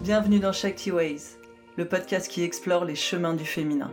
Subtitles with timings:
[0.00, 1.36] Bienvenue dans Shakti Ways,
[1.76, 3.92] le podcast qui explore les chemins du féminin.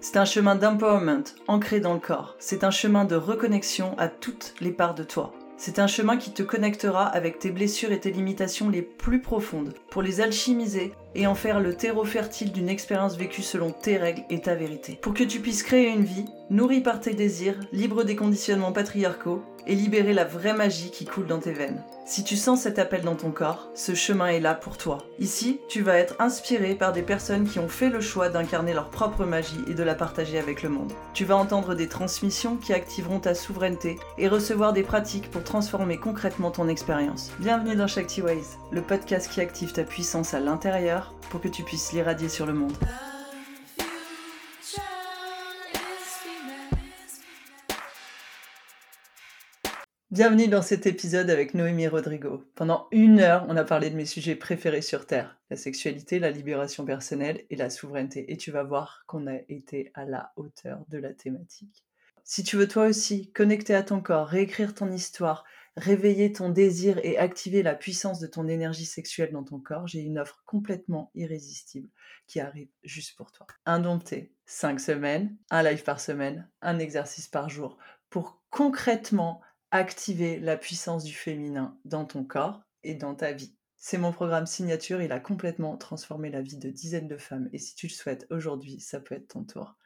[0.00, 2.36] C'est un chemin d'empowerment ancré dans le corps.
[2.38, 5.32] C'est un chemin de reconnexion à toutes les parts de toi.
[5.56, 9.72] C'est un chemin qui te connectera avec tes blessures et tes limitations les plus profondes
[9.90, 14.22] pour les alchimiser et en faire le terreau fertile d'une expérience vécue selon tes règles
[14.30, 14.98] et ta vérité.
[15.00, 19.42] Pour que tu puisses créer une vie nourrie par tes désirs, libre des conditionnements patriarcaux
[19.66, 21.82] et libérer la vraie magie qui coule dans tes veines.
[22.06, 24.98] Si tu sens cet appel dans ton corps, ce chemin est là pour toi.
[25.18, 28.90] Ici, tu vas être inspiré par des personnes qui ont fait le choix d'incarner leur
[28.90, 30.92] propre magie et de la partager avec le monde.
[31.14, 35.96] Tu vas entendre des transmissions qui activeront ta souveraineté et recevoir des pratiques pour transformer
[35.96, 37.32] concrètement ton expérience.
[37.40, 41.62] Bienvenue dans Shakti Ways, le podcast qui active ta puissance à l'intérieur pour que tu
[41.62, 42.76] puisses l'irradier sur le monde.
[50.16, 52.42] Bienvenue dans cet épisode avec Noémie Rodrigo.
[52.54, 56.30] Pendant une heure, on a parlé de mes sujets préférés sur Terre, la sexualité, la
[56.30, 58.32] libération personnelle et la souveraineté.
[58.32, 61.84] Et tu vas voir qu'on a été à la hauteur de la thématique.
[62.24, 65.44] Si tu veux toi aussi connecter à ton corps, réécrire ton histoire,
[65.76, 70.00] réveiller ton désir et activer la puissance de ton énergie sexuelle dans ton corps, j'ai
[70.00, 71.90] une offre complètement irrésistible
[72.26, 73.46] qui arrive juste pour toi.
[73.66, 77.76] Indompté, 5 semaines, un live par semaine, un exercice par jour
[78.08, 83.54] pour concrètement activer la puissance du féminin dans ton corps et dans ta vie.
[83.76, 87.58] C'est mon programme signature, il a complètement transformé la vie de dizaines de femmes et
[87.58, 89.76] si tu le souhaites aujourd'hui, ça peut être ton tour.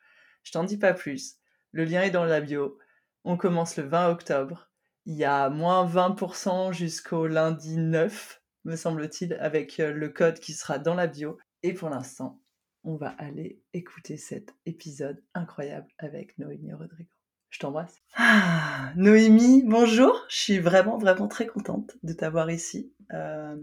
[0.44, 1.36] Je t'en dis pas plus,
[1.72, 2.78] le lien est dans la bio.
[3.24, 4.69] On commence le 20 octobre.
[5.10, 10.52] Il y a moins 20% jusqu'au lundi 9, me semble-t-il, avec euh, le code qui
[10.52, 11.36] sera dans la bio.
[11.64, 12.40] Et pour l'instant,
[12.84, 17.10] on va aller écouter cet épisode incroyable avec Noémie Rodrigo.
[17.48, 17.96] Je t'embrasse.
[18.14, 20.14] Ah, Noémie, bonjour.
[20.28, 22.92] Je suis vraiment, vraiment très contente de t'avoir ici.
[23.12, 23.56] Euh,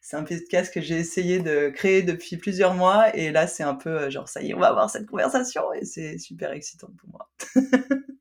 [0.00, 3.74] c'est un podcast que j'ai essayé de créer depuis plusieurs mois et là, c'est un
[3.74, 6.88] peu euh, genre, ça y est, on va avoir cette conversation et c'est super excitant
[6.98, 7.30] pour moi.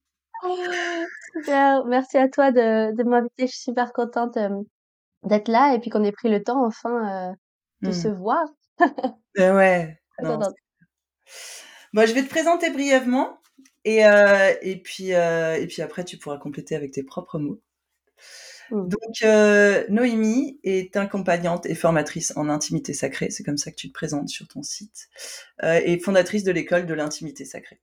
[1.35, 3.47] super, merci à toi de, de m'inviter.
[3.47, 4.49] Je suis super contente euh,
[5.23, 7.35] d'être là et puis qu'on ait pris le temps enfin
[7.81, 8.17] de se hmm.
[8.17, 8.45] voir.
[9.35, 9.99] Ben ouais.
[11.93, 13.39] Bon, je vais te présenter brièvement.
[13.85, 17.61] Et, euh, et, puis, euh, et puis après, tu pourras compléter avec tes propres mots.
[18.69, 18.87] Mmh.
[18.89, 23.87] Donc, euh, Noémie est accompagnante et formatrice en intimité sacrée, c'est comme ça que tu
[23.87, 25.07] te présentes sur ton site,
[25.63, 27.79] et fondatrice de l'école de l'intimité sacrée.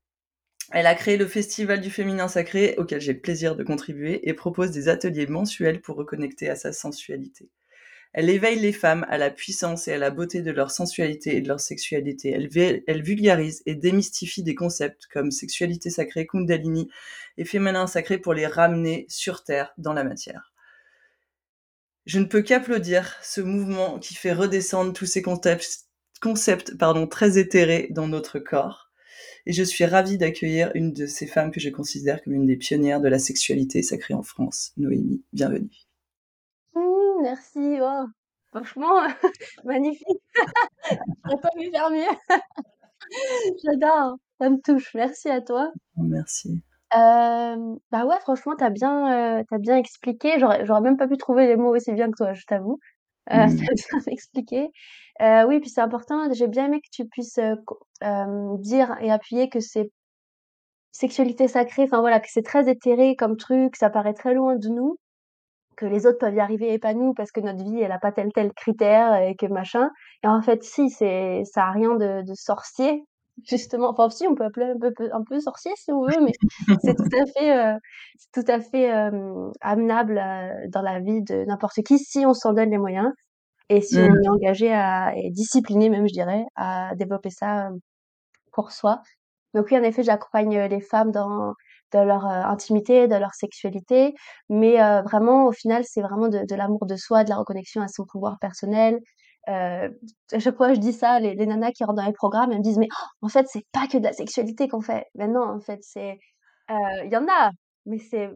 [0.72, 4.34] Elle a créé le Festival du féminin sacré auquel j'ai le plaisir de contribuer et
[4.34, 7.50] propose des ateliers mensuels pour reconnecter à sa sensualité.
[8.14, 11.40] Elle éveille les femmes à la puissance et à la beauté de leur sensualité et
[11.40, 12.30] de leur sexualité.
[12.86, 16.88] Elle, vulgarise et démystifie des concepts comme sexualité sacrée, kundalini
[17.38, 20.52] et féminin sacré pour les ramener sur Terre dans la matière.
[22.06, 25.86] Je ne peux qu'applaudir ce mouvement qui fait redescendre tous ces concepts,
[26.20, 26.72] concepts
[27.10, 28.83] très éthérés dans notre corps.
[29.46, 32.56] Et je suis ravie d'accueillir une de ces femmes que je considère comme une des
[32.56, 35.22] pionnières de la sexualité sacrée en France, Noémie.
[35.32, 35.70] Bienvenue
[37.24, 37.78] merci.
[37.80, 38.06] Oh,
[38.48, 39.00] franchement,
[39.64, 40.22] magnifique.
[41.24, 42.28] J'aurais pas pu faire mieux.
[43.64, 44.94] J'adore, ça me touche.
[44.94, 45.72] Merci à toi.
[45.96, 46.62] Merci.
[46.92, 50.38] bah ouais, franchement, t'as bien, euh, bien expliqué.
[50.38, 52.78] J'aurais, j'aurais même pas pu trouver les mots aussi bien que toi, je t'avoue.
[53.32, 53.56] Euh, mmh.
[53.56, 53.68] bien
[54.06, 54.68] expliqué.
[55.22, 56.32] Euh, oui, puis c'est important.
[56.32, 57.38] J'ai bien aimé que tu puisses
[58.58, 59.90] dire et appuyer que c'est
[60.92, 61.84] sexualité sacrée.
[61.84, 64.98] Enfin voilà, que c'est très éthéré comme truc, ça paraît très loin de nous
[65.76, 67.98] que les autres peuvent y arriver et pas nous parce que notre vie elle a
[67.98, 69.90] pas tel tel critère et que machin
[70.22, 73.04] et en fait si c'est ça a rien de, de sorcier
[73.44, 76.32] justement enfin si on peut appeler un peu, un peu sorcier si on veut mais
[76.82, 77.76] c'est tout à fait euh,
[78.16, 82.34] c'est tout à fait euh, amenable euh, dans la vie de n'importe qui si on
[82.34, 83.10] s'en donne les moyens
[83.68, 84.22] et si on mmh.
[84.22, 87.70] est engagé à et discipliné même je dirais à développer ça
[88.52, 89.00] pour soi
[89.54, 91.54] donc oui en effet j'accompagne les femmes dans
[91.94, 94.14] de leur euh, intimité, de leur sexualité,
[94.48, 97.82] mais euh, vraiment au final c'est vraiment de, de l'amour de soi, de la reconnexion
[97.82, 98.98] à son pouvoir personnel.
[99.48, 99.88] Euh,
[100.32, 102.58] à chaque fois je dis ça, les, les nanas qui rentrent dans les programmes, elles
[102.58, 105.06] me disent mais oh, en fait c'est pas que de la sexualité qu'on fait.
[105.14, 106.18] Mais non, en fait c'est,
[106.70, 107.50] il y en a,
[107.86, 108.30] mais c'est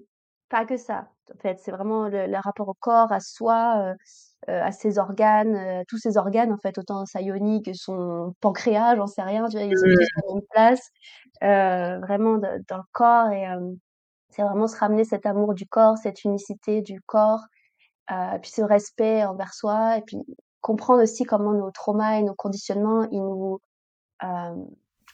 [0.48, 1.08] pas que ça.
[1.34, 3.94] En fait c'est vraiment le, le, rapport au corps, à soi,
[4.48, 8.34] euh, à ses organes, euh, tous ses organes en fait, autant sa ionique que son
[8.40, 10.90] pancréas, j'en sais rien, tu vois, ils sont tous à la même place,
[11.42, 13.46] euh, vraiment dans le corps et
[14.30, 17.40] c'est vraiment se ramener cet amour du corps, cette unicité du corps,
[18.10, 20.18] et puis ce respect envers soi et puis
[20.60, 23.58] comprendre aussi comment nos traumas et nos conditionnements, ils nous,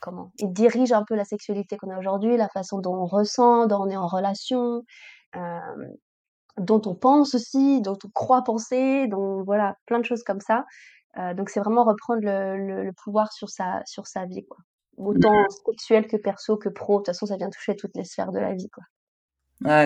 [0.00, 0.32] comment?
[0.38, 3.81] Ils dirigent un peu la sexualité qu'on a aujourd'hui, la façon dont on ressent, dont
[3.82, 4.82] on est en relation,
[6.59, 10.65] dont on pense aussi, dont on croit penser, dont voilà, plein de choses comme ça.
[11.19, 14.59] Heu, donc c'est vraiment reprendre le le le pouvoir sur sa sur sa vie, quoi.
[14.97, 18.33] Autant sexuel que perso, que pro, de toute façon ça vient toucher toutes les sphères
[18.33, 18.85] de la vie, quoi.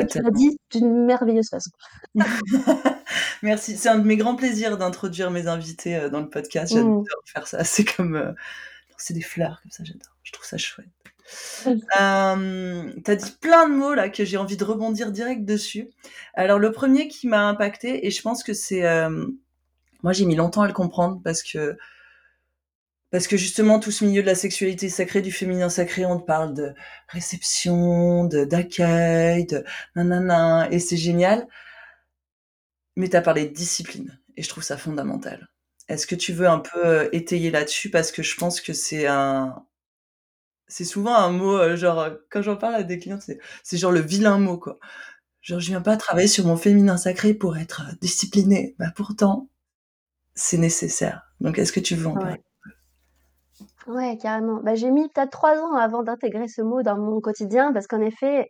[0.00, 1.70] Et tu l'as dit d'une merveilleuse façon.
[3.43, 6.73] Merci, c'est un de mes grands plaisirs d'introduire mes invités, heu, dans le podcast.
[6.75, 6.76] Mmh.
[6.76, 8.35] J'adore faire ça, c'est comme, heu,
[8.97, 10.17] c'est des fleurs comme ça, j'adore.
[10.25, 10.88] Je trouve ça chouette.
[11.98, 15.88] Hem, tu as dit plein de mots là que j'ai envie de rebondir direct dessus.
[16.34, 19.34] Alors le 1er qui m'a impacté et je pense que c'est, hem,
[20.02, 21.76] moi j'ai mis longtemps à le comprendre parce que
[23.12, 26.26] parce que justement tout ce milieu de la sexualité sacrée, du féminin sacré, on te
[26.26, 26.75] parle de
[27.08, 29.64] réception, de d'accueil, de
[29.96, 31.48] nanana et c'est génial.
[32.96, 35.48] Mais tu as parlé de discipline et je trouve ça fondamental.
[35.88, 37.90] Est-ce que tu veux un peu, heu, étayer là-dessus?
[37.90, 39.64] Parce que je pense que c'est un
[40.69, 43.79] c'est souvent un mot, heu, genre, heu, quand j'en parle à des clientes, c'est c'est
[43.79, 44.79] genre le vilain mot, quoi.
[45.43, 48.76] Genre: «Je viens pas travailler sur mon féminin sacré pour être, heu, disciplinée».
[48.79, 49.49] Bah, pourtant,
[50.35, 51.23] c'est nécessaire.
[51.41, 52.37] Donc est-ce que tu veux en parler?
[52.37, 52.43] Ouais.
[53.87, 54.61] Ouais, carrément.
[54.62, 58.00] Bah, j'ai mis peut-être 3 ans avant d'intégrer ce mot dans mon quotidien parce qu'en
[58.00, 58.49] effet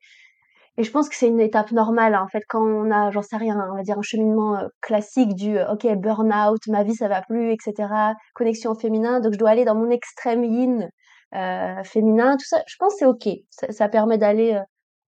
[0.79, 3.23] et je pense que c'est une étape normale, hein, en fait, quand on a, j'en
[3.23, 7.23] sais rien, on va dire un cheminement, classique du, «OK, burn-out, ma vie ça va
[7.23, 10.89] plus et cetera, connexion au féminin, donc je dois aller dans mon extrême yin,
[11.35, 13.29] heu, féminin», tout ça, je pense c'est OK.
[13.51, 14.63] Ça ça permet d'aller, heu,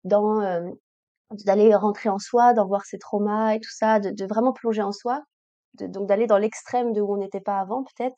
[0.04, 0.72] dans, hem,
[1.46, 4.82] d'aller rentrer en soi, d'en voir ses traumas et tout ça, de de vraiment plonger
[4.82, 5.22] en soi,
[5.80, 8.16] donc d'aller dans l'extrême de où on n'était pas avant peut-être.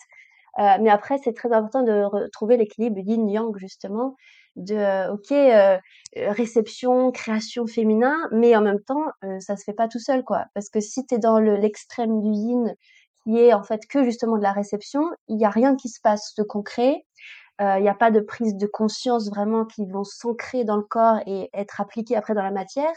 [0.60, 4.16] Heu, mais après c'est très important de retrouver l'équilibre yin-yang justement,
[4.56, 5.78] de, heu, OK, heu,
[6.18, 9.04] heu, réception, création féminin, mais en même temps,
[9.40, 10.46] ça se fait pas tout seul, quoi.
[10.54, 12.74] Parce que si tu es dans le l'extrême du yin,
[13.24, 16.00] qui est en fait que justement de la réception, il y a rien qui se
[16.02, 17.04] passe de concret.
[17.60, 21.18] Il y a pas de prise de conscience vraiment qui vont s'ancrer dans le corps
[21.26, 22.92] et être appliquées après dans la matière.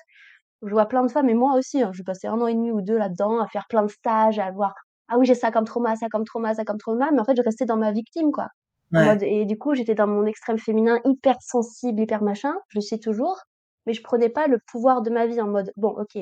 [0.63, 2.71] Je vois plein de femmes et moi aussi, hein, j'ai passé 1 an et demi
[2.71, 4.74] ou 2 là-dedans, à faire plein de stages, à voir:
[5.10, 7.36] «Ah oui, j'ai ça comme trauma, ça comme trauma, ça comme trauma», mais en fait
[7.38, 8.48] je restais dans ma victime, quoi.
[8.92, 9.13] Ouais.
[9.13, 12.81] mode et du coup, j'étais dans mon extrême féminin hyper sensible, hyper machin, je le
[12.81, 13.39] suis toujours,
[13.88, 16.18] mais je prenais pas le pouvoir de ma vie en mode: «Bon OK,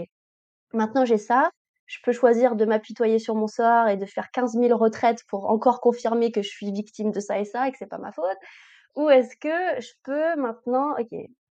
[0.73, 1.51] maintenant j'ai ça,
[1.91, 5.49] je peux choisir de m'apitoyer sur mon sort et de faire 15 000 retraites pour
[5.51, 8.11] encore confirmer que je suis victime de ça et ça et que c'est pas ma
[8.13, 8.37] faute.
[8.95, 10.95] Ou est-ce que je peux maintenant,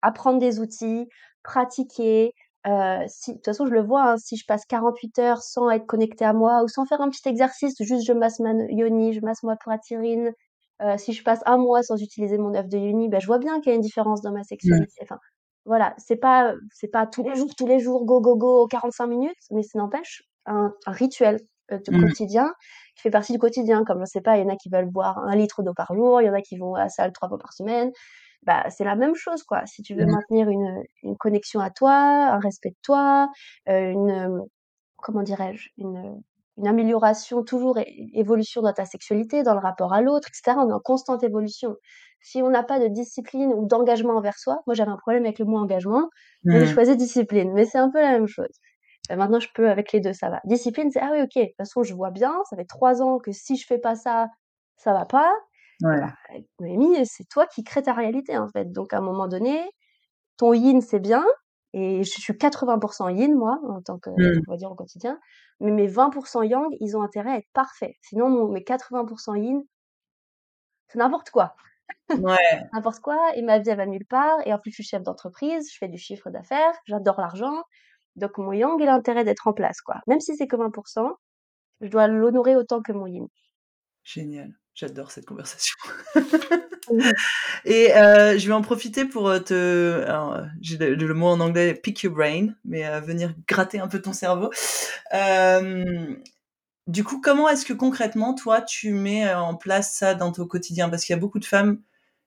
[0.01, 1.07] apprendre des outils,
[1.43, 2.33] pratiquer,
[2.67, 5.69] heu, si de toute façon je le vois, hein, si je passe 48 heures sans
[5.69, 9.13] être connectée à moi ou sans faire un petit exercice, juste je masse ma yoni,
[9.13, 10.31] je masse ma poitrine,
[10.81, 13.39] heu, si je passe 1 mois sans utiliser mon œuf de yoni, bah, je vois
[13.39, 14.95] bien qu'il y a une différence dans ma sexualité.
[15.03, 15.19] Enfin,
[15.65, 19.07] voilà, c'est pas, c'est pas tous les jours, tous les jours, go, go, go, 45
[19.07, 21.39] minutes, mais ça n'empêche un un rituel,
[21.71, 22.13] heu, de Mmh.
[22.13, 22.53] quotidien
[22.95, 23.83] qui fait partie du quotidien.
[23.85, 25.93] Comme je sais pas, il y en a qui veulent boire 1 litre d'eau par
[25.95, 27.91] jour, il y en a qui vont à la salle 3 fois par semaine.
[28.43, 29.65] Bah, c'est la même chose, quoi.
[29.67, 30.17] Si tu veux Mmh.
[30.17, 33.29] maintenir une, une connexion à toi, un respect de toi,
[33.69, 34.41] heu, une,
[34.97, 35.69] comment dirais-je?
[35.77, 36.21] Une,
[36.57, 37.77] une amélioration, toujours
[38.13, 40.63] évolution dans ta sexualité, dans le rapport à l'autre et cetera.
[40.65, 41.75] On est en constante évolution.
[42.21, 45.39] Si on n'a pas de discipline ou d'engagement envers soi, moi j'avais un problème avec
[45.39, 46.09] le mot engagement,
[46.49, 46.67] j'ai Mmh.
[46.67, 48.47] choisi discipline, mais c'est un peu la même chose.
[49.09, 50.41] Bah, maintenant je peux avec les 2, ça va.
[50.45, 53.19] Discipline, c'est: «Ah oui, OK, de toute façon je vois bien, ça fait 3 ans
[53.19, 54.29] que si je fais pas ça,
[54.77, 55.31] ça va pas».
[55.95, 56.15] Et bah.
[56.61, 58.71] Noémie, c'est toi qui crée ta réalité, en fait.
[58.71, 59.69] Donc à un moment donné,
[60.37, 61.25] ton yin, c'est bien
[61.73, 64.41] et je suis 80% yin moi, en tant que Mmh.
[64.47, 65.19] on va dire au quotidien,
[65.59, 67.95] mais mes 20% yang, ils ont intérêt à être parfaits.
[68.01, 69.63] Sinon mon mes 80% yin,
[70.87, 71.55] c'est n'importe quoi.
[72.17, 72.37] Ouais.
[72.73, 75.03] N'importe quoi et ma vie, elle va nulle part et en plus je suis chef
[75.03, 77.63] d'entreprise, je fais du chiffre d'affaires, j'adore l'argent,
[78.15, 79.97] donc mon yang, il a intérêt d'être en place, quoi.
[80.07, 81.11] Même si c'est que 20%
[81.81, 83.27] je dois l'honorer autant que mon yin.
[84.03, 85.75] Génial, j'adore cette conversation.
[87.65, 91.27] Et heu, je vais en profiter pour, heu, te alors, heu, j'ai le le mot
[91.27, 94.49] en anglais pick your brain, mais venir gratter un peu ton cerveau.
[96.87, 100.89] Du coup, comment est-ce que concrètement, toi, tu mets, en place ça dans ton quotidien?
[100.89, 101.81] Parce qu'il y a beaucoup de femmes,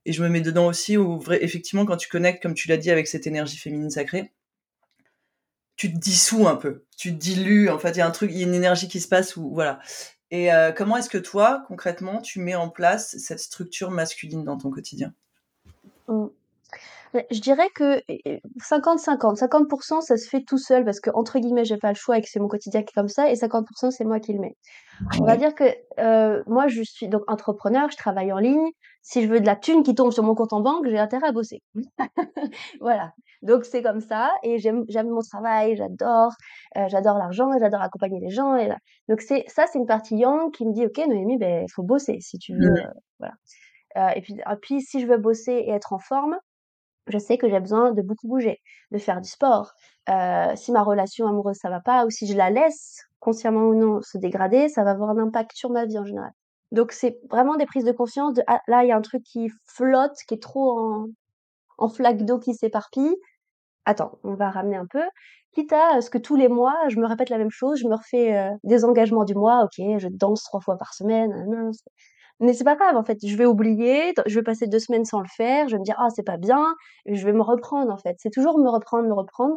[0.06, 2.90] et je me mets dedans aussi, où effectivement, quand tu connectes, comme tu l'as dit,
[2.90, 4.32] avec cette énergie féminine sacrée
[5.76, 8.30] tu te dissous un peu, tu te dilues, en fait, il y a un truc,
[8.32, 9.78] il y a une énergie qui se passe où voilà.
[10.30, 14.58] Et heu, comment est-ce que toi, concrètement, tu mets en place cette structure masculine dans
[14.58, 15.12] ton quotidien?
[16.08, 16.26] Mmh.
[17.30, 19.36] Je dirais que et et 50-50.
[19.36, 22.28] 50 ça se fait tout seul parce qu'entre guillemets «j'ai pas le choix» et que
[22.28, 24.56] c'est mon quotidien qui est comme ça et 50% c'est moi qui le mets.
[25.20, 25.64] On va dire que,
[25.98, 28.68] heu, moi je suis donc entrepreneur, je travaille en ligne.
[29.02, 31.28] Si je veux de la thune qui tombe sur mon compte en banque, j'ai intérêt
[31.28, 31.62] à bosser.
[32.80, 33.12] Voilà,
[33.42, 36.32] donc c'est comme ça et j'aime j'aime mon travail, j'adore,
[36.76, 38.76] heu, j'adore l'argent, j'adore accompagner les gens et là
[39.08, 42.18] donc c'est ça, c'est une partie yang qui me dit: «OK Noémie, il faut bosser
[42.20, 42.86] si tu veux, Mmh.
[42.86, 43.34] heu, voilà».
[43.96, 46.36] Heu et puis et puis si je veux bosser et être en forme,
[47.08, 48.58] je sais que j'ai besoin de beaucoup bouger,
[48.90, 49.72] de faire du sport
[50.10, 53.74] euh, si ma relation amoureuse ça va pas ou si je la laisse consciemment ou
[53.74, 56.30] non se dégrader, ça va avoir un impact sur ma vie en général.
[56.72, 59.22] Donc c'est vraiment des prises de conscience de ah, là il y a un truc
[59.24, 61.06] qui flotte, qui est trop en,
[61.78, 63.16] en flaque d'eau qui s'éparpille.
[63.84, 65.02] Attends, on va ramener un peu.
[65.52, 67.94] Quitte à ce que tous les mois, je me répète la même chose, je me
[67.96, 71.70] refais euh, des engagements du mois, ok, je danse trois fois par semaine, non,
[72.40, 75.20] mais c'est pas grave en fait, je vais oublier, je vais passer deux semaines sans
[75.20, 76.74] le faire, je vais me dire ah c'est pas bien,
[77.06, 78.16] je vais me reprendre en fait.
[78.18, 79.56] C'est toujours me reprendre, me reprendre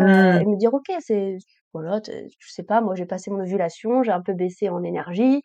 [0.00, 0.40] euh, Mmh.
[0.40, 1.36] et me dire ok c'est
[1.72, 5.42] voilà, je sais pas, moi j'ai passé mon ovulation, j'ai un peu baissé en énergie,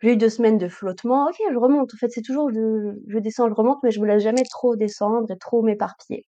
[0.00, 1.94] j'ai eu deux semaines de flottement, ok je remonte.
[1.94, 4.76] En fait c'est toujours je, je descends, je remonte, mais je me laisse jamais trop
[4.76, 6.24] descendre et trop m'éparpiller.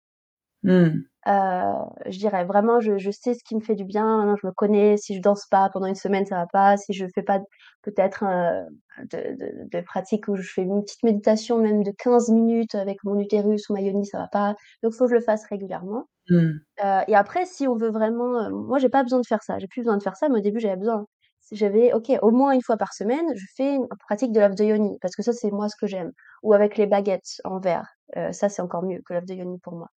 [0.63, 1.05] Mmh.
[1.27, 4.45] Heu, je dirais vraiment je je sais ce qui me fait du bien, maintenant je
[4.47, 7.23] me connais, si je danse pas pendant une semaine, ça va pas, si je fais
[7.23, 7.39] pas
[7.81, 8.65] peut-être, heu,
[9.11, 13.03] de de de pratiques où je fais une petite méditation même de 15 minutes avec
[13.03, 16.05] mon utérus ou ma yoni, ça va pas, donc faut que je le fasse régulièrement.
[16.29, 16.65] Mmh.
[16.83, 19.59] Heu et après si on veut vraiment, heu, moi j'ai pas besoin de faire ça,
[19.59, 21.05] j'ai plus besoin de faire ça, mais au début j'avais besoin.
[21.51, 24.63] J'avais OK, au moins une fois par semaine, je fais une pratique de l'œuf de
[24.65, 26.11] yoni parce que ça c'est moi ce que j'aime
[26.43, 27.87] ou avec les baguettes en verre,
[28.17, 29.87] heu, ça c'est encore mieux que l'œuf de yoni pour moi.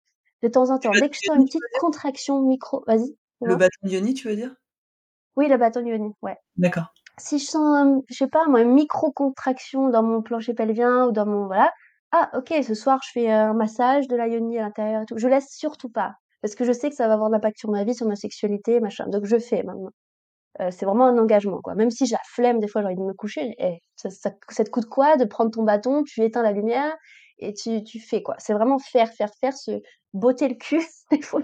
[0.43, 3.89] De temps en temps, dès que je sens une petite contraction micro vas-y, Le bâton
[3.89, 4.55] yoni, tu veux dire?
[5.37, 6.37] Oui, le bâton yoni, ouais.
[6.57, 6.89] D'accord.
[7.19, 11.27] Si je sens, je sais pas moi, une micro-contraction dans mon plancher pelvien ou dans
[11.27, 11.73] mon voilà,
[12.13, 15.19] ah OK, ce soir je fais, un massage de la yoni à l'intérieur et tout.
[15.19, 17.71] Je laisse surtout pas, parce que je sais que ça va avoir un impact sur
[17.71, 19.91] ma vie, sur ma sexualité, machin, donc je fais maintenant.
[20.61, 21.75] Heu, c'est vraiment un engagement, quoi.
[21.75, 24.31] Même si j'ai la flemme, des fois, j'ai envie de me coucher, eh, ça ça
[24.49, 26.97] ça te coûte quoi de prendre ton bâton, tu éteins la lumière
[27.39, 28.35] et tu tu fais, quoi.
[28.39, 29.73] C'est vraiment faire, faire, faire, se
[30.15, 31.43] botter le cul, des fois,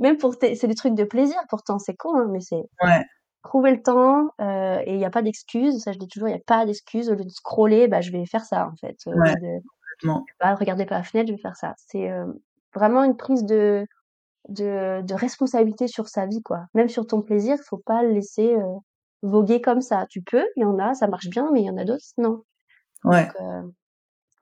[0.00, 3.04] même pour tes c'est des trucs de plaisir pourtant, c'est con, hein, mais c'est Ouais,
[3.44, 6.32] trouver le temps, heu et il y a pas d'excuse, ça je dis toujours, il
[6.32, 7.10] y a pas d'excuse.
[7.10, 8.96] Au lieu de scroller, bah, je vais faire ça, en fait.
[9.06, 9.60] Au ouais, de,
[10.00, 10.24] complètement.
[10.42, 11.74] regarder par la fenêtre, je vais faire ça.
[11.76, 12.34] C'est, hem,
[12.74, 13.86] vraiment une prise de
[14.48, 16.66] de de responsabilité sur sa vie, quoi.
[16.74, 18.62] Même sur ton plaisir, faut pas le laisser, heu,
[19.22, 20.06] voguer comme ça.
[20.10, 22.04] Tu peux, il y en a, ça marche bien, mais il y en a d'autres,
[22.18, 22.42] non.
[23.12, 23.72] Donc Ouais, heu,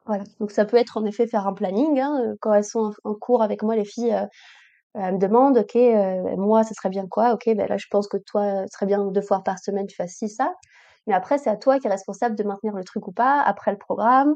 [0.07, 0.25] voilà.
[0.41, 3.15] Donc ça peut être en effet faire un planning, hein, heu, quand elles sont en
[3.15, 4.17] cours avec moi les filles,
[4.97, 5.77] elles me demandent: «OK,
[6.39, 9.05] moi ce serait bien quoi?» «OK, ben là je pense que toi, ce serait bien
[9.07, 10.55] 2 fois par semaine tu fasses ci, ça».
[11.09, 13.73] Mais après c'est à toi qui est responsable de maintenir le truc ou pas, après
[13.73, 14.35] le programme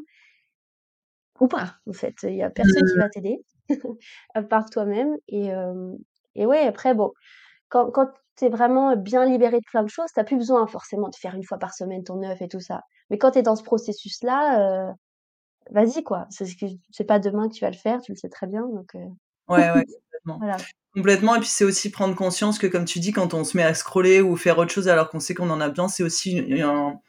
[1.40, 2.14] ou pas, en fait.
[2.24, 3.42] Il y a personne qui mmh, va t'aider
[4.34, 5.96] à part toi-même et hem
[6.34, 7.12] et ouais après bon,
[7.68, 11.08] quand quand tu es vraiment bien libéré de plein de choses, tu plus besoin forcément
[11.08, 12.82] de faire une fois par semaine ton œuf et tout ça.
[13.10, 14.94] Mais quand tu es dans ce processus-là,
[15.70, 16.26] vas-y quoi.
[16.30, 19.10] C'est pas demain que tu vas le faire, tu le sais très bien donc ouais,
[19.48, 20.38] ouais, complètement.
[20.38, 20.56] voilà.
[20.94, 23.62] Complètement et puis c'est aussi prendre conscience que comme tu dis, quand on se met
[23.62, 26.38] à scroller ou faire autre chose alors qu'on sait qu'on en a besoin, c'est aussi
[26.62, 27.00] un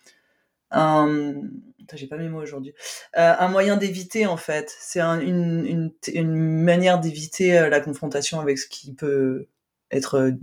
[0.73, 1.33] un,
[1.93, 2.71] j'ai pas mes mots aujourd'hui,
[3.17, 4.75] heu, un moyen d'éviter en fait.
[4.79, 9.47] C'est un une une manière d'éviter, heu, la confrontation avec ce qui peut
[9.91, 10.37] être, heu,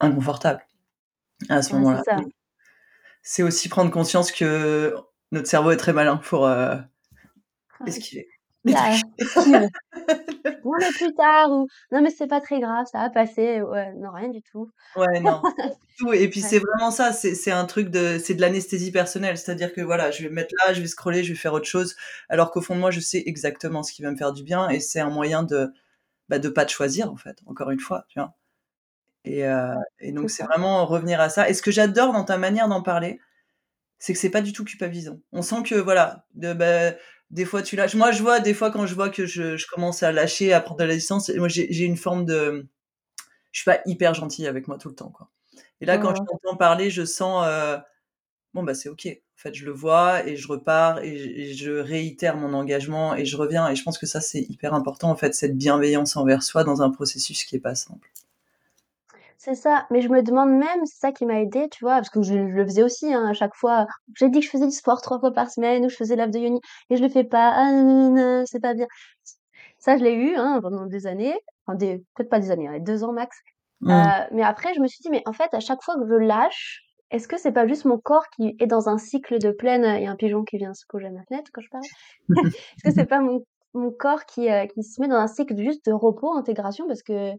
[0.00, 0.62] inconfortable
[1.48, 2.02] à ce Ouais, moment-là.
[3.22, 4.94] C'est aussi prendre conscience que
[5.32, 6.48] notre cerveau est très malin pour,
[7.86, 8.28] esquiver
[8.66, 9.68] esquive.
[10.64, 13.62] «Non mais plus tard» ou «Non mais c'est pas très grave, ça va passer».
[13.62, 14.70] Ouais, non rien du tout.
[14.96, 15.40] Ouais, non,
[15.98, 18.92] tout et puis Ouais, c'est vraiment ça, c'est c'est un truc de c'est de l'anesthésie
[18.92, 19.38] personnelle.
[19.38, 21.66] C'est-à-dire que voilà, je vais me mettre là, je vais scroller, je vais faire autre
[21.66, 21.96] chose,
[22.28, 24.68] alors qu'au fond de moi, je sais exactement ce qui va me faire du bien
[24.68, 25.72] et c'est un moyen de,
[26.28, 28.34] bah, de pas te choisir en fait, encore une fois, tu vois?
[29.24, 32.24] Et heu et c'est donc c'est vraiment revenir à ça et ce que j'adore dans
[32.24, 33.20] ta manière d'en parler,
[33.98, 35.20] c'est que c'est pas du tout culpabilisant.
[35.32, 36.92] On sent que voilà, de bah,
[37.30, 37.94] des fois tu lâches.
[37.94, 40.60] Moi, je vois des fois quand je vois que je je commence à lâcher, à
[40.60, 42.66] prendre de la distance, moi j'ai une forme de
[43.52, 45.30] je suis pas hyper gentille avec moi tout le temps, quoi.
[45.80, 47.78] Et là, quand je Mmh t'entends parler, je sens, heu,
[48.54, 49.06] bon, bah, c'est OK.
[49.08, 53.14] En fait, je le vois et je repars et je et je réitère mon engagement
[53.16, 56.16] et je reviens et je pense que ça, c'est hyper important, en fait, cette bienveillance
[56.16, 58.10] envers soi dans un processus qui est pas simple.
[59.42, 61.94] C'est ça, mais je me demande même, c'est ça qui m'a aidée, tu vois?
[61.94, 63.86] Parce que je le faisais aussi, hein, à chaque fois.
[64.14, 66.40] J'ai dit que je faisais du sport 3 fois par semaine ou je faisais l'abdos
[66.40, 67.52] yoni et je le fais pas.
[67.56, 68.86] Ah c'est pas bien.
[69.78, 71.34] Ça, je l'ai eu, hein, pendant des années,
[71.66, 73.36] enfin des peut-être pas des années, hein, 2 ans max.
[73.90, 74.10] Heu, Mmh.
[74.32, 76.82] mais après je me suis dit: «Mais en fait, à chaque fois que je lâche,
[77.10, 80.04] est-ce que c'est pas juste mon corps qui est dans un cycle de pleine» il
[80.04, 81.88] y a un pigeon qui vient se poser à ma fenêtre quand je parle?
[82.76, 83.44] Est-ce que c'est pas mon
[83.74, 86.86] mon corps qui, heu, qui se met dans un cycle juste de repos, intégration?
[86.88, 87.32] Parce que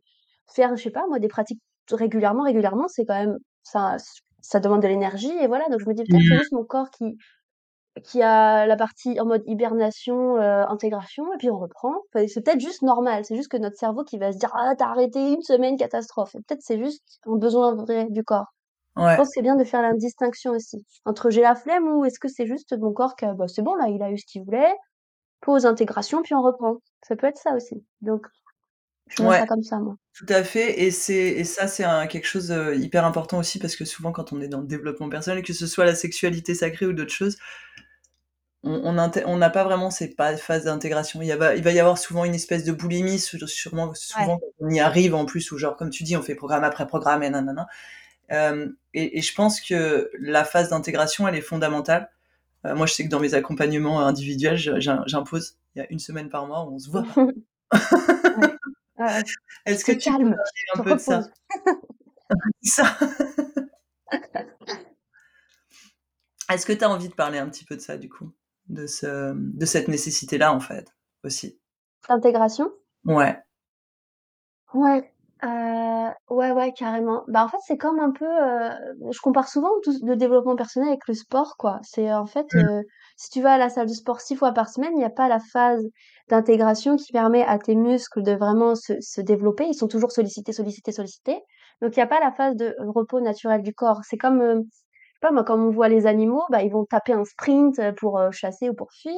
[0.54, 3.98] faire, je sais pas moi, des pratiques régulièrement, régulièrement, c'est quand même ça
[4.42, 6.40] ça demande de l'énergie et voilà, donc je me dis peut-être c'est Mmh.
[6.40, 7.18] juste mon corps qui
[8.04, 11.94] qui a la partie en mode hibernation, heu, intégration et puis on reprend.
[12.16, 14.76] Enfin, c'est peut-être juste normal, c'est juste que notre cerveau qui va se dire: «Ah
[14.78, 18.48] tu arrêté une semaine, catastrophe» et peut-être c'est juste un besoin vrai du corps.
[19.10, 22.06] Je pense que c'est bien de faire la distinction aussi, entre j'ai la flemme ou
[22.06, 24.26] est-ce que c'est juste mon corps qui bah, c'est bon là, il a eu ce
[24.28, 24.76] qu'il voulait,
[25.42, 26.78] pause, intégration, puis on reprend.
[27.08, 27.86] Ça peut être ça aussi.
[28.02, 28.28] Donc
[29.12, 29.96] Je vois Ouais, ça comme ça, moi.
[30.16, 33.60] tout à fait et c'est et ça, c'est un quelque chose, heu, hyper important aussi
[33.60, 36.56] parce que souvent quand on est dans le développement personnel, que ce soit la sexualité
[36.56, 37.38] sacrée ou d'autres choses
[38.64, 41.22] on on inté on n'a pas vraiment ces phases d'intégration.
[41.22, 43.94] Il y il va y avoir souvent une espèce de boulimie, sûrement Ouais.
[43.96, 46.64] souvent quand on y arrive en plus ou genre comme tu dis, on fait programme
[46.64, 47.68] après programme et nanana.
[48.30, 52.12] Hem et et je pense que la phase d'intégration, elle est fondamentale.
[52.66, 54.58] Heu, moi, je sais que dans mes accompagnements individuels,
[55.08, 57.06] j'impose, il y a 1 semaine par mois on se voit
[59.26, 61.24] Tu Est-ce que tu peux tu un peu de ça?
[66.50, 68.32] Est-ce que tu as envie de parler un petit peu de ça du coup?
[68.68, 70.94] De ce de cette nécessité-là, en fait,
[71.24, 71.60] aussi?
[72.10, 72.72] L'intégration?
[73.06, 73.38] Ouais.
[74.74, 75.12] Ouais,
[75.44, 75.48] heu,
[76.30, 77.24] ouais, ouais, carrément.
[77.28, 78.72] Bah, en fait, c'est comme un peu, heu,
[79.12, 81.80] je compare souvent tout le développement personnel avec le sport, quoi.
[81.84, 82.68] C'est en fait, Mmh.
[82.68, 82.84] heu,
[83.18, 85.10] si tu vas à la salle de sport 6 fois par semaine, il y a
[85.10, 85.84] pas la phase
[86.30, 89.66] d'intégration qui permet à tes muscles de vraiment se se développer.
[89.68, 91.40] Ils sont toujours sollicités, sollicités, sollicités.
[91.82, 94.02] Donc il y a pas la phase de repos naturel du corps.
[94.08, 94.78] C'est comme, heu, je
[95.16, 97.94] sais pas moi, comme on voit les animaux, bah, ils vont taper un sprint, heu,
[97.96, 99.14] pour, heu, chasser ou pour fuir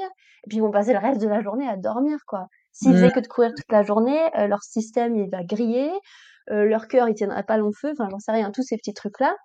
[0.45, 2.47] et puis ils vont passer le reste de la journée à dormir, quoi.
[2.73, 2.95] S'ils Mmh.
[2.95, 5.91] faisaient que de courir toute la journée, heu, leur système, il va griller,
[6.49, 9.35] leur cœur, il tiendrait pas long feu, enfin, j'en sais rien, tous ces petits trucs-là.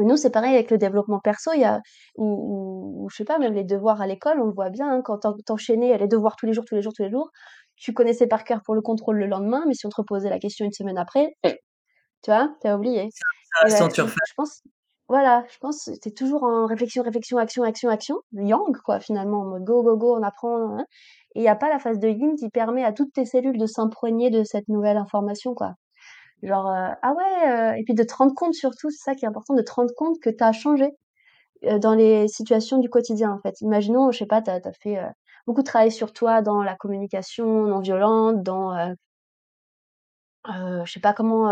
[0.00, 1.80] Et nous, c'est pareil avec le développement perso, il y a
[2.16, 5.02] ou ou je sais pas, même les devoirs à l'école, on le voit bien, hein,
[5.04, 7.10] quand tu en tu enchaînais les devoirs tous les jours, tous les jours, tous les
[7.10, 7.30] jours,
[7.76, 10.38] tu connaissais par cœur pour le contrôle le lendemain, mais si on te reposait la
[10.38, 11.28] question 1 semaine après,
[12.22, 12.50] tu vois?
[12.62, 13.08] Tu as oublié.
[13.12, 13.26] Ça
[13.60, 14.62] ça Et reste bah, en je pense
[15.08, 19.40] voilà, je pense tu es toujours en réflexion, réflexion, action, action, action, yang quoi, finalement,
[19.42, 20.84] en mode go, go, go, on apprend, hein
[21.34, 23.58] et il y a pas la phase de yin qui permet à toutes tes cellules
[23.58, 25.74] de s'imprégner de cette nouvelle information, quoi.
[26.42, 29.24] Genre, heu, ah ouais, heu et puis de te rendre compte surtout, c'est ça qui
[29.24, 30.86] est important, de te rendre compte que tu as changé,
[31.64, 33.60] heu, dans les situations du quotidien, en fait.
[33.62, 35.06] Imaginons, je sais pas, tu as as fait, heu,
[35.46, 38.94] beaucoup de travail sur toi dans la communication non violente, dans, heu
[40.46, 41.50] heu, je sais pas comment,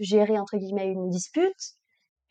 [0.00, 1.54] «gérer» entre guillemets une dispute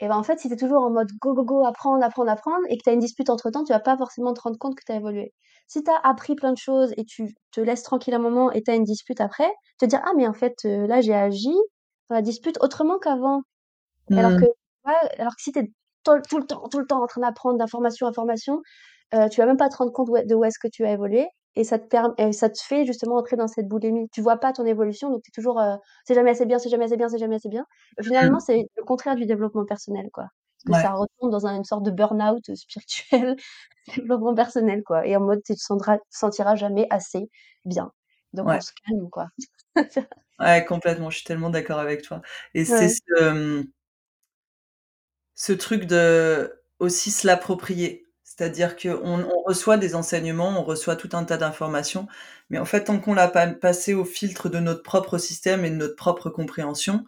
[0.01, 2.31] et ben, en fait, si tu es toujours en mode go, go, go, apprendre, apprendre,
[2.31, 4.57] apprendre et que tu as une dispute entre temps, tu vas pas forcément te rendre
[4.59, 5.33] compte que tu as évolué.
[5.67, 8.63] Si tu as appris plein de choses et tu te laisses tranquille un moment et
[8.63, 11.53] tu as une dispute après, te dire: «Ah mais en fait, là, j'ai agi
[12.09, 13.43] dans la dispute autrement qu'avant».
[14.15, 14.51] Alors que Mmh.
[14.87, 15.71] ouais, alors que si tu es
[16.03, 18.61] tout tout le temps tout le temps en train d'apprendre d'information, information,
[19.15, 21.27] heu, tu vas même pas te rendre compte de où est-ce que tu as évolué
[21.57, 24.09] et ça te ça te fait justement entrer dans cette boulimie.
[24.13, 26.69] Tu vois pas ton évolution, donc tu es toujours, heu: «C'est jamais assez bien, c'est
[26.69, 27.65] jamais assez bien, c'est jamais assez bien».
[28.03, 28.41] Finalement, Mmh.
[28.41, 30.25] c'est le contraire du développement personnel, quoi.
[30.57, 30.93] Parce que ça Ouais.
[30.93, 33.35] retombe dans un une sorte de burn-out, spirituel,
[33.97, 35.61] développement personnel, quoi et en mode tu te
[36.11, 37.29] sentiras jamais assez
[37.65, 37.91] bien.
[38.33, 38.61] Donc on Ouais.
[38.61, 39.27] se calme, quoi.
[40.39, 42.21] Ouais, complètement, je suis tellement d'accord avec toi
[42.53, 42.93] et c'est Ouais.
[43.07, 43.67] ce,
[45.35, 48.05] ce truc de aussi se l'approprier.
[48.23, 52.07] C'est-à-dire qu'on on reçoit des enseignements, on reçoit tout un tas d'informations,
[52.49, 55.69] mais en fait, tant qu'on l'a pas passé au filtre de notre propre système et
[55.69, 57.05] de notre propre compréhension,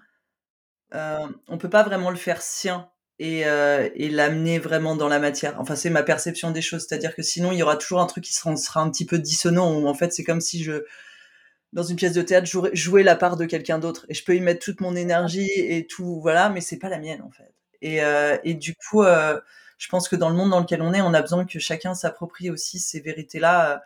[0.94, 2.90] hem, on peut pas vraiment le faire sien
[3.20, 5.56] et heu et l'amener vraiment dans la matière.
[5.60, 8.24] Enfin, c'est ma perception des choses, c'est-à-dire que sinon, il y aura toujours un truc
[8.26, 10.84] qui sera sera un petit peu dissonant où en fait, c'est comme si je
[11.74, 14.42] dans une pièce de théâtre, jouer la part de quelqu'un d'autre et je peux y
[14.42, 18.02] mettre toute mon énergie et tout, voilà, mais c'est pas la mienne, en fait et
[18.04, 19.42] heu et du coup, heu,
[19.78, 21.94] je pense que dans le monde dans lequel on est, on a besoin que chacun
[21.96, 23.80] s'approprie aussi ces vérités-là, heu,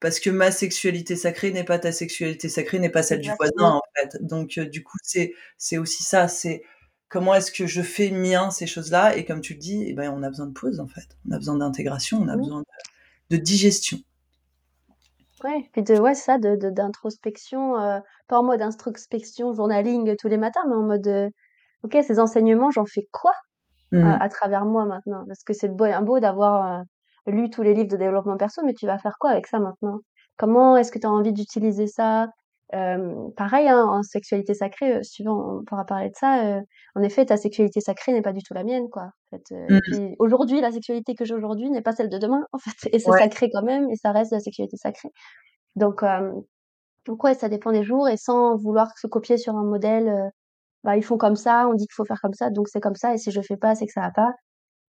[0.00, 3.70] parce que ma sexualité sacrée n'est pas ta sexualité sacrée, n'est pas celle du voisin,
[3.76, 4.18] en fait.
[4.24, 6.62] Donc du coup, c'est c'est aussi ça, c'est
[7.08, 9.16] comment est-ce que je fais mien ces choses-là?
[9.16, 11.06] Et comme tu le dis et ben, on a besoin de pause, en fait.
[11.28, 12.40] On a besoin d'intégration, on a Mmh.
[12.40, 12.66] besoin de
[13.30, 14.00] de digestion.
[15.44, 20.28] Ouais, puis de ouais, ça, de de d'introspection, heu, pas en mode introspection journaling tous
[20.28, 21.30] les matins, mais en mode, heu:
[21.84, 23.32] «OK, ces enseignements, j'en fais quoi
[23.92, 24.18] Mmh.
[24.18, 27.62] à à travers moi maintenant?» parce que c'est beau bien beau d'avoir, heu, lu tous
[27.62, 30.00] les livres de développement perso, mais tu vas faire quoi avec ça maintenant?
[30.38, 32.28] Comment est-ce que tu as envie d'utiliser ça?
[32.72, 36.62] Hem, pareil, hein, en sexualité sacrée, tu veux, on pourra parler de ça, heu,
[36.96, 39.56] en effet, ta sexualité sacrée n'est pas du tout la mienne, quoi, en fait, et
[39.68, 39.82] Mmh.
[39.82, 42.98] puis aujourd'hui, la sexualité que j'ai aujourd'hui n'est pas celle de demain, en fait et
[42.98, 43.22] c'est Ouais.
[43.22, 45.10] sacré quand même et ça reste de la sexualité sacrée.
[45.76, 46.34] Donc hem,
[47.06, 50.30] donc ouais, ça dépend des jours et sans vouloir se copier sur un modèle, heu,
[50.84, 52.96] bah, ils font comme ça, on dit qu'il faut faire comme ça, donc c'est comme
[52.96, 54.32] ça et si je fais pas, c'est que ça va pas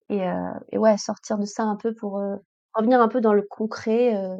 [0.09, 0.33] et heu
[0.71, 2.37] et ouais, sortir de ça un peu pour, heu,
[2.75, 4.37] revenir un peu dans le concret, heu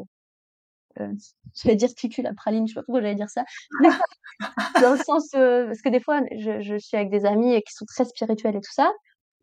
[1.00, 1.10] heu,
[1.56, 3.46] j'allais dire tu pues la praline, je sais pas pourquoi j'allais dire ça.
[4.78, 7.74] Dans le sens, heu, parce que des fois, je je suis avec des amis qui
[7.74, 8.92] sont très spirituels et tout ça,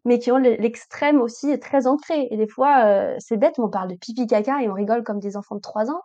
[0.06, 3.64] mais qui ont l'e l'extrême aussi très ancré et des fois, heu, c'est bête, mais
[3.66, 6.02] on parle de pipi caca et on rigole comme des enfants de 3 ans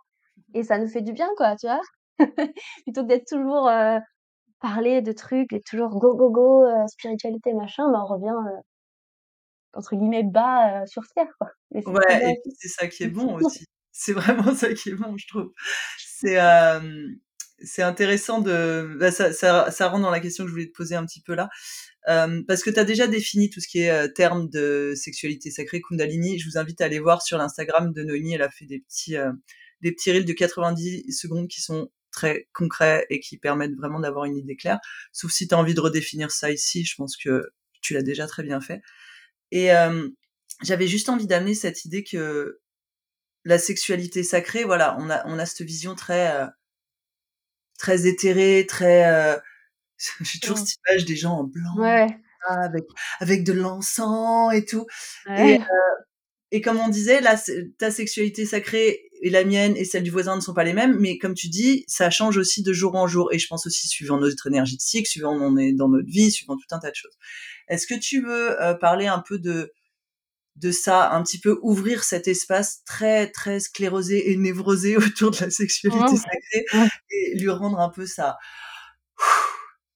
[0.54, 1.80] et ça nous fait du bien, quoi, tu vois?
[2.86, 4.00] Plutôt que d'être toujours, heu,
[4.60, 8.34] parler de trucs et toujours go, go, go, spiritualité machin, bah, on revient,
[9.74, 11.50] entre guillemets «bas», sur terre, quoi
[11.86, 13.64] Ouais et c'est ça qui est bon aussi.
[13.98, 15.52] C'est vraiment ça qui est bon, je trouve.
[15.98, 17.18] C'est, hem
[17.64, 18.96] c'est intéressant de.
[18.98, 21.22] Bah, ça, ça, ça, rentre dans la question que je voulais te poser un petit
[21.22, 21.48] peu là.
[22.08, 25.50] Euh, parce que tu as déjà défini tout ce qui est euh, terme de sexualité
[25.50, 26.38] sacrée, Kundalini.
[26.38, 28.34] Je vous invite à aller voir sur l'Instagram de Noémie.
[28.34, 29.32] Elle a fait des petits, euh,
[29.80, 34.26] des petits reels de 90 secondes qui sont très concrets et qui permettent vraiment d'avoir
[34.26, 34.78] une idée claire.
[35.12, 38.26] Sauf si tu as envie de redéfinir ça ici, je pense que tu l'as déjà
[38.26, 38.82] très bien fait.
[39.50, 40.08] Et euh,
[40.62, 42.60] j'avais juste envie d'amener cette idée que
[43.46, 46.46] la sexualité sacrée, voilà, on a, on a cette vision très, euh,
[47.78, 49.06] très éthérée, très.
[49.06, 49.38] Euh,
[50.20, 52.08] J'ai toujours cette image des gens en blanc, ouais.
[52.48, 52.84] avec,
[53.20, 54.84] avec de l'encens et tout.
[55.26, 55.54] Ouais.
[55.54, 55.96] Et, euh,
[56.50, 57.40] et comme on disait, là,
[57.78, 60.96] ta sexualité sacrée et la mienne et celle du voisin ne sont pas les mêmes,
[60.98, 63.32] mais comme tu dis, ça change aussi de jour en jour.
[63.32, 66.32] Et je pense aussi suivant notre énergie de cycle, suivant on est dans notre vie,
[66.32, 67.16] suivant tout un tas de choses.
[67.68, 69.72] Est-ce que tu veux euh, parler un peu de
[70.56, 75.40] de ça, un petit peu ouvrir cet espace très très sclérosé et névrosé autour de
[75.40, 78.36] la sexualité sacrée et lui rendre un peu sa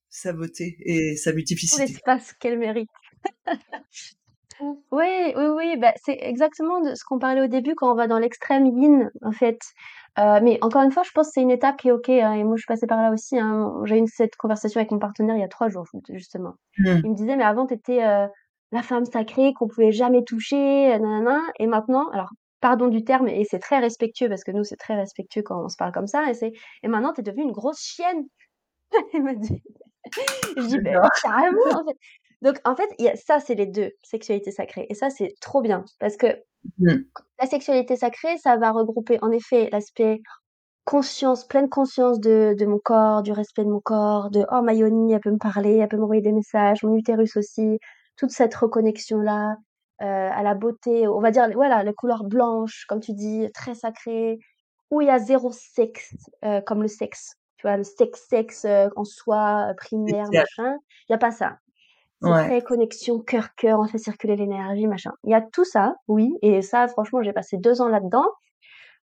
[0.09, 1.85] sa beauté et sa multiplicité.
[1.85, 2.89] L'espace qu'elle mérite.
[4.91, 8.07] oui, oui, oui, bah, c'est exactement de ce qu'on parlait au début quand on va
[8.07, 9.59] dans l'extrême yin, en fait.
[10.19, 12.09] Euh, mais encore une fois, je pense que c'est une étape qui est OK.
[12.09, 13.39] Hein, et moi, je suis passée par là aussi.
[13.39, 13.73] Hein.
[13.85, 16.53] J'ai eu cette conversation avec mon partenaire il y a trois jours, justement.
[16.77, 17.01] Mmh.
[17.03, 18.27] Il me disait, mais avant, tu étais euh,
[18.71, 21.39] la femme sacrée qu'on pouvait jamais toucher, nanana.
[21.59, 22.29] Et maintenant, alors,
[22.61, 25.69] pardon du terme, et c'est très respectueux, parce que nous, c'est très respectueux quand on
[25.69, 26.29] se parle comme ça.
[26.29, 26.53] Et, c'est,
[26.83, 28.25] et maintenant, tu es devenue une grosse chienne.
[29.13, 29.61] il m'a dit.
[30.57, 31.97] je dis, ben, carrément, en fait.
[32.41, 34.87] Donc, en fait, y a, ça, c'est les deux, sexualité sacrée.
[34.89, 35.85] Et ça, c'est trop bien.
[35.99, 36.27] Parce que
[36.79, 36.95] mmh.
[37.39, 40.21] la sexualité sacrée, ça va regrouper, en effet, l'aspect
[40.85, 45.13] conscience, pleine conscience de, de, mon corps, du respect de mon corps, de oh, Mayoni,
[45.13, 47.77] elle peut me parler, elle peut m'envoyer des messages, mon utérus aussi,
[48.21, 49.57] toute cette reconnexion-là
[50.03, 53.73] euh, à la beauté, on va dire, voilà, les couleurs blanches, comme tu dis, très
[53.73, 54.37] sacrées,
[54.91, 56.13] où il y a zéro sexe,
[56.45, 57.33] euh, comme le sexe.
[57.57, 60.77] Tu vois, le sexe-sexe euh, en soi, primaire, machin.
[61.09, 61.57] Il n'y a pas ça.
[62.21, 65.13] C'est très connexion cœur-cœur, on fait circuler l'énergie, machin.
[65.23, 68.27] Il y a tout ça, oui, et ça, franchement, j'ai passé deux ans là-dedans,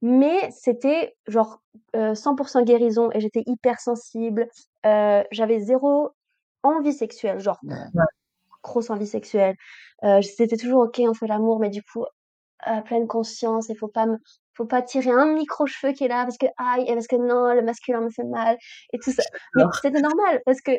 [0.02, 1.62] mais c'était genre
[1.94, 4.50] 100% euh, guérison et j'étais hyper sensible.
[4.86, 6.10] Euh, j'avais zéro
[6.64, 7.62] envie sexuelle, genre
[8.66, 9.56] grosse envie sexuelle.
[10.04, 12.06] Euh, c'était toujours ok, on fait l'amour, mais du coup,
[12.60, 14.18] à pleine conscience, il faut pas me,
[14.56, 17.62] faut pas tirer un micro-cheveu qui est là parce que aïe, parce que non, le
[17.62, 18.58] masculin me fait mal
[18.94, 19.24] et tout ça.
[19.56, 20.72] Mais c'était normal parce que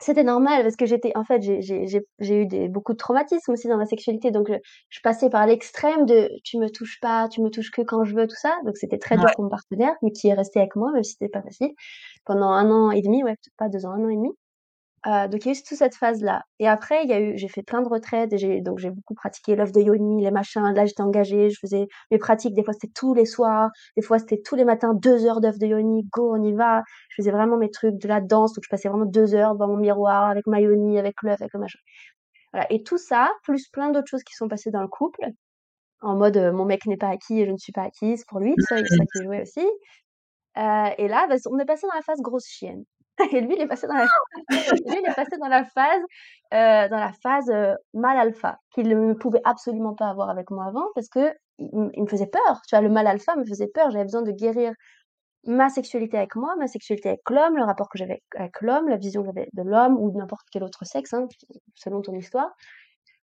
[0.00, 3.76] c'était normal parce que j'étais en fait j'ai eu des beaucoup de traumatismes aussi dans
[3.76, 4.50] ma sexualité donc
[4.88, 8.14] je, passais par l'extrême de tu me touches pas tu me touches que quand je
[8.14, 8.56] veux tout ça.
[8.64, 11.12] Donc c'était très dur pour mon partenaire mais qui est resté avec moi même si
[11.12, 11.72] c'était pas facile.
[12.24, 14.30] Pendant un an et demi ouais pas deux ans un an et demi
[15.06, 16.42] euh, donc il y a eu toute cette phase-là.
[16.58, 18.90] Et après, il y a eu, j'ai fait plein de retraites et j'ai donc j'ai
[18.90, 20.62] beaucoup pratiqué l'œuf de yoni, les machins.
[20.74, 22.54] Là, j'étais engagée, je faisais mes pratiques.
[22.54, 25.58] Des fois, c'était tous les soirs, des fois, c'était tous les matins, deux heures d'œuf
[25.58, 26.04] de yoni.
[26.12, 26.82] Go, on y va.
[27.10, 28.52] Je faisais vraiment mes trucs, de la danse.
[28.52, 31.54] Donc je passais vraiment deux heures devant mon miroir avec ma yoni, avec l'œuf, avec
[31.54, 31.78] le machin.
[32.52, 32.66] Voilà.
[32.70, 35.24] Et tout ça, plus plein d'autres choses qui sont passées dans le couple,
[36.02, 38.40] en mode euh, mon mec n'est pas acquis et je ne suis pas acquise pour
[38.40, 38.54] lui.
[38.68, 39.66] Ça, ça qui jouait aussi.
[40.58, 42.84] Euh, et là, bah, on est passé dans la phase grosse chienne.
[43.32, 44.06] Et lui, il est passé dans la,
[45.16, 46.02] passé dans la phase,
[46.54, 46.88] euh,
[47.22, 51.32] phase euh, mal alpha, qu'il ne pouvait absolument pas avoir avec moi avant parce que
[51.58, 52.62] il, me faisait peur.
[52.66, 53.90] Tu vois, le mal alpha me faisait peur.
[53.90, 54.72] J'avais besoin de guérir
[55.46, 58.96] ma sexualité avec moi, ma sexualité avec l'homme, le rapport que j'avais avec l'homme, la
[58.96, 61.26] vision que j'avais de l'homme ou de n'importe quel autre sexe, hein,
[61.74, 62.50] selon ton histoire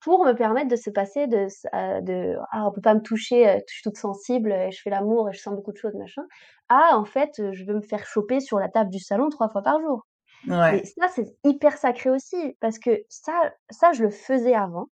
[0.00, 3.48] pour me permettre de se passer de, euh, de ah on peut pas me toucher,
[3.48, 5.94] euh, je suis toute sensible et je fais l'amour et je sens beaucoup de choses
[5.94, 6.22] machin,
[6.68, 9.48] ah en fait euh, je veux me faire choper sur la table du salon trois
[9.50, 10.06] fois par jour.
[10.46, 10.78] Ouais.
[10.80, 14.86] Et ça c'est hyper sacré aussi parce que ça ça je le faisais avant,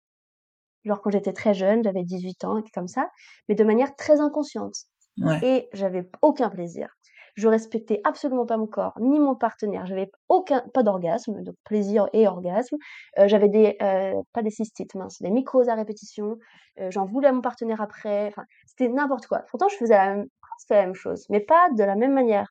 [0.84, 3.08] genre quand j'étais très jeune, j'avais 18 ans et comme ça,
[3.48, 4.74] mais de manière très inconsciente.
[5.20, 5.40] Ouais.
[5.42, 6.88] Et j'avais aucun plaisir
[7.34, 9.86] je respectais absolument pas mon corps ni mon partenaire.
[9.86, 12.76] J'avais aucun, pas d'orgasme, donc plaisir et orgasme.
[13.18, 16.38] Euh, j'avais des, euh, pas des cystites, mince, des micros à répétition.
[16.80, 18.28] Euh, j'en voulais à mon partenaire après.
[18.28, 19.44] Enfin, c'était n'importe quoi.
[19.50, 20.26] Pourtant, je faisais la même,
[20.70, 22.48] la même chose, mais pas de la même manière.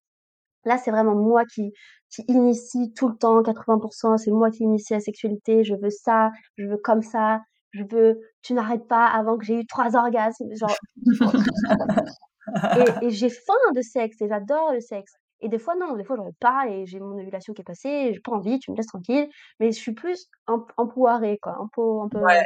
[0.65, 1.73] Là, c'est vraiment moi qui,
[2.09, 4.17] qui initie tout le temps, 80%.
[4.17, 5.63] C'est moi qui initie la sexualité.
[5.63, 9.59] Je veux ça, je veux comme ça, je veux, tu n'arrêtes pas avant que j'ai
[9.61, 10.49] eu trois orgasmes.
[10.55, 10.75] Genre,
[13.01, 15.13] et, j'ai faim de sexe et j'adore le sexe.
[15.39, 17.65] Et des fois, non, des fois, j'en ai pas et j'ai mon ovulation qui est
[17.65, 19.29] passée, j'ai pas envie, tu me laisses tranquille.
[19.60, 22.43] Mais je suis plus empoirée, quoi, un peu, un peu, un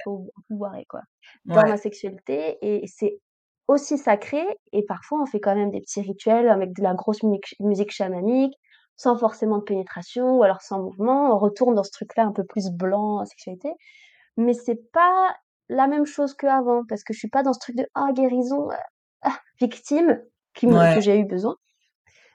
[0.50, 1.02] peu quoi,
[1.46, 2.58] dans ma sexualité.
[2.62, 3.20] Et c'est
[3.68, 4.44] aussi sacré.
[4.74, 8.56] Et parfois, on fait quand même des petits rituels avec de la grosse musique chamanique,
[8.98, 11.34] sans forcément de pénétration ou alors sans mouvement.
[11.34, 13.72] On retourne dans ce truc-là un peu plus blanc en sexualité.
[14.36, 15.34] Mais c'est pas
[15.70, 18.68] la même chose qu'avant parce que je suis pas dans ce truc de ah guérison
[19.24, 20.22] ah, victime
[20.54, 21.56] qui que j'ai eu besoin.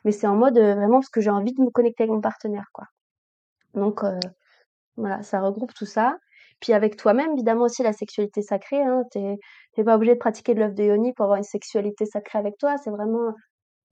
[0.05, 2.66] mais c'est en mode, vraiment parce que j'ai envie de me connecter avec mon partenaire,
[2.72, 2.87] quoi.
[3.75, 4.03] Donc
[4.96, 6.16] voilà, ça regroupe tout ça.
[6.61, 10.55] Puis avec toi-même, évidemment aussi la sexualité sacrée, hein, tu es pas obligé de pratiquer
[10.55, 13.35] de l'œuf de yoni pour avoir une sexualité sacrée avec toi, c'est vraiment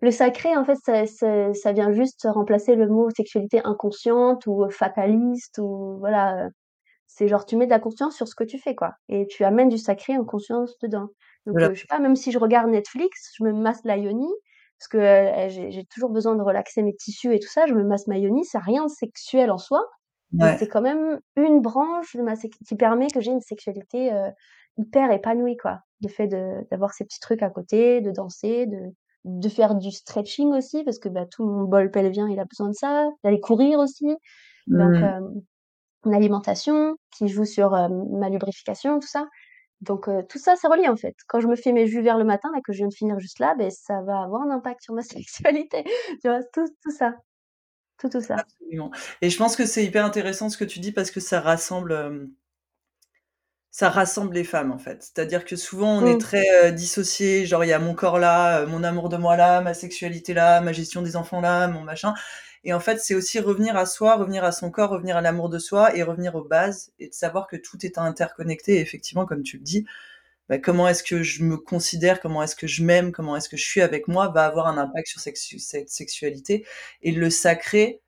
[0.01, 1.07] le sacré en fait ça
[1.55, 6.49] ça vient juste remplacer le mot sexualité inconsciente ou fataliste ou voilà,
[7.07, 9.45] c'est genre tu mets de la conscience sur ce que tu fais quoi et tu
[9.45, 11.09] amènes du sacré en conscience dedans.
[11.47, 14.29] Donc je sais pas, même si je regarde Netflix, je me masse la yoni
[14.79, 18.07] parce que, j'ai toujours besoin de relaxer mes tissus et tout ça, je me masse
[18.07, 19.87] ma yoni, c'est rien de sexuel en soi,
[20.33, 24.11] mais c'est quand même une branche de ma qui permet que j'ai une sexualité,
[24.77, 25.81] hyper épanouie, quoi.
[26.03, 28.93] Le fait d'avoir ces petits trucs à côté, de danser, de
[29.25, 32.69] de faire du stretching aussi parce que, bah, tout mon bol pelvien, il a besoin
[32.69, 34.07] de ça, d'aller courir aussi.
[34.67, 35.43] Donc, mmh.
[36.05, 39.27] une alimentation qui joue sur, ma lubrification, tout ça.
[39.81, 41.15] Donc, tout ça, c'est relié, en fait.
[41.29, 43.19] Quand je me fais mes jus verts le matin, là, que je viens de finir
[43.19, 45.85] juste là, ben ça va avoir un impact sur ma sexualité.
[46.23, 46.41] Tu vois?
[46.53, 47.15] Tout tout ça.
[47.99, 48.37] Tout, tout ça.
[48.37, 51.41] Absolument et je pense que c'est hyper intéressant ce que tu dis parce que ça
[51.41, 52.29] rassemble,
[53.71, 55.03] ça rassemble les femmes, en fait.
[55.03, 56.19] C'est-à-dire que souvent on est mmh.
[56.19, 59.75] très, dissociés, genre il y a mon corps là, mon amour de moi là, ma
[59.75, 62.15] sexualité là, ma gestion des enfants là, mon machin
[62.65, 65.51] et en fait, c'est aussi revenir à soi, revenir à son corps, revenir à l'amour
[65.51, 68.77] de soi et revenir aux bases et de savoir que tout est interconnecté.
[68.77, 69.87] Et effectivement, comme tu le dis,
[70.49, 73.59] bah, comment est-ce que je me considère, comment est-ce que je m'aime, comment est-ce que
[73.59, 76.67] je suis avec moi, va avoir un impact sur cette sexualité.
[77.03, 78.03] Et le sacré,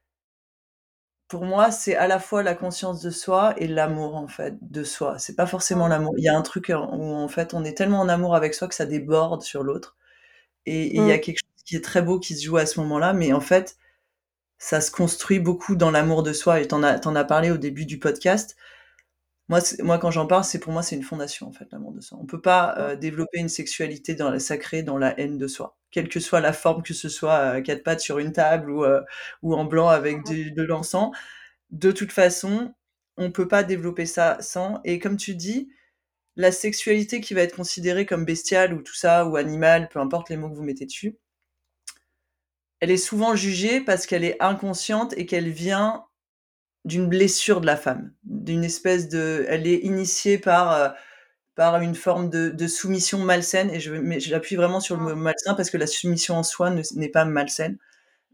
[1.28, 4.84] pour moi, c'est à la fois la conscience de soi et l'amour en fait de
[4.84, 5.18] soi.
[5.18, 6.14] C'est pas forcément l'amour.
[6.16, 6.72] Il y a un truc où
[7.14, 9.96] en fait on est tellement en amour avec soi que ça déborde sur l'autre.
[10.66, 11.20] Et il y a mmh.
[11.20, 13.76] quelque chose qui est très beau qui se joue à ce moment-là, mais en fait,
[14.58, 16.60] ça se construit beaucoup dans l'amour de soi.
[16.60, 18.56] Et t'en as, t'en as parlé au début du podcast.
[19.48, 22.00] Moi, moi, quand j'en parle, c'est pour moi, c'est une fondation en fait, l'amour de
[22.00, 22.18] soi.
[22.20, 25.76] On peut pas euh, développer une sexualité dans la sacrée, dans la haine de soi,
[25.92, 28.84] quelle que soit la forme, que ce soit euh, quatre pattes sur une table ou
[28.84, 29.02] euh,
[29.42, 31.12] ou en blanc avec de l'encens.
[31.70, 32.74] De toute façon,
[33.16, 34.80] on peut pas développer ça sans.
[34.84, 35.68] Et comme tu dis,
[36.36, 40.28] la sexualité qui va être considérée comme bestiale ou tout ça ou animale, peu importe
[40.30, 41.18] les mots que vous mettez dessus,
[42.80, 46.04] elle est souvent jugée parce qu'elle est inconsciente et qu'elle vient
[46.84, 50.88] d'une blessure de la femme, d'une espèce de, elle est initiée par euh,
[51.56, 55.54] par une forme de, soumission malsaine et je mais j'appuie vraiment sur le mot malsain
[55.54, 57.78] parce que la soumission en soi n'est pas malsaine,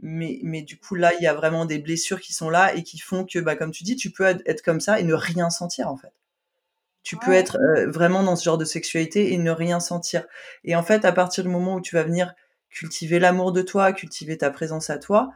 [0.03, 2.83] mais mais du coup là il y a vraiment des blessures qui sont là et
[2.83, 5.51] qui font que bah comme tu dis tu peux être comme ça et ne rien
[5.51, 6.13] sentir en fait.
[7.05, 10.25] Tu peux être euh, vraiment dans ce genre de sexualité et ne rien sentir.
[10.65, 12.33] Et en fait, à partir du moment où tu vas venir
[12.73, 15.31] cultiver l'amour de toi, cultiver ta présence à toi,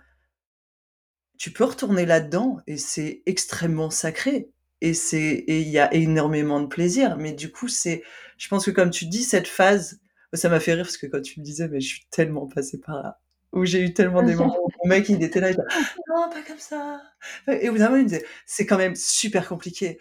[1.39, 6.67] tu peux retourner là-dedans et c'est extrêmement sacré et c'est il y a énormément de
[6.67, 7.17] plaisir.
[7.19, 8.03] Mais du coup c'est
[8.39, 10.01] je pense que comme tu dis cette phase
[10.33, 12.79] ça m'a fait rire parce que quand tu me disais mais je suis tellement passée
[12.79, 13.21] par là
[13.53, 15.69] où j'ai eu tellement des moments mon mec il était là il disait
[16.09, 17.01] non pas comme ça.
[17.49, 19.99] Et au bout d'un moment il me disait c'est quand même super compliqué.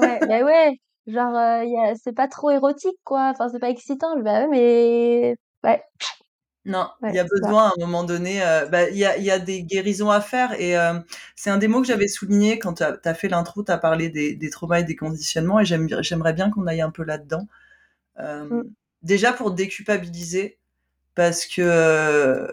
[0.00, 3.30] Ouais bah ouais genre euh, c'est pas trop érotique quoi.
[3.34, 4.18] Enfin c'est pas excitant.
[4.20, 5.82] Bah mais ouais
[6.64, 9.24] non, il y a besoin à un moment donné, euh, bah, il y a il
[9.24, 10.94] y a des guérisons à faire et euh,
[11.34, 14.08] c'est un des mots que j'avais souligné quand tu as fait l'intro, tu as parlé
[14.10, 17.48] des des traumas et des conditionnements et j'aimerais bien qu'on aille un peu là-dedans.
[18.18, 18.62] Mmh.
[19.02, 20.58] déjà pour déculpabiliser
[21.14, 22.48] parce que,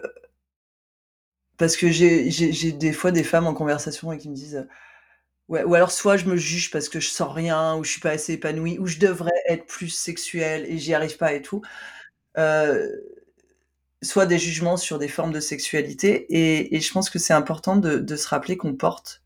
[1.58, 4.66] parce que j'ai j'ai des fois des femmes en conversation et qui me disent,
[5.48, 8.00] ouais ou alors soit je me juge parce que je sens rien ou je suis
[8.00, 11.62] pas assez épanouie ou je devrais être plus sexuelle et j'y arrive pas et tout.
[12.38, 12.88] Euh
[14.02, 16.26] soit des jugements sur des formes de sexualité.
[16.30, 19.22] Et, je pense que c'est important de, de, se rappeler qu'on porte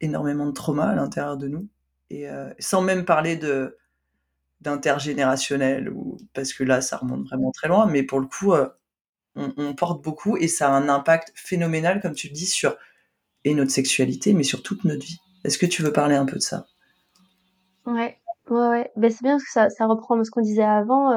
[0.00, 1.68] énormément de trauma à l'intérieur de nous.
[2.10, 3.76] Et euh, sans même parler de
[4.62, 7.86] d'intergénérationnel, ou parce que là, ça remonte vraiment très loin.
[7.86, 8.68] Mais pour le coup, euh,
[9.34, 12.76] on, on, porte beaucoup et ça a un impact phénoménal, comme tu le dis, sur
[13.44, 15.20] et notre sexualité, mais sur toute notre vie.
[15.44, 16.66] Est-ce que tu veux parler un peu de ça?
[17.86, 18.18] Ouais.
[18.48, 18.90] Ouais, ouais.
[18.96, 21.10] Beh, c'est bien parce que ça ça reprend ce qu'on disait avant,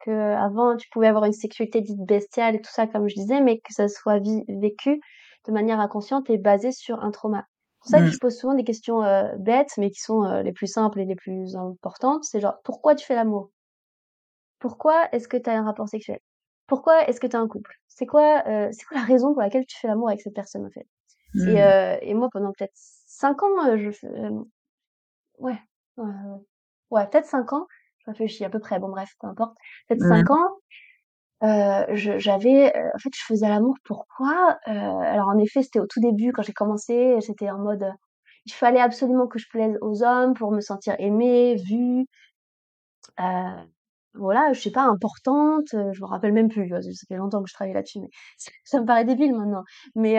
[0.00, 3.40] que avant tu pouvais avoir une sexualité dite bestiale et tout ça comme je disais,
[3.42, 5.00] mais que ça soit vécu
[5.46, 7.44] de manière inconsciente et basé sur un trauma.
[7.82, 8.12] C'est pour ça que mmh.
[8.12, 9.00] je pose souvent des questions,
[9.38, 12.24] bêtes, mais qui sont, les plus simples et les plus importantes.
[12.24, 13.50] C'est genre: «Pourquoi tu fais l'amour?»
[14.60, 16.18] «Pourquoi est-ce que tu as un rapport sexuel?»
[16.66, 19.66] «Pourquoi est-ce que tu as un couple?» c'est quoi, c'est quoi la raison pour laquelle
[19.66, 20.86] tu fais l'amour avec cette personne, en fait?
[21.46, 21.98] Et mmh.
[22.02, 25.58] et moi pendant peut-être 5 ans, je fais, ouais,
[25.98, 26.40] ouais, ouais,
[26.90, 27.66] peut-être 5 ans,
[27.98, 29.56] je réfléchis à peu près, bon bref, peu importe.
[29.88, 30.48] Peut-être 5 ans,
[31.42, 34.58] je j'avais, heu, en fait, je faisais l'amour pourquoi?
[34.68, 37.86] Heu, alors en effet, c'était au tout début quand j'ai commencé, c'était en mode,
[38.46, 42.06] il fallait absolument que je plaise aux hommes pour me sentir aimée, vue.
[44.16, 47.54] Voilà, je sais pas, importante, je me rappelle même plus, ça fait longtemps que je
[47.54, 48.08] travaille là-dessus, mais
[48.64, 49.64] ça me paraît débile maintenant.
[49.96, 50.14] Mais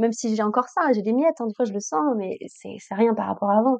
[0.00, 2.38] même si j'ai encore ça, j'ai des miettes, hein, des fois je le sens, mais
[2.46, 3.78] c'est c'est rien par rapport à avant.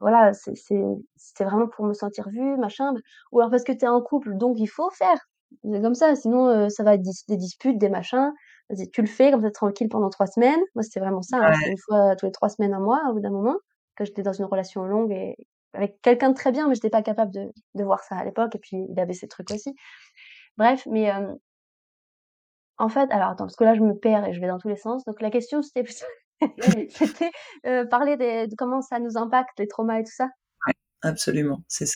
[0.00, 0.82] Voilà, c'est c'est
[1.16, 2.92] c'était vraiment pour me sentir vue, machin,
[3.32, 5.18] ou alors parce que tu es en couple, donc il faut faire.
[5.62, 8.32] C'est comme ça, sinon, heu, ça va être dis des disputes, des machins.
[8.70, 10.60] Vas-y, tu le fais, comme ça tranquille pendant 3 semaines.
[10.74, 11.58] Moi, c'était vraiment ça, hein.
[11.64, 13.56] 1 fois tous les 3 semaines, 1 mois, au bout d'un moment,
[13.96, 15.36] quand j'étais dans une relation longue et
[15.74, 18.54] avec quelqu'un de très bien, mais j'étais pas capable de de voir ça à l'époque
[18.56, 19.74] et puis il avait ses trucs aussi.
[20.58, 21.36] Bref, mais hem
[22.78, 24.68] en fait alors attends, parce que là je me perds et je vais dans tous
[24.68, 25.04] les sens.
[25.04, 26.06] Donc la question c'était plutôt
[26.88, 27.30] c'était,
[27.66, 30.28] heu, parler des de comment ça nous impacte, les traumas et tout ça?
[30.66, 31.94] Ouais, absolument, c'est ça.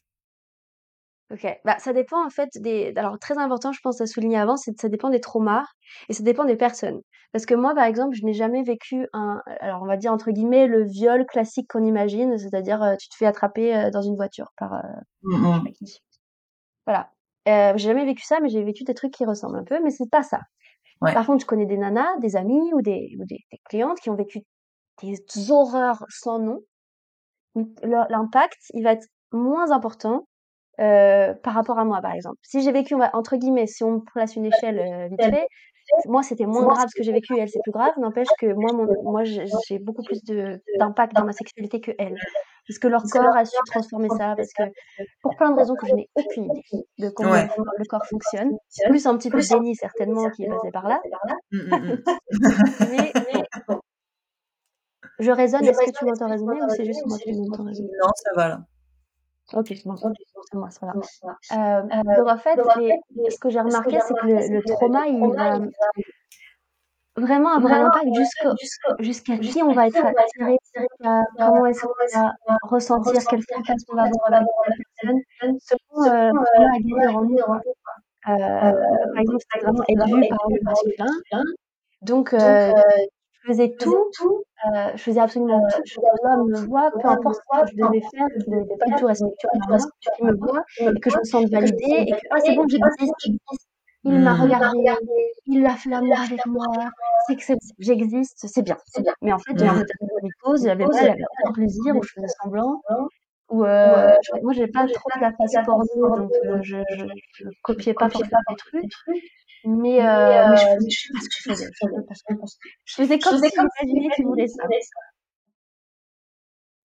[1.30, 4.56] OK, bah, ça dépend en fait des alors très important je pense à souligner avant,
[4.56, 5.64] c'est ça dépend des traumas
[6.08, 7.02] et ça dépend des personnes.
[7.32, 10.30] Parce que moi par exemple, je n'ai jamais vécu un alors on va dire entre
[10.30, 14.16] guillemets «le viol classique» qu'on imagine, c'est-à-dire, heu, tu te fais attraper, heu, dans une
[14.16, 14.78] voiture par, heu,
[15.22, 16.00] Mmh je sais pas qui.
[16.86, 17.10] Voilà,
[17.76, 20.10] j'ai jamais vécu ça, mais j'ai vécu des trucs qui ressemblent un peu, mais c'est
[20.10, 20.40] pas ça.
[21.00, 21.14] Ouais.
[21.14, 24.10] Par contre, je connais des nanas, des amies ou des ou des des clientes qui
[24.10, 24.40] ont vécu
[25.02, 25.16] des
[25.50, 26.60] horreurs sans nom.
[27.82, 30.28] L'impact, il va être moins important,
[30.80, 32.38] heu, par rapport à moi, par exemple.
[32.42, 35.46] Si j'ai vécu, entre guillemets, si on place une échelle, heu, vite fait,
[36.06, 38.72] moi c'était moins grave ce que j'ai vécu, elle c'est plus grave, n'empêche que moi
[38.72, 40.22] mon moi j'ai beaucoup plus
[40.78, 42.16] d'impact dans ma sexualité qu'elles.
[42.68, 44.62] Parce que leur corps a su transformer ça, parce que
[45.22, 46.62] pour plein de raisons que je n'ai aucune idée
[46.98, 47.48] de comment le Ouais.
[47.48, 48.52] f le corps fonctionne,
[48.90, 51.00] plus un petit peu de déni certainement qui est passé par là.
[51.52, 52.88] Mmh mh mh.
[52.90, 53.12] Mais
[53.68, 53.80] bon.
[55.18, 57.88] Je raisonne, est-ce que tu m'entends raisonner ou c'est juste moi qui m'entends raisonner?
[58.00, 58.60] Non, ça va là.
[59.54, 60.86] OK, bon, c'est moi, c'est.
[61.56, 61.82] Heu,
[62.16, 65.58] donc en fait, les ce que j'ai remarqué, c'est que le le trauma, il va
[67.16, 68.08] vraiment avoir un impact
[69.00, 73.96] jusqu'à qui on va être attiré, jusqu'à comment est-ce qu'on va ressentir, quel fantasme on
[73.96, 74.32] va avoir
[74.66, 77.60] avec telle personne, selon, heu, ce qu'on a à guérir en nous, moi
[79.12, 81.12] par exemple, c'était vraiment être vue par le masculin,
[82.02, 82.36] donc je
[83.48, 84.06] faisais tout,
[84.66, 87.76] heu, je faisais absolument tout pour que l'homme me voie, peu importe ce que je
[87.76, 90.62] devais faire qui n'était pas du tout respectueux moi, pour qu'il me voie
[90.94, 93.30] et que je me sente validée et que: «Ah c'est bon, j'existe,
[94.04, 94.86] il m'a regardée,
[95.46, 98.78] il a fait l'amour avec moi, c'est que c'est j'existe, c'est bien».
[99.22, 101.30] Mais en fait, je mettais un peu mythos, il y avait pas il y avait
[101.36, 102.82] pas de plaisir ou je faisais semblant
[103.50, 103.68] ou heu,
[104.22, 106.78] je moi j'avais pas trop la face porno donc je je
[107.32, 108.92] je copiais pas forcément les trucs,
[109.64, 112.14] mais heu, mais je faisais je sais pas ce que je faisais, je sais pas
[112.14, 112.34] ce que
[112.86, 113.68] je faisais comme
[114.16, 114.64] si voulait ça.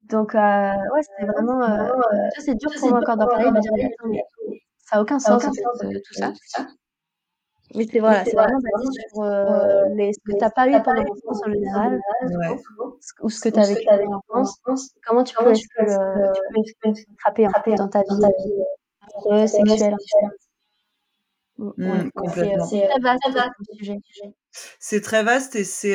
[0.09, 1.61] Donc heu, ouais, c'était vraiment,
[2.33, 3.71] tu vois, c'est dur pour moi encore d'en parler, de me dire:
[4.05, 4.23] «Mais
[4.77, 6.33] ça a aucun sens en fait, heu, tout ça».
[7.75, 9.23] Mais c'est voilà, c'est vraiment basé sur,
[9.95, 12.57] les ce que tu as pas eu pendant l'enfance en général, Ouais.
[13.21, 18.01] ou ce que tu as vécu pendant l'enfance, comment tu peux tu peux dans ta
[18.01, 18.07] vie,
[19.15, 19.95] amoureuse, sexuelle.
[21.57, 22.69] Mmh, c'est, heu, complètement.
[22.69, 22.99] c'est très
[23.31, 23.99] vaste comme sujet.
[24.79, 25.93] C'est très vaste et c'est,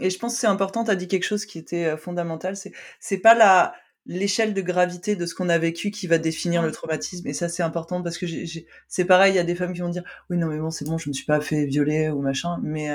[0.00, 2.72] et je pense que c'est important, tu as dit quelque chose qui était, fondamental, c'est
[3.00, 3.74] c'est pas la
[4.08, 7.48] l'échelle de gravité de ce qu'on a vécu qui va définir le traumatisme et ça,
[7.48, 8.26] c'est important parce que
[8.88, 10.84] c'est pareil, il y a des femmes qui vont dire: «Oui, non, mais bon, c'est
[10.84, 12.88] bon, je me suis pas fait violer ou machin», mais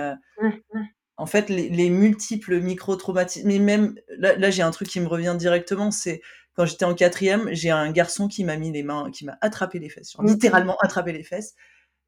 [1.17, 5.08] en fait, les les multiples micro-traumatismes mais même là là, j'ai un truc qui me
[5.08, 6.21] revient directement, c'est
[6.56, 9.80] quand j'étais en 4e, j'ai un garçon qui m'a mis les mains qui m'a attrapé
[9.80, 10.32] les fesses, genre Mmh mh.
[10.34, 11.56] littéralement attrapé les fesses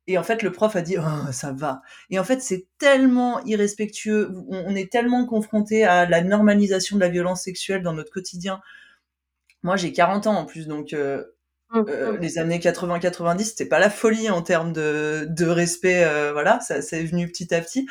[0.07, 3.43] et en fait, le prof a dit: «Oh, ça va» et en fait, c'est tellement
[3.45, 8.61] irrespectueux, on est tellement confrontés à la normalisation de la violence sexuelle dans notre quotidien.
[9.63, 11.35] Moi, j'ai 40 ans en plus, donc heu
[11.71, 11.85] Mmh.
[11.89, 16.59] heu, les années 80-90, c'était pas la folie en termes de de respect, heu, voilà,
[16.61, 17.87] ça c'est venu petit à petit.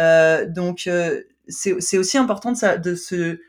[0.00, 3.40] Heu, donc heu, c'est aussi important de sa de se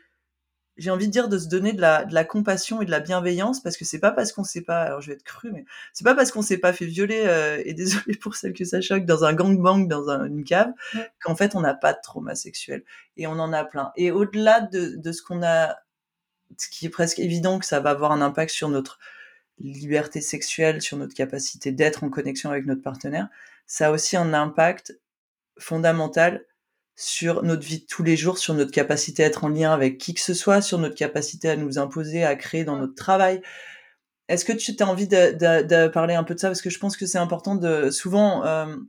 [0.76, 3.00] j'ai envie de dire, de se donner de la de la compassion et de la
[3.00, 5.64] bienveillance parce que c'est pas parce qu'on s'est pas alors je vais être crue, mais
[5.92, 8.80] c'est pas parce qu'on s'est pas fait violer, heu et désolée pour celles que ça
[8.80, 11.10] choque, dans un gang-bang, dans un une cave, Ouais.
[11.22, 12.82] qu'en fait, on n'a pas de trauma sexuel
[13.16, 15.76] et on en a plein et au-delà de de ce qu'on a
[16.58, 18.98] ce qui est presque évident que ça va avoir un impact sur notre
[19.58, 23.28] liberté sexuelle, sur notre capacité d'être en connexion avec notre partenaire,
[23.66, 24.98] ça a aussi un impact
[25.58, 26.44] fondamental
[26.96, 29.98] sur notre vie de tous les jours, sur notre capacité à être en lien avec
[29.98, 33.42] qui que ce soit, sur notre capacité à nous imposer, à créer dans notre travail.
[34.28, 36.48] Est-ce que tu as envie de de de parler un peu de ça?
[36.48, 38.86] Parce que je pense que c'est important de souvent, hem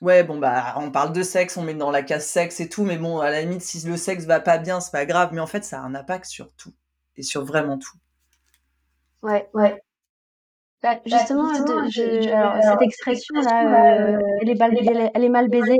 [0.00, 2.84] ouais, bon, bah, on parle de sexe, on met dans la case sexe et tout,
[2.84, 5.40] mais bon, à la limite, si le sexe va pas bien, c'est pas grave, mais
[5.40, 6.72] en fait, ça a un impact sur tout
[7.16, 7.96] et sur vraiment tout.
[9.22, 9.80] Ouais, ouais.
[10.82, 15.48] Bah, justement, de je alors cette expression-là, heu, elle est bal elle elle est mal
[15.48, 15.78] baisée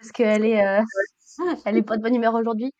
[0.00, 0.82] parce qu'elle est, heu,
[1.66, 2.72] elle est pas de bonne humeur aujourd'hui.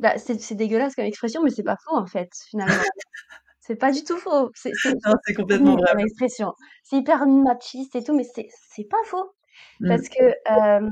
[0.00, 2.84] Bah, c'est c'est dégueulasse comme expression, mais c'est pas faux, en fait, finalement.
[3.60, 4.50] C'est pas du tout faux.
[4.56, 6.54] C'est c'est Non, c'est complètement vrai, comme expression.
[6.84, 9.32] C'est hyper machiste et tout, mais c'est c'est pas faux.
[9.86, 10.08] Parce Mmh.
[10.08, 10.90] que, hem,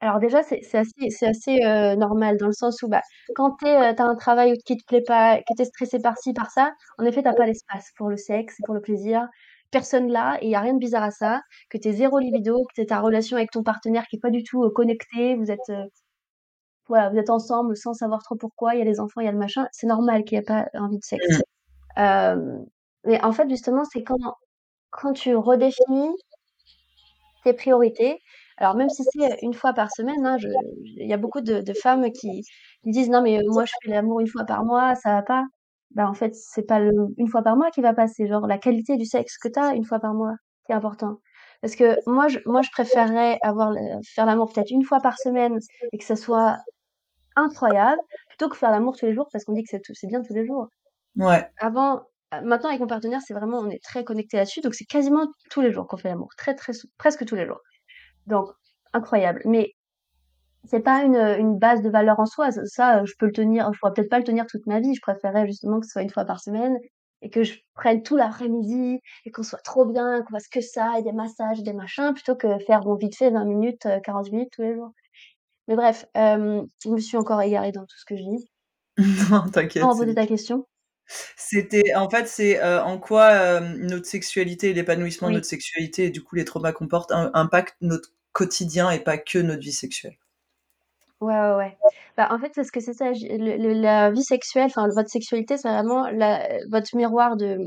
[0.00, 3.02] alors déjà, c'est c'est assez c'est assez, heu, normal dans le sens où, bah,
[3.34, 5.64] quand tu es, heu, tu as un travail qui te plaît pas, que tu es
[5.66, 8.74] stressé par ci, par ça, en effet, tu as pas l'espace pour le sexe pour
[8.74, 9.26] le plaisir.
[9.72, 12.18] Personne l'a et il y a rien de bizarre à ça, que tu aies 0
[12.18, 15.34] libido, que tu ta relation avec ton partenaire qui est pas du tout, heu, connectée,
[15.36, 15.84] vous êtes, heu,
[16.88, 19.28] voilà, vous êtes ensemble sans savoir trop pourquoi, il y a les enfants, il y
[19.28, 21.42] a le machin, c'est normal qu'il y ait pas envie de sexe.
[21.98, 22.64] Mmh.
[23.06, 24.18] Mais en fait, justement, c'est quand
[24.90, 26.10] quand tu redéfinis
[27.44, 28.20] tes priorités.
[28.56, 30.48] Alors même si c'est, heu, 1 fois par semaine, hein, je
[30.96, 32.42] il y a beaucoup de de femmes qui
[32.82, 35.22] qui disent: «Non mais, heu, moi je fais l'amour 1 fois par mois, ça va
[35.22, 35.44] pas».
[35.92, 38.46] Bah, en fait, c'est pas le 1 fois par mois qui va pas, c'est genre
[38.46, 40.34] la qualité du sexe que tu as 1 fois par mois
[40.66, 41.20] qui est important.
[41.62, 43.74] Parce que moi je moi je préférerais avoir
[44.14, 45.58] faire l'amour peut-être 1 fois par semaine
[45.92, 46.58] et que ça soit
[47.36, 50.22] incroyable, plutôt que faire l'amour tous les jours parce qu'on dit que c'est c'est bien
[50.22, 50.68] tous les jours.
[51.16, 51.50] Ouais.
[51.58, 52.02] Avant
[52.44, 55.60] maintenant avec mon partenaire, c'est vraiment on est très connectés là-dessus, donc c'est quasiment tous
[55.62, 57.60] les jours qu'on fait l'amour, très, très presque tous les jours.
[58.26, 58.50] Donc
[58.94, 59.74] incroyable, mais
[60.66, 63.78] c'est pas une, une base de valeur en soi, ça, je peux le tenir je
[63.78, 64.94] pourrais peut-être pas le tenir toute ma vie.
[64.94, 66.76] Je préférerais justement que ce soit 1 fois par semaine
[67.22, 70.98] et que je prenne tout l'après-midi et qu'on soit trop bien, qu'on fasse que ça
[70.98, 74.30] et des massages, des machins, plutôt que faire bon vite fait 20 minutes, heu, 40
[74.32, 74.92] minutes tous les jours.
[75.68, 78.48] Mais bref, hem, je me suis encore égarée dans tout ce que je dis.
[79.30, 80.14] Non, t'inquiète, reposer OK.
[80.14, 80.66] ta question.
[81.36, 86.10] C'était en fait, c'est, heu, en quoi, notre sexualité et l'épanouissement de notre sexualité et
[86.10, 89.72] du coup les traumas qu'on porte im impactent notre quotidien et pas que notre vie
[89.72, 90.18] sexuelle.
[91.20, 91.78] Ouais, ouais, ouais.
[92.16, 94.86] Bah, en fait, c'est ce que c'est ça, j le le la vie sexuelle, enfin
[94.94, 97.58] votre sexualité, c'est vraiment la votre miroir de,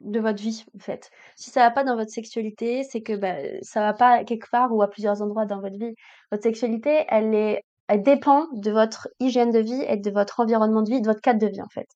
[0.00, 1.08] de votre vie, en fait.
[1.36, 4.72] Si ça va pas dans votre sexualité, c'est que, bah, ça va pas quelque part
[4.74, 5.94] ou à plusieurs endroits dans votre vie.
[6.32, 10.82] Votre sexualité, elle est elle dépend de votre hygiène de vie et de votre environnement
[10.82, 11.86] de vie, de votre cadre de vie, en fait.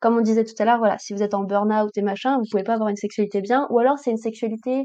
[0.00, 2.44] Comme on disait tout à l'heure, voilà, si vous êtes en burn-out et machin, vous
[2.50, 4.84] pouvez pas avoir une sexualité bien ou alors c'est une sexualité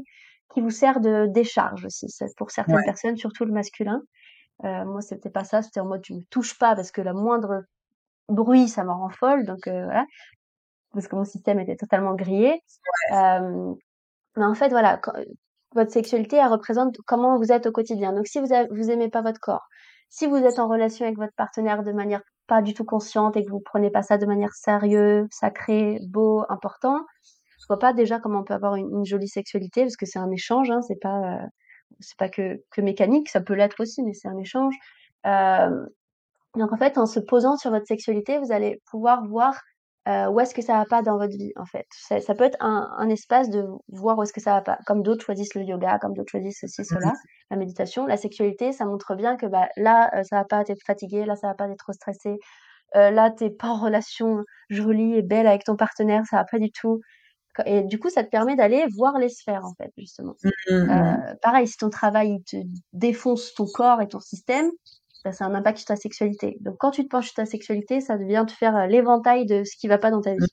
[0.54, 2.06] qui vous sert de décharge aussi.
[2.36, 2.82] Pour certaines Ouais.
[2.82, 4.02] personnes, surtout le masculin.
[4.64, 7.12] Heu, moi, c'était pas ça, c'était en mode: «Tu me touches pas parce que le
[7.14, 7.64] moindre
[8.28, 10.06] bruit, ça me rend folle», donc heu, voilà.
[10.92, 12.62] Parce que mon système était totalement grillé.
[13.12, 13.76] Hem,
[14.36, 15.12] mais en fait, voilà, quand,
[15.74, 18.12] votre sexualité, elle représente comment vous êtes au quotidien.
[18.14, 19.66] Donc si vous a vous aimez pas votre corps,
[20.10, 23.44] si vous êtes en relation avec votre partenaire de manière pas du tout consciente et
[23.44, 27.00] que vous prenez pas ça de manière sérieux, sacré, beau, important,
[27.60, 30.18] je vois pas déjà comment on peut avoir une une jolie sexualité parce que c'est
[30.20, 31.48] un échange, hein, c'est pas, heu,
[32.00, 34.74] c'est pas que que mécanique, ça peut l'être aussi, mais c'est un échange.
[36.56, 39.54] Donc en fait, en se posant sur votre sexualité, vous allez pouvoir voir,
[40.06, 41.86] où est-ce que ça va pas dans votre vie, en fait.
[41.92, 44.78] Ça ça peut être un un espace de voir où est-ce que ça va pas.
[44.86, 47.14] Comme d'autres choisissent le yoga, comme d'autres choisissent ceci, Mmh cela,
[47.50, 48.06] la méditation.
[48.06, 51.36] La sexualité, ça montre bien que, bah, là, heu, ça va pas, es fatigué, là,
[51.36, 52.38] ça va pas, es trop stressé,
[52.96, 56.44] heu, là, tu es pas en relation jolie et belle avec ton partenaire, ça va
[56.50, 57.00] pas du tout.
[57.66, 60.34] Et du coup, ça te permet d'aller voir les sphères, en fait, justement.
[60.42, 61.20] Mmh mh, mmh.
[61.28, 62.56] Heu, pareil, si ton travail, il te
[62.92, 64.70] défonce ton corps et ton système,
[65.24, 66.56] bah, ça a un impact sur ta sexualité.
[66.62, 69.64] Donc quand tu te penches sur ta sexualité, ça vient te faire, heu, l'éventail de
[69.64, 70.46] ce qui va pas dans ta Mmh.
[70.46, 70.52] vie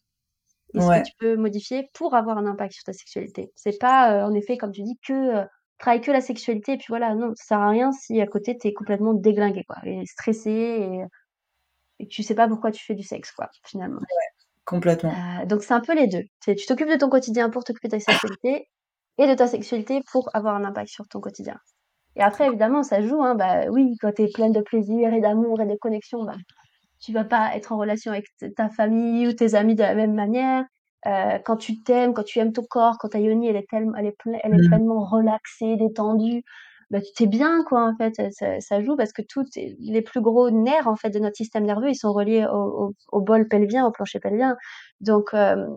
[0.75, 3.51] et ce que tu peux modifier pour avoir un impact sur ta sexualité.
[3.55, 5.47] C'est pas, heu, en effet, comme tu dis, que, heu,
[5.79, 8.57] travaille que la sexualité et puis voilà, non, ça sert à rien si à côté
[8.57, 11.03] tu es complètement déglingué, quoi et stressé et
[11.99, 14.01] et tu sais pas pourquoi tu fais du sexe, quoi, finalement.
[14.09, 14.27] Ouais,
[14.68, 15.24] complètement.
[15.41, 16.24] Heu, donc c'est un peu les 2.
[16.41, 18.68] Tu t'occupes de ton quotidien pour t'occuper de ta sexualité
[19.18, 21.57] et de ta sexualité pour avoir un impact sur ton quotidien
[22.18, 25.22] et après évidemment ça joue, hein, bah, oui, quand tu es pleine de plaisir et
[25.22, 26.38] d'amour et de connexion, bah,
[27.01, 28.26] tu vas pas être en relation avec
[28.57, 30.65] ta famille ou tes amis de la même manière.
[31.07, 33.93] Heu, quand tu t'aimes, quand tu aimes ton corps, quand ta yoni elle est tellem
[33.97, 34.68] elle est elle est Mmh.
[34.68, 36.43] pleinement relaxée, détendue,
[36.91, 39.75] bah, tu tu es bien, quoi, en fait, ça ça joue parce que tous tes
[39.79, 42.93] les plus gros nerfs, en fait, de notre système nerveux, ils sont reliés au au
[43.11, 44.55] au bol pelvien, au plancher pelvien.
[45.01, 45.67] Donc hem,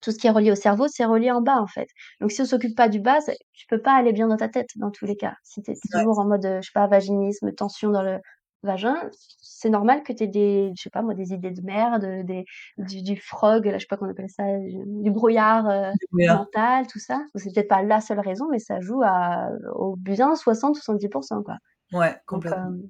[0.00, 1.88] tout ce qui est relié au cerveau, c'est relié en bas, en fait.
[2.20, 3.18] Donc si on s'occupe pas du bas,
[3.54, 5.34] tu peux pas aller bien dans ta tête, dans tous les cas.
[5.44, 6.04] Si tu es Ouais.
[6.04, 8.18] toujours en mode, heu, je sais pas, vaginisme, tension dans le
[8.64, 8.96] vagin,
[9.40, 12.44] c'est normal que tu aies des je sais pas moi, des idées de merde, des
[12.78, 15.64] du du frog, là, je sais pas comment on appelle ça, du du brouillard,
[16.12, 17.22] mental, tout ça.
[17.34, 21.56] C'est peut-être pas la seule raison, mais ça joue à au bien 60-70 %, quoi.
[21.92, 22.66] Ouais, Donc complètement.
[22.66, 22.88] hem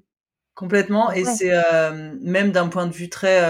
[0.55, 1.33] Complètement et ouais.
[1.35, 3.41] c'est, hem, même d'un point de vue très,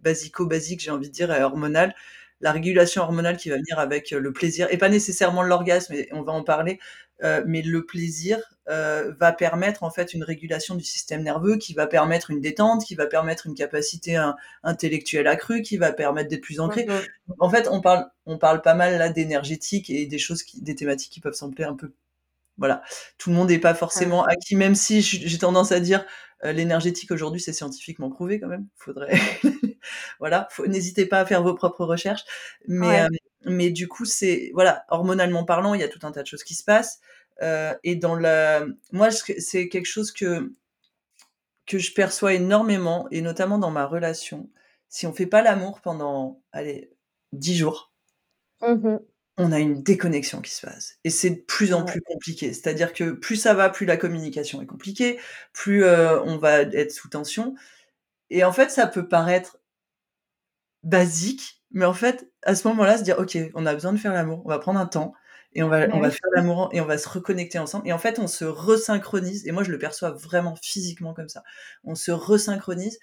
[0.00, 1.94] basico-basique, j'ai envie de dire hormonal,
[2.40, 6.32] la régulation hormonale qui va venir avec, le plaisir et pas nécessairement l'orgasme on va
[6.32, 6.78] en parler,
[7.24, 8.38] heu, mais le plaisir,
[8.68, 12.84] heu, va permettre, en fait, une régulation du système nerveux qui va permettre une détente,
[12.84, 16.86] qui va permettre une capacité in intellectuelle accrue, qui va permettre d'être plus ancré.
[16.86, 17.06] mh.
[17.38, 20.74] En fait, on parle on parle pas mal là d'énergétique et des choses qui des
[20.74, 21.92] thématiques qui peuvent sembler un peu
[22.58, 22.82] voilà.
[23.18, 26.04] Tout le monde n'est pas forcément acquis, même si j'ai tendance à dire,
[26.44, 28.66] heu, l'énergétique aujourd'hui, c'est scientifiquement prouvé quand même.
[28.76, 29.12] Faudrait
[30.20, 32.24] voilà, n'hésitez pas à faire vos propres recherches.
[32.68, 33.02] Mais, Ouais.
[33.02, 33.08] heu,
[33.46, 36.44] mais du coup, c'est voilà, hormonalement parlant, il y a tout un tas de choses
[36.44, 37.00] qui se passent.
[37.42, 40.52] Heu, et dans la moi, c'est quelque chose que
[41.66, 44.48] que je perçois énormément et notamment dans ma relation.
[44.88, 46.92] Si on fait pas l'amour pendant, allez,
[47.32, 47.90] 10 jours
[48.60, 49.06] Mmh mh.
[49.38, 51.84] on a une déconnexion qui se passe et c'est de plus en Ouais.
[51.84, 52.52] plus compliqué.
[52.54, 55.18] C'est-à-dire que plus ça va, plus la communication est compliquée,
[55.52, 57.54] plus, heu, on va être sous tension
[58.30, 59.58] et en fait, ça peut paraître
[60.84, 64.14] basique, mais en fait, à ce moment-là, se dire: «OK, on a besoin de faire
[64.14, 65.14] l'amour, on va prendre un temps
[65.54, 67.92] et on va Bah on va faire l'amour et on va se reconnecter ensemble» et
[67.94, 71.44] en fait, on se resynchronise et moi, je le perçois vraiment physiquement comme ça.
[71.84, 72.98] On se resynchronise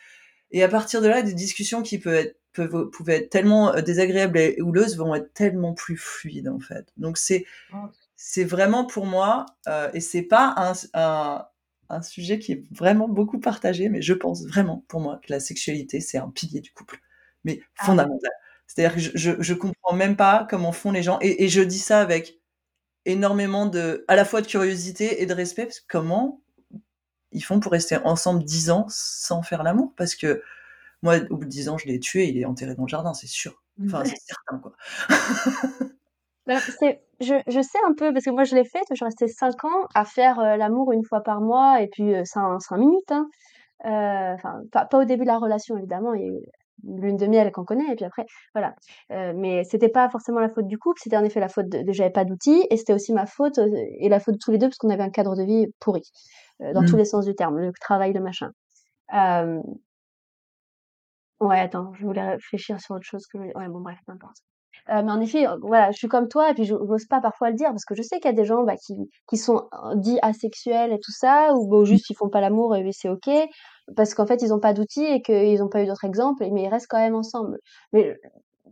[0.51, 3.81] et à partir de là, des discussions qui peuvent être peuvent pouvaient être tellement, heu,
[3.83, 6.87] désagréables et houleuses vont être tellement plus fluides, en fait.
[6.97, 7.93] Donc c'est Oh.
[8.17, 11.45] c'est vraiment pour moi, heu, et c'est pas un un
[11.89, 15.39] un sujet qui est vraiment beaucoup partagé, mais je pense vraiment, pour moi, que la
[15.41, 16.99] sexualité, c'est un pilier du couple,
[17.45, 18.31] mais Ah fondamental.
[18.67, 21.61] C'est-à-dire que je je je comprends même pas comment font les gens et et je
[21.61, 22.39] dis ça avec
[23.05, 26.41] énormément de à la fois de curiosité et de respect, parce que comment
[27.33, 29.93] ils font pour rester ensemble 10 ans sans faire l'amour?
[29.97, 30.43] Parce que
[31.03, 33.13] moi, au bout de 10 ans, je l'ai tué, il est enterré dans le jardin,
[33.15, 33.63] c'est sûr.
[33.87, 34.73] Enfin, c'est certain, quoi.
[36.47, 36.61] Bah,
[37.21, 39.87] je je sais un peu parce que moi je l'ai fait, je restée 5 ans
[39.93, 43.29] à faire, heu, l'amour 1 fois par mois et puis, heu, 5- 5 minutes, hein.
[43.85, 46.41] Enfin, pas pas au début de la relation évidemment, il y a eu une
[46.83, 48.75] lune de miel qu'on connaît et puis après, voilà.
[49.11, 51.81] Heu, mais c'était pas forcément la faute du couple, c'était en effet la faute de
[51.83, 53.69] de j'avais pas d'outils et c'était aussi ma faute, heu,
[53.99, 56.01] et la faute de tous les 2 parce qu'on avait un cadre de vie pourri,
[56.61, 56.97] heu, dans tous Mmh.
[56.97, 58.51] les sens du terme, le travail, le machin.
[61.39, 64.37] Ouais, attends, je voulais réfléchir sur autre chose que ouais, bon bref, peu importe.
[64.87, 67.55] Mais en effet, voilà, je suis comme toi et puis j'o j'ose pas parfois le
[67.55, 68.95] dire parce que je sais qu'il y a des gens, bah, qui
[69.29, 71.99] qui sont, dits asexuels et tout ça ou bon Mmh.
[71.99, 73.29] juste ils font pas l'amour et c'est OK.
[73.95, 76.63] Parce qu'en fait, ils ont pas d'outils et qu'ils ont pas eu d'autres exemples mais
[76.63, 77.57] ils restent quand même ensemble.
[77.93, 78.17] Mais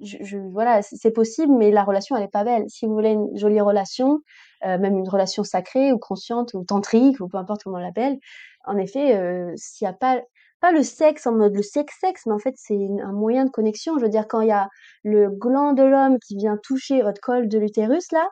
[0.01, 2.65] je je voilà, c'est possible mais la relation elle est pas belle.
[2.69, 4.19] Si vous voulez une jolie relation,
[4.65, 8.17] heu, même une relation sacrée ou consciente ou tantrique ou peu importe comment on l'appelle,
[8.65, 10.21] en effet, heu, s'il y a pas
[10.61, 13.49] pas le sexe en mode le sexe sexe, mais en fait, c'est un moyen de
[13.51, 13.97] connexion.
[13.99, 14.69] Je veux dire quand il y a
[15.03, 18.27] le gland de l'homme qui vient toucher votre col de l'utérus là,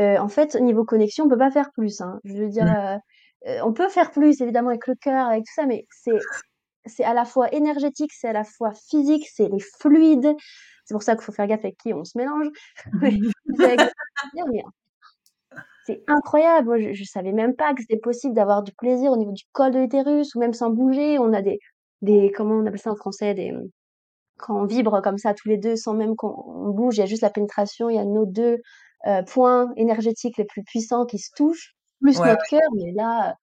[0.00, 2.20] heu, en fait, niveau connexion, on peut pas faire plus, hein.
[2.24, 2.76] Je veux dire, Mmh.
[3.48, 6.28] Heu, on peut faire plus évidemment avec le cœur, avec tout ça, mais c'est
[6.86, 10.34] c'est à la fois énergétique, c'est à la fois physique, c'est les fluides.
[10.86, 12.48] C'est pour ça qu'il faut faire gaffe avec qui on se mélange.
[15.86, 16.66] C'est incroyable!
[16.66, 19.44] Moi, je je savais même pas que c'était possible d'avoir du plaisir au niveau du
[19.52, 21.18] col de l'utérus ou même sans bouger.
[21.20, 21.58] On a des
[22.02, 23.34] des comment on appelle ça en français?
[23.34, 23.52] Des,
[24.38, 27.04] quand on vibre comme ça tous les 2 sans même qu'on on bouge, il y
[27.04, 28.58] a juste la pénétration, il y a nos 2,
[29.08, 31.75] heu, points énergétiques les plus puissants qui se touchent,
[32.06, 33.36] plus Ouais, notre cœur, mais là,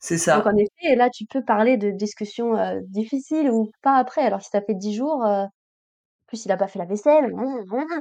[0.00, 0.56] C'est donc en ça.
[0.56, 4.22] effet, là, tu peux parler de discussions, heu, difficiles ou pas après.
[4.22, 5.24] Alors si ça fait 10 jours,
[6.26, 7.32] plus il a pas fait la vaisselle,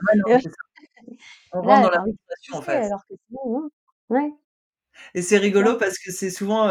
[0.01, 0.49] Ouais, non, ça.
[1.53, 2.85] On rentre dans la frustration, en fait.
[2.85, 3.69] alors que sinon.
[4.09, 4.31] Ouais.
[5.13, 5.37] Et c'est ça.
[5.37, 6.69] rigolo parce que c'est souvent,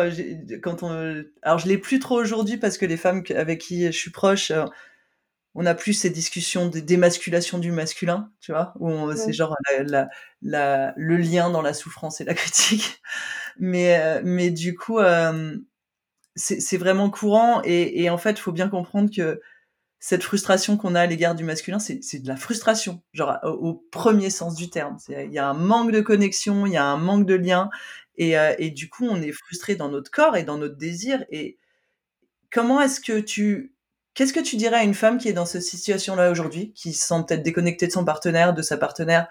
[0.63, 3.91] quand on, alors je l'ai plus trop aujourd'hui parce que les femmes avec qui je
[3.99, 4.53] suis proche,
[5.55, 8.75] on a plus ces discussions de d'émasculation du masculin, tu vois?
[8.81, 10.09] Où c'est genre la la
[10.43, 13.01] la le lien dans la souffrance et la critique.
[13.59, 15.65] Mais, heu, mais du coup, hem,
[16.37, 19.41] c'est vraiment courant et et en fait, il faut bien comprendre que
[20.01, 23.75] cette frustration qu'on a à l'égard du masculin, c'est de la frustration, genre au au
[23.93, 24.99] 1er sens du terme.
[25.09, 27.71] Il y a un manque de connexion, il y a un manque de lien
[28.19, 31.25] et heu, et du coup, on est frustrés dans notre corps et dans notre désir
[31.31, 31.59] et
[32.53, 33.74] comment est-ce que tu
[34.15, 37.07] qu'est-ce que tu dirais à une femme qui est dans cette situation-là aujourd'hui, qui se
[37.07, 39.29] sent peut-être déconnectée de son partenaire, de sa partenaire,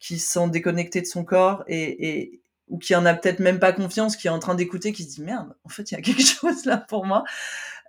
[0.00, 3.60] qui se sent déconnectée de son corps et et ou qui en a peut-être même
[3.60, 5.98] pas confiance, qui est en train d'écouter, qui se dit: «Merde, en fait, il y
[5.98, 7.24] a quelque chose là pour moi».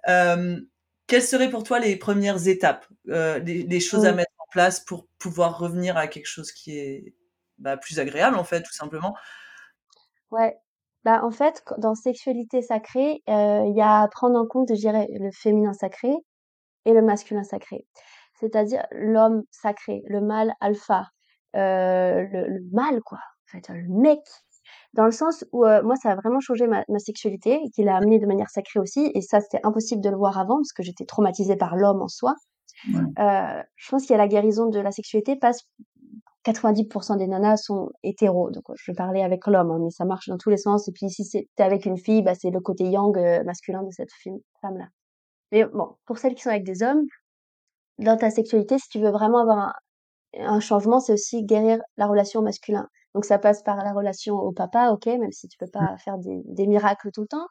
[0.08, 0.68] Hem,
[1.08, 4.16] quelles seraient pour toi les 1res étapes, heu, les les choses à Mmh.
[4.16, 7.16] mettre en place pour pouvoir revenir à quelque chose qui est,
[7.60, 9.16] bah, plus agréable, en fait, tout simplement?
[10.32, 10.58] Ouais,
[11.04, 14.76] bah, en fait, dans sexualité sacrée, heu, il y a à prendre en compte, je
[14.80, 16.10] dirais, le féminin sacré
[16.86, 17.88] et le masculin sacré.
[18.40, 21.08] C'est-à-dire l'homme sacré, le mâle alpha,
[21.56, 21.60] heu,
[22.32, 24.20] le le mâle quoi, en fait, le mec.
[24.94, 27.84] Dans le sens où, heu, moi ça a vraiment changé ma ma sexualité et qui
[27.84, 30.74] l'a amenée de manière sacrée aussi et ça, c'était impossible de le voir avant parce
[30.74, 32.36] que j'étais traumatisée par l'homme en soi.
[32.88, 33.16] Ouais.
[33.20, 35.62] Heu, je pense qu'il y a la guérison de la sexualité passe
[36.46, 40.28] 90 % des nanas sont hétéros, donc je parlais avec l'homme, hein, mais ça marche
[40.30, 42.86] dans tous les sens et puis si c'est avec une fille, bah, c'est le côté
[42.86, 43.16] yang,
[43.46, 44.88] masculin de cette femme femme-là.
[45.52, 47.04] Mais bon, pour celles qui sont avec des hommes,
[48.00, 49.74] dans ta sexualité, si tu veux vraiment avoir un
[50.40, 52.88] un changement, c'est aussi guérir la relation au masculin.
[53.16, 55.88] Donc ça passe par la relation au papa, OK, même si tu peux Mmh.
[55.88, 57.48] pas faire des des miracles tout le temps.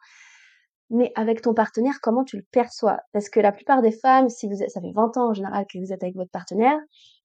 [0.89, 2.99] Mais avec ton partenaire, comment tu le perçois?
[3.13, 5.65] Parce que la plupart des femmes, si vous êtes ça fait 20 ans en général
[5.71, 6.77] que vous êtes avec votre partenaire,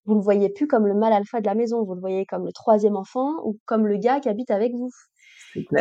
[0.04, 2.44] vous le voyez plus comme le mâle alpha de la maison, vous le voyez comme
[2.46, 4.90] le troisième enfant ou comme le gars qui habite avec vous.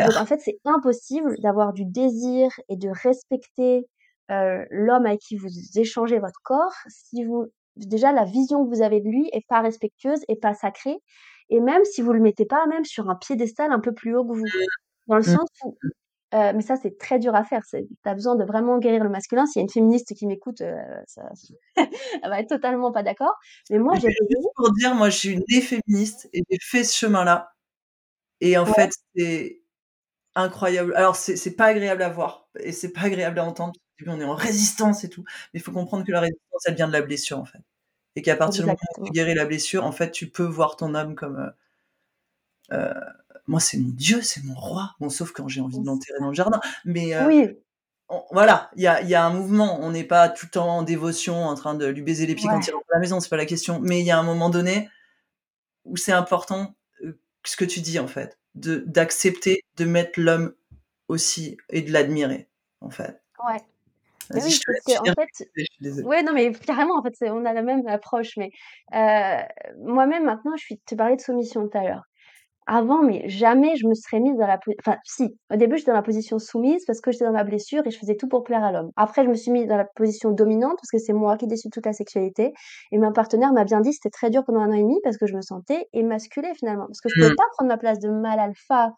[0.00, 3.86] Donc en fait, c'est impossible d'avoir du désir et de respecter,
[4.30, 7.46] heu, l'homme avec qui vous échangez votre corps si vous
[7.76, 10.98] déjà la vision que vous avez de lui est pas respectueuse et pas sacrée
[11.50, 14.24] et même si vous le mettez pas même sur un piédestal un peu plus haut
[14.26, 14.52] que vous.
[15.08, 15.36] Dans le Mmh.
[15.36, 15.78] sens où
[16.34, 19.10] heu, mais ça c'est très dur à faire, tu as besoin de vraiment guérir le
[19.10, 19.46] masculin.
[19.46, 20.74] S'il y a une féministe qui m'écoute, heu,
[21.08, 21.22] ça
[22.24, 23.34] elle va être totalement pas d'accord.
[23.70, 26.96] Mais moi j'ai juste pour dire, moi je suis née féministe et j'ai fait ce
[26.96, 27.52] chemin-là
[28.42, 28.72] et en Ouais.
[28.76, 29.62] fait, c'est
[30.36, 30.94] incroyable.
[30.96, 33.74] Alors c'est pas agréable à voir et c'est pas agréable à entendre.
[33.98, 35.24] Début, on est en résistance et tout,
[35.54, 37.60] mais il faut comprendre que la résistance, elle vient de la blessure, en fait
[38.16, 40.76] et qu'à partir du moment où tu guéris la blessure, en fait, tu peux voir
[40.76, 41.52] ton homme comme, heu
[42.72, 42.94] heu,
[43.46, 44.94] moi, c'est mon Dieu, c'est mon roi.
[45.00, 47.56] Bon, sauf quand j'ai envie de l'enterrer dans le jardin, mais heu, Oui.
[48.08, 49.80] on voilà, il y a y a un mouvement.
[49.82, 52.50] On n'est pas tout le temps en dévotion, en train de lui baiser les pieds
[52.50, 54.24] quand il rentre à la maison, c'est pas la question, mais il y a un
[54.24, 54.90] moment donné
[55.86, 56.76] où c'est important,
[57.46, 60.54] ce que tu dis, en fait, de d'accepter de mettre l'homme
[61.08, 62.48] aussi et de l'admirer,
[62.82, 63.22] en fait.
[63.44, 63.66] Ouais.
[64.30, 66.08] Oui, je te laisse finir, fait je suis désolée.
[66.08, 68.50] ouais, non, mais carrément, en fait, on a la même approche, mais
[68.94, 69.44] heu,
[69.84, 72.04] moi-même maintenant, je suis tu parlais de soumission tout à l'heure.
[72.68, 75.90] Avant, mais jamais je me serais mise dans la po enfin si, au début, j'étais
[75.92, 78.44] dans la position soumise parce que j'étais dans ma blessure et je faisais tout pour
[78.44, 78.90] plaire à l'homme.
[78.96, 81.72] Après, je me suis mise dans la position dominante parce que c'est moi qui décide
[81.72, 82.52] toute la sexualité
[82.92, 85.18] et mon partenaire m'a bien dit: «C'était très dur pendant 1 an et demi» parce
[85.18, 86.86] que je me sentais émasculée finalement.
[86.86, 87.36] Parce que je pouvais Mmh.
[87.36, 88.92] pas prendre ma place de mâle alpha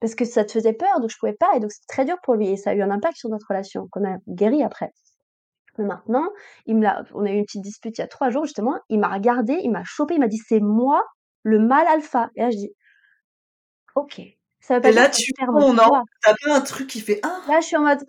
[0.00, 2.16] parce que ça te faisait peur, donc je pouvais pas et donc c'était très dur
[2.22, 4.90] pour lui et ça a eu un impact sur notre relation qu'on a guéri après.
[5.78, 6.28] Mais maintenant,
[6.66, 8.78] il me l'a on a eu une petite dispute il y a 3 jours justement,
[8.90, 11.04] il m'a regardée, il m'a chopée, il m'a dit: «C'est moi
[11.42, 12.70] le mâle alpha» et là je dis:
[13.96, 14.20] «OK».
[14.60, 15.70] Ça veut Et pas dire là, tu perds non?
[15.70, 16.02] pouvoir.
[16.22, 18.04] Tu as pas un truc qui fait: «Ah!» Là, je suis en mode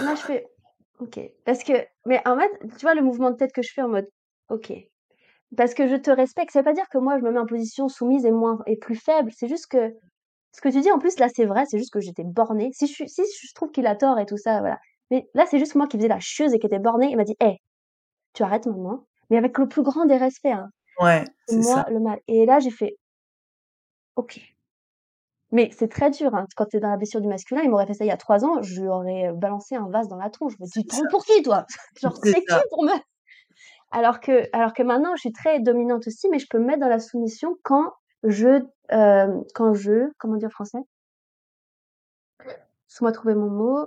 [0.00, 0.46] là, je fais:
[1.00, 1.20] «OK».
[1.44, 1.72] Parce que
[2.06, 4.08] mais en fait, tu vois le mouvement de tête que je fais en mode:
[4.48, 4.72] «OK».
[5.56, 7.46] Parce que je te respecte, ça veut pas dire que moi je me mets en
[7.46, 9.92] position soumise et moins et plus faible, c'est juste que
[10.52, 12.70] ce que tu dis en plus là, c'est vrai, c'est juste que j'étais bornée.
[12.74, 14.78] Si je si je trouve qu'il a tort et tout ça, voilà.
[15.10, 17.08] Mais là, c'est juste moi qui faisais la chieuse et qui était bornée.
[17.10, 17.58] Il m'a dit: «Hé,
[18.34, 20.70] tu arrêtes maintenant», mais avec le plus grand des respects, hein.
[20.98, 21.82] Ouais, «C'est c'est ça.
[21.82, 22.96] moi le mâle» et là, j'ai fait:
[24.16, 24.56] «OK».
[25.52, 27.86] Mais c'est très dur, hein, quand tu es dans la blessure du masculin, il m'aurait
[27.86, 30.16] fait ça il y a 3 ans, je lui aurais, heu, balancé un vase dans
[30.16, 30.54] la tronche.
[30.58, 31.66] Je me dis: C'est «Tu te prends pour qui toi?
[32.02, 32.92] Genre, C'est qui pour me»
[33.90, 36.80] alors que alors que maintenant, je suis très dominante aussi, mais je peux me mettre
[36.80, 37.92] dans la soumission quand
[38.24, 40.78] je, hem, quand je comment dire en français?
[42.88, 43.86] Laisse-moi trouver mon mot.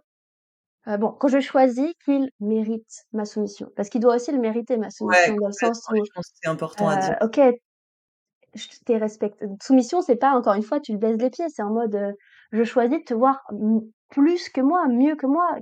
[0.88, 3.72] Heu, bon, quand je choisis qu'il mérite ma soumission.
[3.76, 6.28] Parce qu'il doit aussi le mériter ma Ouais, soumission dans le sens où, je pense
[6.30, 7.16] que c'est important à heu, dire.
[7.24, 7.40] OK,
[8.54, 11.62] je t'ai respecte soumission, c'est pas encore une fois, tu lui baises les pieds, c'est
[11.64, 12.14] en mode, heu,
[12.52, 13.42] je choisis de te voir
[14.10, 15.58] plus que moi, mieux que moi,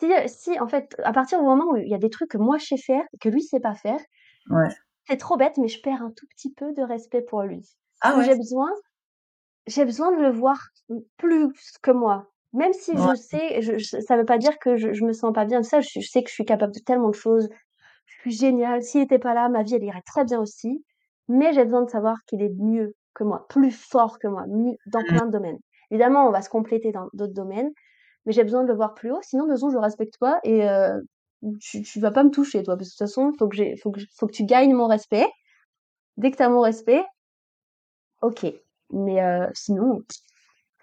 [0.00, 2.38] si, si en fait, à partir du moment où il y a des trucs que
[2.38, 4.00] moi je sais faire que lui sait pas faire,
[4.50, 4.76] Ouais.
[5.08, 7.62] c'est trop bête, mais je perds un tout petit peu de respect pour lui.
[8.00, 8.26] Ah ouais?
[8.26, 8.70] j'ai besoin
[9.66, 10.58] j'ai besoin de le voir
[11.18, 12.28] plus que moi.
[12.54, 13.00] Même si Ouais.
[13.00, 15.60] je sais, je je ça veut pas dire que je je me sens pas bien
[15.60, 17.48] de ça, je je sais que je suis capable de tellement de choses,
[18.06, 20.84] je suis géniale, s'il était pas là, ma vie elle irait très bien aussi,
[21.28, 24.76] mais j'ai besoin de savoir qu'il est mieux que moi, plus fort que moi, mieux
[24.86, 25.06] dans Mmh.
[25.06, 25.58] plein de domaines.
[25.92, 27.70] Évidemment, on va se compléter dans d'autres domaines,
[28.26, 30.40] mais j'ai besoin de le voir plus haut, sinon de toute façon je respecte pas
[30.44, 31.02] et heu,
[31.60, 33.76] tu tu vas pas me toucher toi, parce que de toute façon, faut que j'ai
[33.78, 35.26] faut que j faut que tu gagnes mon respect.
[36.18, 37.04] Dès que tu as mon respect
[38.22, 38.46] OK,
[38.90, 40.02] mais heu, sinon,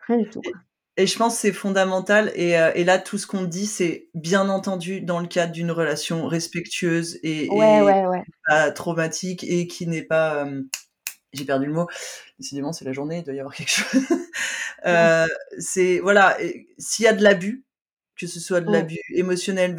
[0.08, 0.60] rien du tout, Et quoi.
[0.96, 4.48] et je pense c'est fondamental et heu et là, tout ce qu'on dit, c'est bien
[4.50, 8.24] entendu dans le cadre d'une relation respectueuse Ouais, et et ouais, ouais.
[8.48, 10.68] pas traumatique et qui n'est pas, hem,
[11.34, 11.88] j'ai perdu le mot,
[12.40, 14.02] décidément c'est la journée, il doit y avoir quelque chose.
[15.60, 16.38] C'est voilà
[16.78, 17.66] s'il y a de l'abus,
[18.18, 19.76] que ce soit de l'abus émotionnel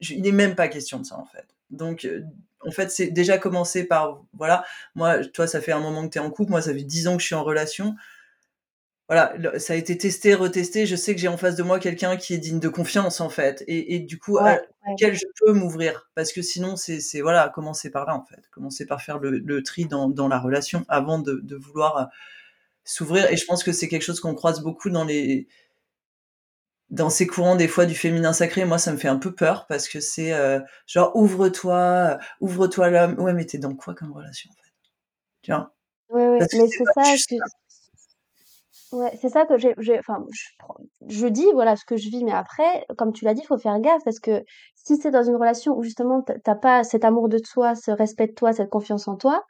[0.00, 1.46] il est même pas question de ça, en fait.
[1.70, 2.08] Donc
[2.66, 4.64] en fait, c'est déjà commencer par voilà,
[4.94, 7.08] moi, toi, ça fait un moment que tu es en couple, moi, ça fait 10
[7.08, 7.96] ans que je suis en relation.
[9.08, 12.16] Voilà, ça a été testé, retesté, je sais que j'ai en face de moi quelqu'un
[12.16, 15.14] qui est digne de confiance, en fait et et du coup, à Ouais, ouais.
[15.14, 16.10] je peux m'ouvrir?
[16.16, 18.42] Parce que sinon, c'est voilà, commencer par là, en fait.
[18.50, 22.06] Commencer par faire le le tri dans dans la relation avant de de vouloir, heu,
[22.84, 25.48] s'ouvrir et je pense que c'est quelque chose qu'on croise beaucoup dans les
[26.90, 28.64] dans ces courants, des fois, du féminin sacré.
[28.64, 32.90] Moi, ça me fait un peu peur parce que c'est, heu, genre: «Ouvre-toi, heu, ouvre-toi
[32.90, 33.18] l'homme».
[33.20, 34.70] Ouais, mais tu es dans quoi comme relation, en fait?
[35.42, 35.74] Tu vois?
[36.08, 37.14] Oui, oui, Parce que mais c'est ça
[38.92, 40.46] ouais, c'est ça que j'ai enfin, je
[41.08, 43.58] je dis, voilà, ce que je vis, mais après, comme tu l'as dit, il faut
[43.58, 44.42] faire gaffe parce que
[44.74, 47.38] si c'est dans une relation où justement tu as tu as pas cet amour de
[47.38, 49.44] toi, ce respect de toi, cette confiance en toi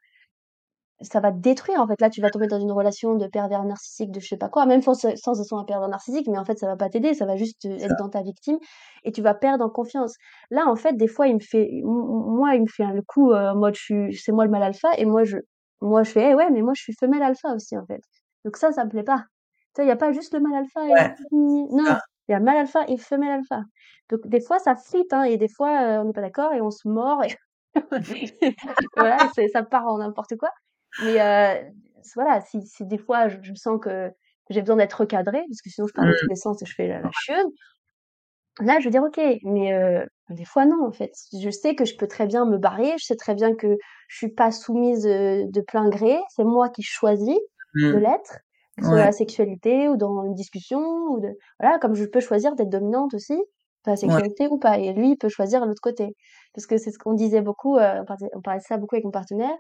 [1.03, 2.01] ça va te détruire, en fait.
[2.01, 4.67] Là, tu vas tomber dans une relation de pervers narcissique, de je sais pas quoi,
[4.67, 7.15] même sans sans ce soit un pervers narcissique, mais en fait, ça va pas t'aider,
[7.15, 7.97] ça va juste, C'est être ça.
[7.97, 8.59] dans ta victime
[9.05, 10.15] et tu vas perdre en confiance.
[10.51, 13.81] Là, en fait, des fois, il me fait moi, il me fait le coup, je
[13.81, 15.39] suis c'est moi le mâle alpha et moi je
[15.81, 18.01] moi je fais: «Eh ouais, mais moi je suis femelle alpha aussi, en fait».
[18.45, 19.25] Donc ça, ça me plaît pas.
[19.75, 21.97] Tu il y a pas juste le mâle alpha et Ouais, non,
[22.29, 23.63] il y a mâle alpha et femelle alpha.
[24.11, 26.61] Donc des fois, ça frite, hein et des fois, heu, on n'est pas d'accord et
[26.63, 27.29] on se mord et
[28.97, 30.51] voilà, ça part en n'importe quoi.
[30.99, 31.73] Mais heu,
[32.03, 34.11] s voilà, si si des fois je je sens que
[34.51, 36.07] j'ai besoin d'être recadrée, parce que sinon je pars Mmh.
[36.07, 37.47] dans tous les sens et je fais la la chieuse
[38.61, 41.13] là, je vais dire: «OK», mais heu, des fois non, en fait.
[41.39, 43.77] Je sais que je peux très bien me barrer, je sais très bien que
[44.09, 46.19] je suis pas soumise, de plein gré.
[46.35, 47.37] C'est moi qui choisis
[47.93, 47.99] de Mmh.
[47.99, 48.39] l'être,
[48.79, 50.81] que ce soit dans la sexualité ou dans une discussion
[51.11, 51.29] ou de
[51.61, 53.35] voilà, comme je peux choisir d'être dominante aussi,
[53.85, 54.21] dans la Ouais.
[54.21, 56.15] sexualité ou pas et lui, il peut choisir l'autre côté.
[56.55, 59.05] Parce que c'est ce qu'on disait beaucoup, on parlait on parlait de ça beaucoup avec
[59.05, 59.55] mon partenaire,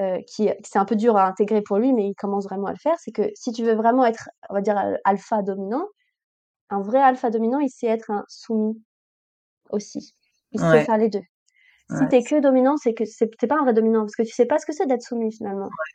[0.00, 2.72] heu, qui c'est un peu dur à intégrer pour lui, mais il commence vraiment à
[2.72, 2.96] le faire.
[3.00, 5.86] C'est que si tu veux vraiment être, on va dire, al alpha dominant,
[6.70, 8.82] un vrai alpha dominant, il sait être un soumis
[9.70, 10.14] aussi.
[10.52, 11.22] Il sait faire les 2.
[11.88, 13.74] Si Ouais, tu es c que dominant, c'est que c'est tu es pas un vrai
[13.74, 15.70] dominant parce que tu sais pas ce que c'est d'être soumis, finalement.
[15.70, 15.90] Ouais,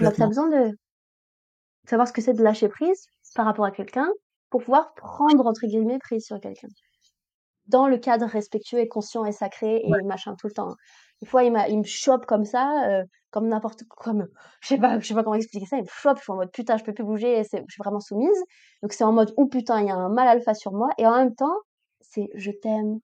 [0.00, 0.28] Donc tu as complètement.
[0.28, 0.76] besoin de
[1.88, 4.08] savoir ce que c'est de lâcher prise par rapport à quelqu'un
[4.50, 6.68] pour pouvoir «prendre» entre guillemets «prise» sur quelqu'un.
[7.66, 9.98] Dans le cadre respectueux et conscient et sacré Ouais.
[9.98, 10.76] et machin tout le temps, hein.
[11.22, 14.26] Des fois, il m'a il me chope comme ça, heu, comme n'importe comme
[14.60, 16.36] je sais pas je sais pas comment expliquer ça, il me chope, je suis en
[16.36, 18.36] mode: «Putain, je peux plus bouger» je suis vraiment soumise.
[18.82, 21.06] Donc c'est en mode: «Ouh putain, il y a un mâle alpha sur moi» et
[21.06, 21.56] en même temps,
[22.00, 22.98] c'est: «Je t'aime,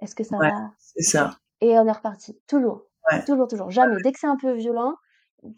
[0.00, 0.70] est-ce que ça Ouais, va?
[0.78, 1.38] c'est OK» ça.
[1.62, 2.38] et on est reparti.
[2.48, 3.24] Toujours, Ouais.
[3.26, 3.70] Toujours, toujours.
[3.70, 3.96] Jamais.
[4.02, 4.94] Dès que c'est un peu violent,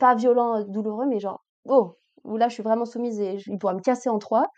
[0.00, 3.74] pas violent, heu, douloureux, mais genre: «Oh!» là, je suis vraiment soumise et il pourra
[3.74, 4.48] me casser en 3.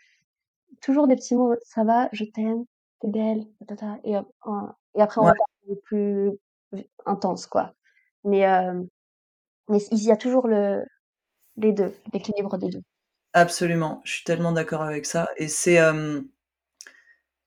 [0.83, 2.09] Toujours des petits mots: «Ça va?
[2.13, 2.65] Je t'aime,
[3.01, 5.31] tu es belle, ta ta ta» et hop, en et après on Ouais.
[5.31, 5.49] repart
[5.85, 6.31] plus
[7.05, 7.73] intense, quoi.
[8.25, 8.87] Mais hem,
[9.69, 10.85] mais il y a toujours le
[11.57, 12.83] les 2, l'équilibre des 2.
[13.33, 15.77] Absolument, je suis tellement d'accord avec ça et c'est,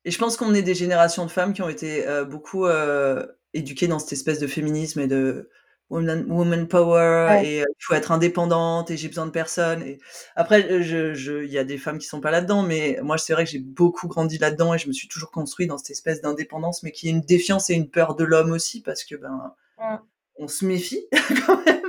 [0.05, 3.37] et je pense qu'on est des générations de femmes qui ont été, heu, beaucoup, heu,
[3.53, 5.49] éduquées dans cette espèce de féminisme et de
[5.93, 7.45] woman woman power Ouais.
[7.45, 9.99] et il faut être indépendante et j'ai besoin de personne et
[10.35, 13.17] après, heu, je je il y a des femmes qui sont pas là-dedans, mais moi,
[13.17, 15.91] c'est vrai que j'ai beaucoup grandi là-dedans et je me suis toujours construite dans cette
[15.91, 19.15] espèce d'indépendance, mais qui est une défiance et une peur de l'homme aussi parce que,
[19.15, 19.53] ben,
[20.37, 21.05] on se méfie
[21.45, 21.83] quand même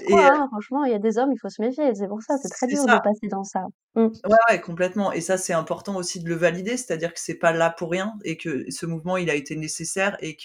[0.00, 1.94] et hein, franchement, il y a des hommes, il faut se méfier.
[1.94, 3.64] C'est pour ça, c'est très dur de passer dans ça.
[3.94, 4.06] Mmh.
[4.24, 7.52] Ouais, ouais, complètement et ça, c'est important aussi de le valider, c'est-à-dire que c'est pas
[7.52, 10.36] là pour rien et que ce mouvement, il a été nécessaire et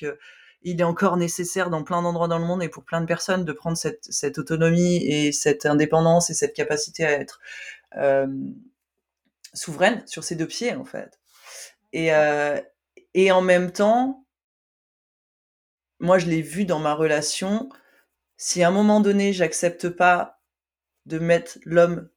[0.65, 3.45] qu'il est encore nécessaire dans plein d'endroits dans le monde et pour plein de personnes
[3.45, 7.39] de prendre cette cette autonomie et cette indépendance et cette capacité à être,
[7.93, 8.55] hem,
[9.53, 11.19] souveraine sur ses 2 pieds, en fait.
[11.93, 12.61] Et heu
[13.13, 14.25] et en même temps
[15.99, 17.69] moi, je l'ai vu dans ma relation,
[18.37, 20.41] si à un moment donné, j'accepte pas
[21.05, 22.09] de mettre l'homme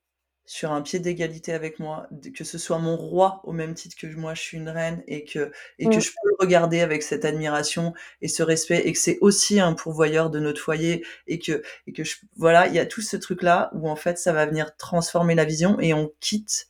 [0.48, 4.06] sur un pied d'égalité avec moi, que ce soit mon roi au même titre que
[4.16, 6.00] moi je suis une reine et que et que Mmh.
[6.00, 7.92] je peux le regarder avec cette admiration
[8.22, 11.92] et ce respect et que c'est aussi un pourvoyeur de notre foyer et que et
[11.92, 14.74] que je voilà, il y a tout ce truc-là où en fait, ça va venir
[14.76, 16.68] transformer la vision et on quitte,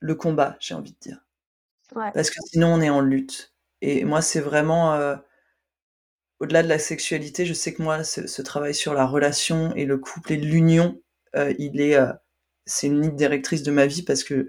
[0.00, 1.24] le combat, j'ai envie de dire.
[1.94, 2.10] Ouais.
[2.14, 5.16] Parce que sinon on est en lutte et moi, c'est vraiment, heu
[6.40, 9.84] au-delà de la sexualité, je sais que moi, ce ce travail sur la relation et
[9.84, 11.00] le couple et l'union,
[11.58, 12.08] il est, heu,
[12.66, 14.48] c'est une ligne directrice de ma vie parce que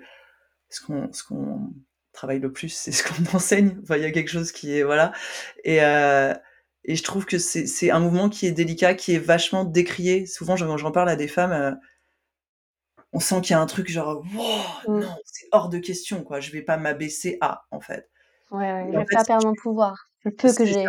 [0.70, 1.74] ce qu'on ce qu'on
[2.14, 3.78] travaille le plus, c'est ce qu'on enseigne.
[3.84, 5.14] Enfin, il y a quelque chose qui est voilà
[5.66, 6.34] et heu
[6.86, 10.26] et je trouve que c'est c'est un mouvement qui est délicat, qui est vachement décrié.
[10.28, 11.78] Souvent, j'en j'en parle à des femmes,
[13.14, 15.06] on sent qu'il y a un truc genre: «Wouah, Mmh.
[15.06, 18.10] non, c'est hors de question, quoi, je vais pas m'abaisser à», en fait
[18.50, 20.86] Ouais, ouais, et je en vais fait, pas perdre mon pouvoir, le peu que j'ai.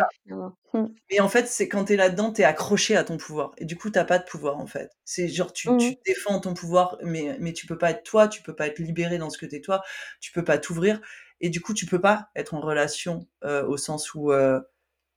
[0.73, 0.85] Mmh.
[1.09, 3.65] Et en fait, c'est quand tu es là-dedans, tu es accroché à ton pouvoir et
[3.65, 4.91] du coup, tu as pas de pouvoir, en fait.
[5.05, 8.27] C'est genre tu Mmh tu défends ton pouvoir, mais mais tu peux pas être toi,
[8.27, 9.83] tu peux pas être libéré dans ce que tu es toi,
[10.19, 10.99] tu peux pas t'ouvrir
[11.41, 14.61] et du coup, tu peux pas être en relation, heu, au sens où, heu,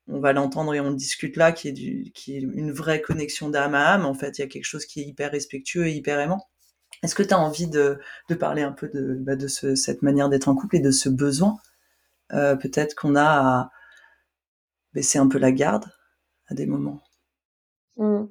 [0.09, 3.01] on va l'entendre et on le discute là, qui est du qui est une vraie
[3.03, 4.07] connexion d'âme à âme.
[4.07, 6.49] En fait, il y a quelque chose qui est hyper respectueux et hyper aimant.
[7.05, 7.99] Est-ce que tu as envie de
[8.31, 10.91] de parler un peu de, bah, de ce cette manière d'être en couple et de
[10.93, 11.59] ce besoin,
[12.33, 13.71] heu, peut-être qu'on a à
[14.95, 15.87] baisser un peu la garde
[16.49, 17.01] à des moments?
[17.97, 18.27] Mmh.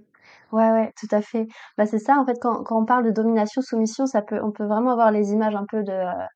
[0.51, 1.47] Ouais, ouais, tout à fait.
[1.78, 4.51] Bah, c'est ça, en fait, quand quand on parle de domination, soumission, ça peut on
[4.51, 6.28] peut vraiment avoir les images un peu de, heu,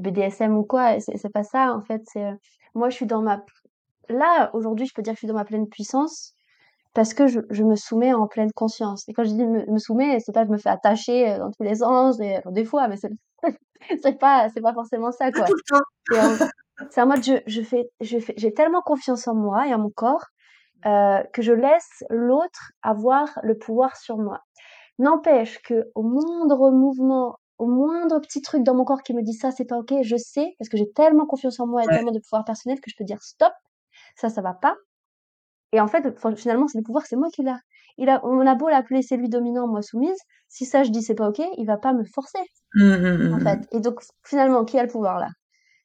[0.00, 2.36] BDSM ou quoi c'est pas ça, en fait, c'est, heu,
[2.74, 3.42] moi, je suis dans ma
[4.08, 6.34] là, aujourd'hui, je peux dire que je suis dans ma pleine puissance
[6.94, 9.78] parce que je je me soumets en pleine conscience et quand je dis me me
[9.78, 12.88] soumets, c'est pas je me fais attacher, heu, dans tous les sens et des fois,
[12.88, 12.96] mais
[14.02, 15.46] c'est pas c'est pas forcément ça, quoi.
[15.46, 15.84] tout le temps.
[16.90, 19.78] C'est en mode je je fais je fais j'ai tellement confiance en moi et en
[19.78, 20.24] mon corps
[20.86, 24.40] euh, que je laisse l'autre avoir le pouvoir sur moi.
[24.98, 29.34] N'empêche que au moindre mouvement, au moindre petit truc dans mon corps qui me dit
[29.34, 31.92] ça, c'est pas ok, je sais, parce que j'ai tellement confiance en moi et Ouais.
[31.92, 33.52] tellement de pouvoir personnel que je peux dire stop,
[34.16, 34.76] ça, ça va pas.
[35.72, 36.04] Et en fait,
[36.36, 37.60] finalement, c'est le pouvoir, c'est moi qui l'a.
[37.98, 40.18] Il a, on a beau l'appeler c'est lui dominant, moi soumise.
[40.48, 42.40] Si ça, je dis c'est pas ok, il va pas me forcer,
[42.74, 43.60] Mmh, mmh, en mmh, fait.
[43.60, 43.68] mmh.
[43.72, 45.28] Et donc, finalement, qui a le pouvoir là?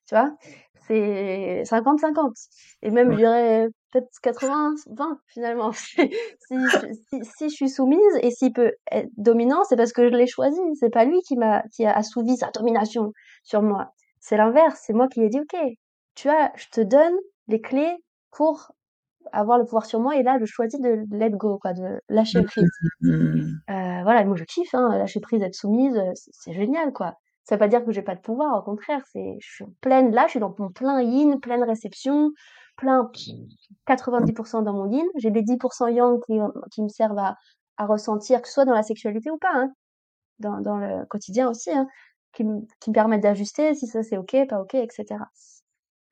[0.07, 0.31] Tu vois?
[0.87, 2.31] C'est 50-50.
[2.81, 5.71] Et même, je dirais peut-être 80-20 finalement.
[5.73, 5.95] si,
[6.49, 10.15] je, si, si je suis soumise et s'il peut être dominant, c'est parce que je
[10.15, 10.59] l'ai choisi.
[10.79, 13.13] C'est pas lui qui m'a qui a assouvi sa domination
[13.43, 13.93] sur moi.
[14.19, 14.81] C'est l'inverse.
[14.85, 15.59] C'est moi qui ai dit ok,
[16.15, 17.15] tu vois, je te donne
[17.47, 17.95] les clés
[18.31, 18.71] pour
[19.31, 22.43] avoir le pouvoir sur moi et là je choisis de let go quoi, de lâcher
[22.43, 22.69] prise.
[23.01, 23.39] mmh.
[23.69, 27.15] Euh, voilà, moi je kiffe, hein, lâcher prise, être soumise, c'est c'est génial quoi.
[27.43, 29.69] Ça veut pas dire que j'ai pas de pouvoir, au contraire, c'est je suis en
[29.81, 32.31] pleine là, je suis dans mon plein yin, pleine réception,
[32.77, 33.09] plein
[33.87, 35.05] 90% dans mon yin.
[35.15, 36.39] J'ai des 10% yang qui,
[36.71, 37.35] qui me servent à,
[37.77, 39.71] à ressentir, que ce soit dans la sexualité ou pas, hein,
[40.39, 41.87] dans, dans le quotidien aussi, hein,
[42.33, 45.25] qui, me- qui me permettent d'ajuster si ça c'est ok, pas ok, etc.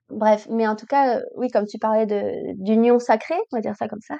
[0.10, 3.62] Bref, mais en tout cas, euh, oui, comme tu parlais de d'union sacrée, on va
[3.62, 4.16] dire ça comme ça.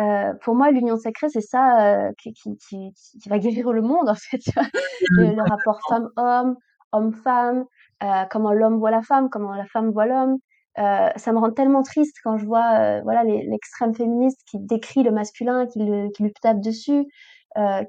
[0.00, 2.92] Euh, pour moi, l'union sacrée, c'est ça euh, qui, qui, qui,
[3.22, 4.40] qui va guérir le monde, en fait.
[5.10, 6.56] Le, le rapport femme-homme,
[6.92, 7.64] homme-femme,
[8.02, 10.38] euh, comment l'homme voit la femme, comment la femme voit l'homme.
[10.76, 15.66] Ça me rend tellement triste quand je vois voilà l'extrême féministe qui décrit le masculin,
[15.66, 17.04] qui, le, qui lui tape dessus,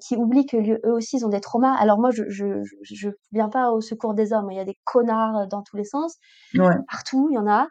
[0.02, 1.74] qui oublie que lui- eux aussi ils ont des traumas.
[1.76, 4.52] Alors moi, je, je, je, je viens pas au secours des hommes.
[4.52, 6.18] Il y a des connards dans tous les sens,
[6.58, 6.76] Ouais.
[6.90, 7.68] partout, il y en a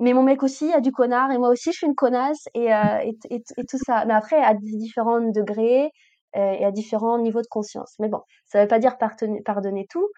[0.00, 2.72] mais mon mec aussi a du connard et moi aussi je suis une connasse et,
[2.74, 4.04] euh, et, et, et, tout ça.
[4.06, 5.90] Mais après, à différents degrés
[6.36, 7.94] euh, et à différents niveaux de conscience.
[8.00, 10.08] Mais bon, ça veut pas dire pardonner, pardonner tout,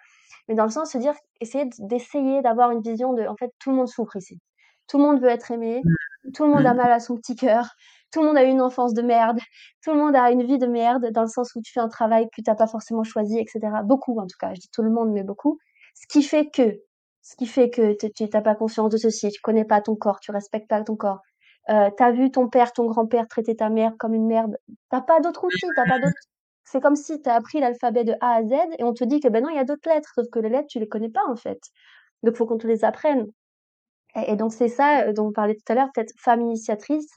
[0.48, 3.50] mais dans le sens de se dire, essayer d'essayer d'avoir une vision de, en fait,
[3.60, 4.38] tout le monde souffre ici.
[4.88, 5.82] Tout le monde veut être aimé,
[6.34, 6.76] tout le monde a Mmh.
[6.76, 7.66] mal à son petit cœur,
[8.12, 9.38] tout le monde a eu une enfance de merde,
[9.82, 11.88] tout le monde a une vie de merde, dans le sens où tu fais un
[11.88, 13.82] travail que t'as pas forcément choisi, etc.
[13.84, 14.54] Beaucoup, en tout cas.
[14.54, 15.58] Je dis tout le monde, mais beaucoup.
[15.94, 16.80] Ce qui fait que
[17.22, 20.20] ce qui fait que tu n'as pas conscience de ceci, tu connais pas ton corps,
[20.20, 21.20] tu respectes pas ton corps.
[21.70, 24.56] Euh, t'as vu ton père, ton grand-père traiter ta mère comme une merde.
[24.90, 26.16] T'as pas d'autre outil, t'as pas d'autre.
[26.64, 29.28] C'est comme si t'as appris l'alphabet de A à Z et on te dit que
[29.28, 31.22] ben non, il y a d'autres lettres, sauf que les lettres, tu les connais pas
[31.28, 31.60] en fait.
[32.22, 33.26] Donc faut qu'on te les apprenne.
[34.16, 37.08] Et, et donc c'est ça euh, dont on parlait tout à l'heure, peut-être femme initiatrice,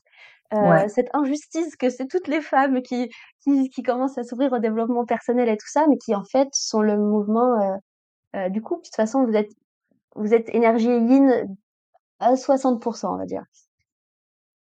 [0.53, 0.89] euh, Ouais.
[0.89, 3.09] cette injustice que c'est toutes les femmes qui,
[3.43, 6.49] qui, qui commencent à s'ouvrir au développement personnel et tout ça, mais qui en fait
[6.53, 7.75] sont le mouvement euh,
[8.37, 8.81] euh, du couple.
[8.83, 9.51] De toute façon, vous êtes
[10.15, 11.47] vous êtes énergie yin
[12.19, 13.43] à 60%, on va dire.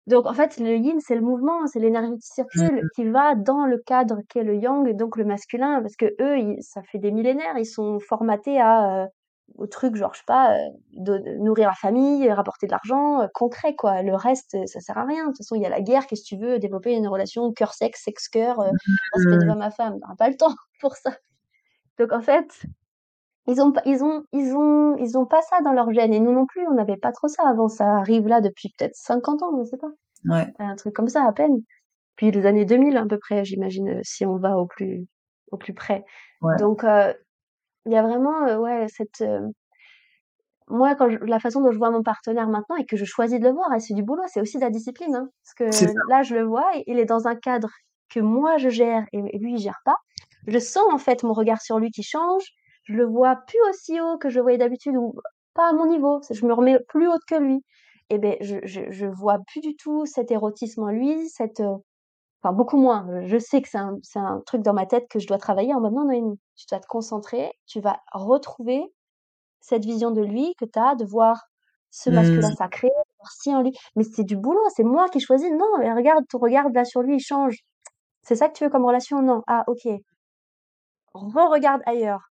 [0.06, 2.88] Donc, en fait, le yin, c'est le mouvement, c'est l'énergie qui circule, Mmh.
[2.94, 6.62] qui va dans le cadre qu'est le yang, donc le masculin, parce que eux, ils-
[6.62, 9.06] ça fait des millénaires, ils sont formatés à, euh,
[9.56, 13.28] au truc, genre, je sais pas, euh, de, nourrir la famille, rapporter de l'argent, euh,
[13.32, 14.02] concret, quoi.
[14.02, 15.24] Le reste, ça sert à rien.
[15.24, 17.50] De toute façon, il y a la guerre, qu'est-ce que tu veux, développer une relation
[17.52, 18.70] cœur-sexe, sexe-cœur, euh,
[19.14, 19.58] respect de Mmh.
[19.58, 21.12] ma femme, t'auras pas le temps pour ça.
[21.98, 22.62] Donc, en fait,
[23.46, 26.12] ils ont, pas- ils ont, ils ont, ils ont pas ça dans leur gène.
[26.14, 27.68] Et nous non plus, on n'avait pas trop ça avant.
[27.68, 29.90] Ça arrive là depuis peut-être 50 ans, je sais pas.
[30.26, 30.52] Ouais.
[30.58, 31.58] Un truc comme ça, à peine.
[32.16, 35.06] Puis les années 2000 à peu près, j'imagine, euh, si on va au plus,
[35.52, 36.04] au plus près.
[36.42, 36.56] Ouais.
[36.58, 37.12] Donc, euh,
[37.86, 39.40] il y a vraiment, euh, ouais, cette, euh,
[40.68, 43.38] moi, quand je- la façon dont je vois mon partenaire maintenant et que je choisis
[43.38, 45.28] de le voir, et c'est du boulot, c'est aussi de la discipline, hein.
[45.42, 45.76] Parce que
[46.08, 47.68] là, je le vois, il est dans un cadre
[48.10, 49.96] que moi je gère et, et lui il gère pas.
[50.46, 52.44] Je sens en fait mon regard sur lui qui change.
[52.84, 55.14] Je le vois plus aussi haut que je le voyais d'habitude ou
[55.54, 56.20] pas à mon niveau.
[56.30, 57.62] Je me remets plus haute que lui.
[58.10, 61.76] Et ben, je, je, je vois plus du tout cet érotisme en lui, cette, euh,
[62.42, 63.06] enfin beaucoup moins.
[63.26, 65.74] Je sais que c'est un, c'est un truc dans ma tête que je dois travailler
[65.74, 68.82] en mode non, Noémie, tu dois te concentrer, tu vas retrouver
[69.60, 71.44] cette vision de lui que tu as, de voir
[71.90, 72.56] ce masculin Mmh.
[72.56, 73.72] sacré, de voir si en lui.
[73.96, 75.50] Mais c'est du boulot, c'est moi qui choisis.
[75.52, 77.58] Non, mais regarde, ton regard là sur lui, il change.
[78.22, 79.22] C'est ça que tu veux comme relation?
[79.22, 79.42] Non.
[79.48, 79.88] Ah, ok.
[81.14, 82.30] Re-regarde ailleurs.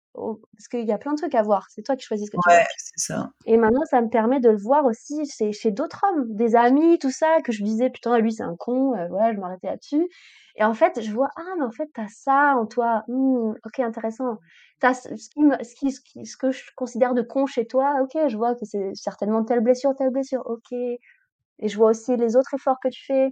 [0.56, 1.66] Parce qu'il y a plein de trucs à voir.
[1.70, 2.64] C'est toi qui choisis ce que tu veux.
[2.76, 3.30] C'est ça.
[3.46, 6.98] Et maintenant, ça me permet de le voir aussi chez, chez d'autres hommes, des amis,
[6.98, 10.08] tout ça, que je disais, putain, lui, c'est un con, euh, voilà, je m'arrêtais là-dessus.
[10.56, 13.02] Et en fait, je vois, ah, mais en fait, t'as ça en toi.
[13.08, 14.36] Hmm, ok, intéressant.
[14.80, 17.94] T'as qui, ce qui- ce que je considère de con chez toi.
[18.02, 20.42] Ok, je vois que c'est certainement telle blessure, telle blessure.
[20.46, 20.72] Ok.
[20.72, 23.30] Et je vois aussi les autres efforts que tu fais.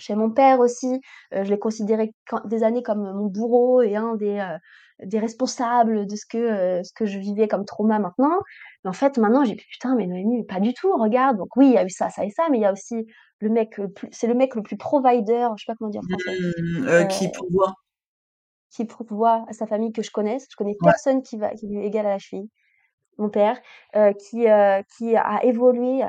[0.00, 1.00] Chez mon père aussi,
[1.34, 4.56] euh, je l'ai considéré quand- des années comme mon bourreau et un des, euh,
[5.06, 8.38] des responsables de ce que, euh, ce que je vivais comme trauma maintenant.
[8.84, 11.36] Mais en fait, maintenant, j'ai dit, putain, mais Noémie, mais pas du tout, regarde.
[11.36, 13.06] Donc oui, il y a eu ça, ça et ça, mais il y a aussi
[13.40, 16.02] le mec, le plus- c'est le mec le plus provider, je sais pas comment dire
[16.02, 17.74] en français, Mmh, euh, qui pourvoit.
[18.72, 20.46] qui pourvoit à sa famille que je connaisse.
[20.50, 20.90] Je connais Ouais.
[20.92, 22.48] personne qui va, qui lui est égal à la cheville.
[23.18, 23.60] Mon père,
[24.18, 24.46] qui,
[24.96, 26.04] qui a évolué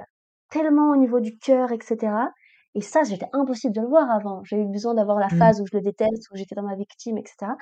[0.50, 2.30] tellement au niveau du cœur, etc.
[2.76, 4.44] et ça, c'était impossible de le voir avant.
[4.46, 5.32] J'ai eu besoin d'avoir la Mmh.
[5.32, 7.54] phase où je le déteste, où j'étais dans ma victime et cetera.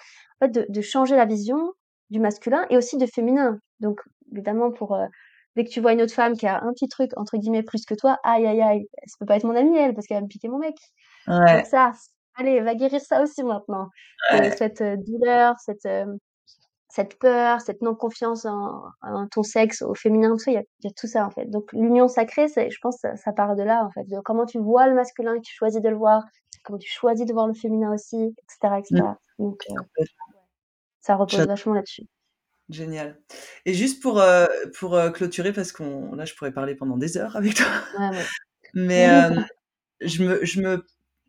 [0.42, 1.74] En fait, de de changer la vision
[2.12, 3.60] du masculin et aussi de féminin.
[3.80, 4.02] Donc
[4.34, 5.08] évidemment pour, heu,
[5.56, 7.86] dès que tu vois une autre femme qui a un petit truc entre guillemets «plus»
[7.86, 10.24] que toi, aïe, aïe, aïe, ça peut pas être mon amie elle, parce qu'elle va
[10.24, 10.76] me piquer mon mec.
[11.52, 11.68] Donc Ouais.
[11.68, 11.92] ça,
[12.36, 13.90] allez, va guérir ça aussi maintenant.
[14.32, 14.60] Ouais.
[14.60, 16.18] cette, heu, douleur, cette, hem,
[16.90, 20.64] cette peur, cette non-confiance en en ton sexe, au féminin, tout ça, il y a
[20.82, 21.46] il y a tout ça en fait.
[21.48, 24.60] Donc l'union sacrée, je pense ça ça part de là en fait, de comment tu
[24.60, 26.24] vois le masculin, que tu choisis de le voir,
[26.64, 29.16] comment tu choisis de voir le féminin aussi, et cetera, et Mmh.
[29.40, 29.86] Donc Complètement.
[31.02, 32.04] ça repose vachement là-dessus.
[32.70, 33.20] Génial.
[33.66, 37.18] Et juste pour, heu, pour, heu, clôturer parce qu'on là, je pourrais parler pendant des
[37.18, 37.66] heures avec toi.
[37.94, 38.32] Ouais, ouais.
[38.74, 39.46] Mais hem,
[40.02, 40.86] je me je me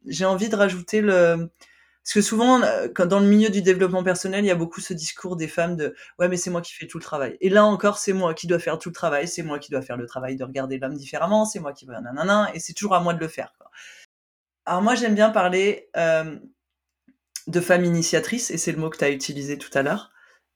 [0.06, 1.50] j'ai envie de rajouter le
[2.04, 2.60] parce que souvent,
[2.94, 5.76] quand dans le milieu du développement personnel, il y a beaucoup ce discours des femmes
[5.76, 8.34] de: «Ouais, mais c'est moi qui fais tout le travail» et là encore, c'est moi
[8.34, 10.78] qui dois faire tout le travail, c'est moi qui dois faire le travail de regarder
[10.78, 13.52] l'homme différemment, c'est moi qui dois nanana et c'est toujours à moi de le faire.
[14.66, 16.40] Alors moi, j'aime bien parler, hem,
[17.46, 20.10] de femme initiatrice et c'est le mot que tu as utilisé tout à l'heure.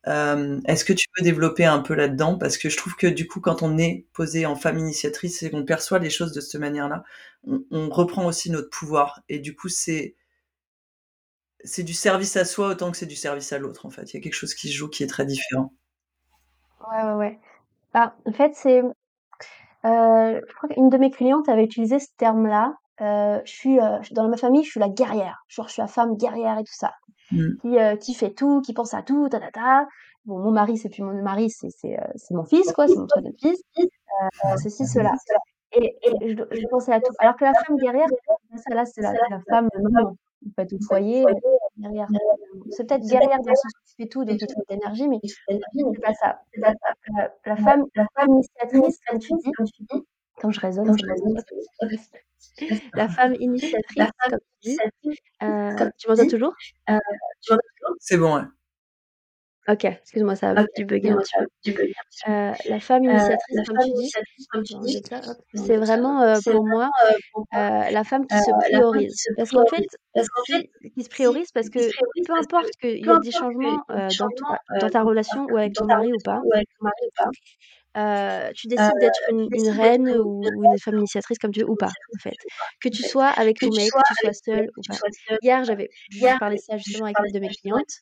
[0.07, 2.39] Hem, est-ce que tu peux développer un peu là-dedans?
[2.39, 5.51] Parce que je trouve que du coup, quand on est posé en femme initiatrice et
[5.51, 7.05] qu'on perçoit les choses de cette manière-là,
[7.47, 10.17] on on reprend aussi notre pouvoir et du coup, c'est
[11.65, 14.13] c'est du service à soi autant que c'est du service à l'autre, en fait.
[14.13, 15.73] Il y a quelque chose qui se joue qui est très différent.
[16.91, 17.41] Ouais, ouais, ouais.
[17.93, 18.93] Bah, en fait, c'est, heu,
[19.85, 22.75] je crois qu'une de mes clientes avait utilisé ce terme-là.
[23.01, 25.45] Heu, je suis, heu, dans ma famille, je suis la guerrière.
[25.49, 26.93] Genre, je suis la femme guerrière et tout ça.
[27.63, 29.87] Qui, heu, qui fait tout, qui pense à tout, ta ta ta.
[30.27, 31.69] Bon, mon mari, c'est plus mon mari, c'est
[32.31, 33.61] mon fils, quoi, c'est mon troisième fils.
[34.63, 35.13] Ceci, cela.
[35.73, 37.13] Et et je je pensais à tout.
[37.19, 38.07] Alors que la femme guerrière,
[38.71, 40.17] là, c'est la la femme maman,
[40.47, 41.35] en fait, au foyer, heu,
[41.79, 42.09] guerrière.
[42.71, 45.21] C'est peut-être guerrière dans le sens où tu fais tout, donc tu trouves d'énergie, mais
[45.25, 46.41] c'est pas ça.
[47.47, 49.53] La femme la femme initiatrice, comme tu dis
[50.41, 51.05] quand je raisonne, ça
[52.95, 54.81] La femme initiatrice, comme tu dis,
[55.43, 56.55] heu, tu m'entends toujours?
[57.99, 58.43] C'est bon, ouais.
[59.69, 61.47] OK, excuse-moi, ça a dû bugger un petit peu.
[62.27, 65.05] Heu, la femme initiatrice, comme tu dis,
[65.55, 66.91] c'est vraiment, heu, pour moi,
[67.53, 69.97] la femme qui se priorise.
[70.15, 70.65] Parce qu'en fait,
[70.97, 71.93] qui se priorise parce que
[72.27, 73.85] peu importe qu'il y ait des changements,
[74.75, 76.43] dans ta relation ou avec ton mari ou pas
[78.55, 81.93] tu décides d'être une une reine ou une femme initiatrice comme tu veux ou pas,
[82.15, 82.37] en fait.
[82.81, 84.99] Que tu sois avec ton mec, que tu sois seule ou pas.
[85.41, 85.91] Hier, j'avais
[86.51, 88.01] de ça justement avec une de mes clientes.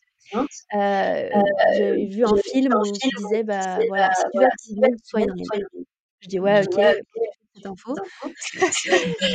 [0.75, 1.31] Heu,
[1.77, 4.47] j'avais vu un film où qui disait: «Bah, voilà, si tu veux
[4.83, 5.67] reine, sois une reine».
[6.21, 6.81] Je dis: «Ouais, OK,
[7.55, 7.95] cette info».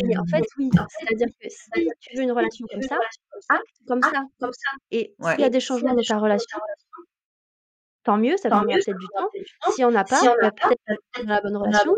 [0.03, 0.69] Mais en fait, oui,
[0.99, 1.69] c'est-à-dire que si
[2.01, 2.97] tu veux une relation comme ça,
[3.49, 4.23] acte comme ça.
[4.91, 6.59] Et s'il y a des changements dans ta relation
[8.03, 9.29] tant mieux, ça prendra peut-être du temps.
[9.71, 11.93] S'il y en a pas, bah, peut-être dans la bonne relation,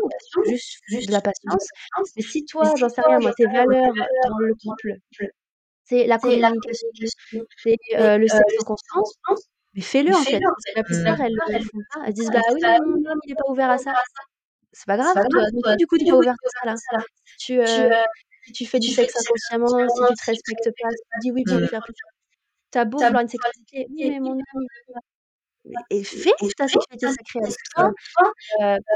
[0.88, 1.68] juste de la patience.
[2.16, 3.92] Mais si toi, j'en sais rien moi, tes valeurs
[4.28, 4.94] dans le couple,
[5.90, 6.88] c'est la communication,
[7.56, 9.14] c'est, heu, le sexe en conscience,
[9.74, 10.44] mais fais-le, en fait.
[10.74, 12.02] La plupart, elles elles font pas.
[12.06, 13.94] Elles disent: «Bah oui, mais mon homme, il est pas ouvert à ça».
[14.72, 15.18] C'est pas grave,
[15.76, 16.76] du coup, tu es pas ouverte à ça, là?
[17.24, 17.60] Si tu,
[18.46, 21.46] si tu fais du sexe inconsciemment, si tu te respectes pas, si tu dis oui
[21.46, 22.04] pour lui faire plaisir,
[22.72, 25.00] tu as beau vouloir une sécurité: «Oui, mais mon homme, il peut pas».
[25.90, 27.92] Et fais ta sexualité sacrée avec toi,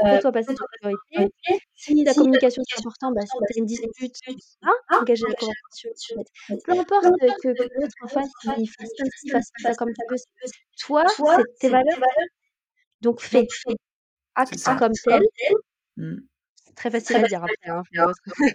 [0.03, 1.31] fais-toi passer pour priorité.
[1.75, 4.15] Si la communication, c'est important, bah, si tu as une dispute,
[4.61, 6.23] va engager la conversation.
[6.65, 10.01] Peu importe que que l'autre en face, il fasse comme ci, fasse pas comme tu
[10.09, 10.51] veux.
[10.79, 11.99] Toi, c'est tes valeurs,
[13.01, 13.47] donc fais.
[14.35, 14.75] Acte ça.
[14.75, 15.21] comme tel.
[15.97, 16.15] Mmh.
[16.65, 17.83] C'est très facile à dire après, hein,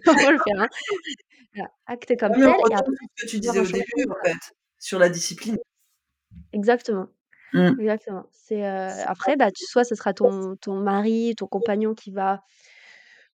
[0.04, 0.68] faut faut le faire, hein.
[1.86, 4.38] Acte comme tel et après ce que tu disais au début, en fait,
[4.78, 5.56] sur la discipline.
[6.52, 7.08] Exactement.
[7.52, 7.72] Mmh.
[7.78, 8.24] Exactement.
[8.32, 12.40] C'est, heu, après, bah, tu soit ce sera ton ton mari, ton compagnon qui va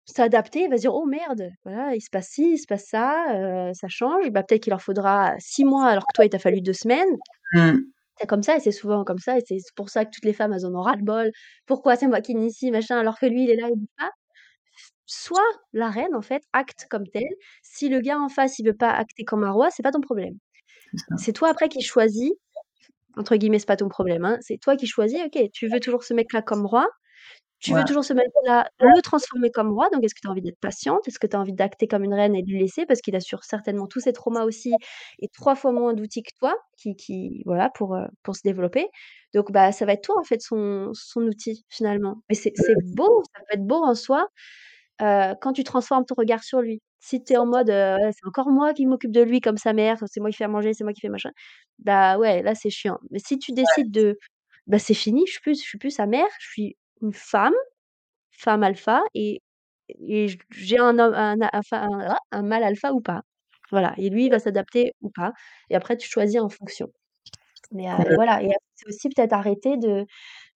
[0.09, 2.87] s'adapter, il va se dire: «Oh merde, voilà, il se passe ci, il se passe
[2.87, 4.31] ça, heu, ça change».
[4.31, 7.09] Bah, peut-être qu'il leur faudra 6 mois alors que toi, il t'a fallu 2 semaines.
[7.55, 7.79] Mmh.
[8.21, 10.33] C'est comme ça et c'est souvent comme ça et c'est pour ça que toutes les
[10.35, 11.31] femmes, elles en ont ras-le-bol.
[11.67, 14.11] «Pourquoi c'est moi qui initie, machin, alors que lui, il est là, il bouge pas?»
[15.07, 15.41] Sois
[15.73, 17.25] la reine, en fait, acte comme tel.
[17.63, 20.01] Si le gars en face, il veut pas acter comme un roi, c'est pas ton
[20.03, 20.35] problème.
[20.93, 21.17] C'est ça.
[21.19, 22.33] C'est toi après qui choisis,
[23.17, 26.05] entre guillemets, «c'est pas ton problème», hein, c'est toi qui choisis, OK, tu veux toujours
[26.05, 26.87] ce mec-là comme roi,
[27.61, 30.43] tu veux toujours ce mec-là le transformer comme roi, donc est-ce que tu as envie
[30.43, 31.09] d'être patiente?
[31.09, 32.87] Est-ce que tu as envie d'acter comme une reine et de lui laisser?
[32.87, 34.75] Parce qu'il a sur certainement tous ses traumas aussi
[35.21, 38.89] et 3 fois moins d'outils que toi qui qui voilà, pour, heu, pour se développer.
[39.35, 42.23] Donc bah, ça va être toi, en fait, son son outil, finalement.
[42.31, 44.29] Mais c'est beau, ça peut être beau en soi,
[45.03, 46.83] heu, quand tu transformes ton regard sur lui.
[47.07, 49.73] Si tu es en mode, heu: «C'est encore moi qui m'occupe de lui comme sa
[49.73, 51.31] mère, c'est moi qui fais à manger, c'est moi qui fais machin»,
[51.79, 52.99] bah, ouais, là, c'est chiant.
[53.11, 54.19] Mais si tu décides de:
[54.67, 57.55] «Bah, c'est fini, je suis plus je suis plus sa mère, je suis une femme,
[58.33, 59.43] femme alpha et
[59.91, 63.23] et j'ai un homme un enfin un un mâle alpha ou pas.
[63.73, 65.33] Voilà et lui, il va s'adapter ou pas
[65.71, 66.89] et après tu choisis en fonction.
[67.73, 70.07] Mais heu, voilà et c'est aussi peut-être arrêter de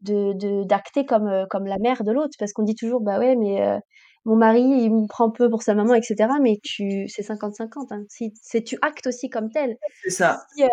[0.02, 3.18] de de d'acter comme, heu, comme la mère de l'autre parce qu'on dit toujours: «Bah
[3.20, 3.80] ouais, mais heu,
[4.26, 7.92] mon mari, il me prend peu pour sa maman et cetera», mais tu c'est 50-50,
[7.92, 8.04] hein.
[8.08, 9.76] Si c'est tu actes aussi comme tel.
[10.02, 10.46] C'est ça.
[10.54, 10.68] Si, heu,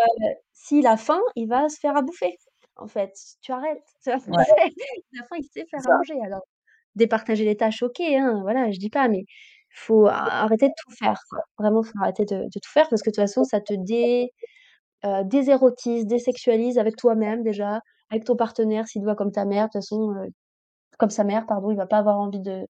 [0.54, 2.38] s'il a faim, il va se faire à bouffer,
[2.78, 3.14] en fait.
[3.42, 4.12] Tu arrêtes, tu?
[4.32, 4.44] Ouais.
[5.14, 6.44] Il a faim, il sait faire à manger alors
[6.96, 9.26] départager les tâches, OK, hein, voilà, je dis pas, mais
[9.76, 11.40] faut arrêter de tout faire, quoi.
[11.60, 14.32] Vraiment, faut arrêter de de tout faire parce que de toute façon, ça te dé
[15.06, 17.82] heu, désérotise, désexualise avec toi-même déjà,
[18.12, 20.30] avec ton partenaire s'il te voit comme ta mère, de toute façon, heu,
[21.00, 22.66] comme sa mère, pardon, il va pas avoir envie de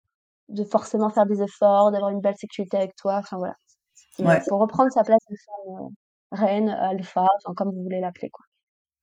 [0.50, 3.56] de forcément faire des efforts, d'avoir une belle sexualité avec toi, enfin voilà.
[4.20, 4.42] Ouais.
[4.48, 5.96] faut reprendre sa place de femme, heu,
[6.32, 8.46] reine, alpha, enfin comme vous voulez l'appeler, quoi.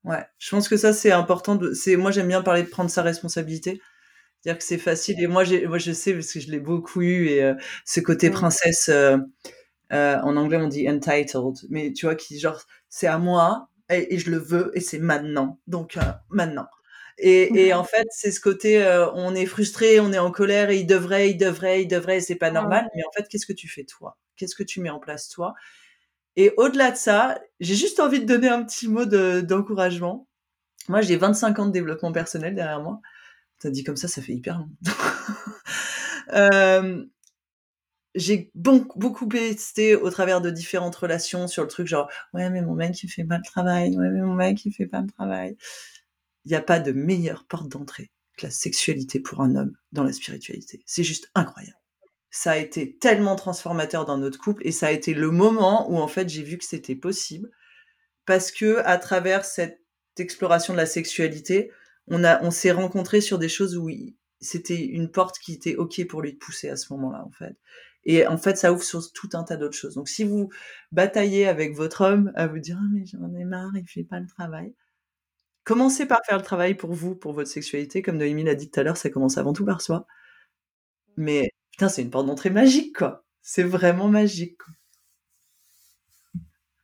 [0.05, 2.91] Ouais, je pense que ça, c'est important de c'est moi, j'aime bien parler de prendre
[2.91, 3.81] sa responsabilité.
[4.45, 7.29] Dire que c'est facile et moi, moi, je sais parce que je l'ai beaucoup eu
[7.29, 9.19] et heu, ce côté princesse, heu,
[9.91, 14.19] en anglais, on dit entitled, mais tu vois, qui genre, c'est à moi et et
[14.19, 15.99] je le veux et c'est maintenant, donc
[16.31, 16.67] maintenant.
[17.19, 20.71] Et et en fait, c'est ce côté, heu, on est frustré, on est en colère
[20.71, 23.47] et il devrait, il devrait, il devrait et c'est pas normal, mais en fait, qu'est-ce
[23.47, 24.19] que tu fais toi?
[24.37, 25.55] Qu'est-ce que tu mets en place toi?
[26.37, 30.29] Et au-delà de ça, j'ai juste envie de donner un petit mot de d'encouragement.
[30.89, 33.01] Moi, j'ai 25 ans de développement personnel derrière moi.
[33.63, 34.71] Ça dit comme ça, ça fait hyper long.
[36.29, 37.11] Hem,
[38.15, 42.75] j'ai beaucoup pesté au travers de différentes relations sur le truc genre: «Ouais, mais mon
[42.75, 43.97] mec, il fait pas le travail.
[43.97, 45.57] Ouais, mais mon mec, il fait pas le travail».
[46.45, 50.03] Il y a pas de meilleure porte d'entrée que la sexualité pour un homme dans
[50.03, 50.83] la spiritualité.
[50.87, 51.79] C'est juste incroyable.
[52.31, 55.99] Ça a été tellement transformateur dans notre couple et ça a été le moment où
[55.99, 57.49] en fait, j'ai vu que c'était possible
[58.27, 59.81] parce qu'à travers cette
[60.19, 61.71] exploration de la sexualité,
[62.09, 63.89] on s'est rencontrés sur des choses où
[64.41, 67.57] c'était une porte qui était OK pour lui de pousser à ce moment-là, en fait.
[68.05, 69.95] Et en fait, ça ouvre sur tout un tas d'autres choses.
[69.95, 70.51] Donc si vous
[70.93, 74.21] bataillez avec votre homme à vous dire: «Ah mais j'en ai marre, il fait pas
[74.21, 74.75] le travail»,
[75.65, 78.03] commencez par faire le travail pour vous, pour votre sexualité.
[78.03, 80.07] Comme Noémie l'a dit tout à l'heure, ça commence avant tout par soi.
[81.17, 83.25] Mais putain, c'est une porte d'entrée magique, quoi.
[83.43, 84.75] C'est vraiment magique, quoi.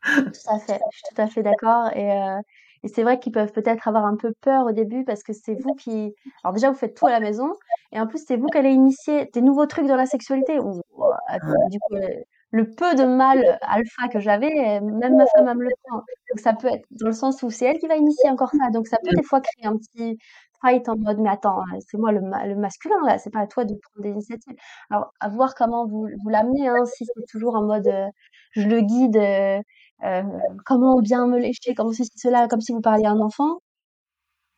[0.03, 2.41] Tout à fait, je suis tout à fait d'accord et
[2.83, 5.55] et c'est vrai qu'ils peuvent peut-être avoir un peu peur au début parce que c'est
[5.55, 7.53] vous qui alors déjà vous faites tout à la maison
[7.93, 11.79] et en plus c'est vous qui allez initier des nouveaux trucs dans la sexualité du
[11.81, 15.99] coup, heu, le peu de mâles alpha que j'avais, même ma femme me le prend.
[15.99, 18.71] Donc ça peut être dans le sens où c'est elle qui va initier encore ça,
[18.71, 20.19] donc ça peut des fois créer un petit
[20.63, 23.65] fight en mode: «Mais attends, c'est moi le le masculin là, c'est pas à toi
[23.65, 24.55] de prendre des initiatives».
[24.91, 28.07] Alors à voir comment vous vous l'amenez, hein, si c'est toujours en mode, heu,
[28.53, 29.61] je le guide, heu
[30.07, 30.23] heu,
[30.67, 33.61] comment bien me lécher, comment ceci, cela, comme si vous parliez à un enfant.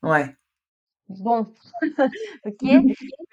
[0.03, 0.35] Ouais.
[1.21, 1.47] Bon,
[2.47, 2.63] OK,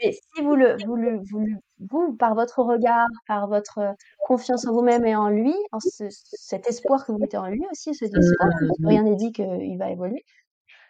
[0.01, 4.67] mais si vous le vous le vous le vous, par votre regard, par votre confiance
[4.67, 7.95] en vous-même et en lui, en ce cet espoir que vous mettez en lui aussi,
[7.95, 8.49] cet espoir,
[8.85, 10.23] rien n'est dit qu'il va évoluer.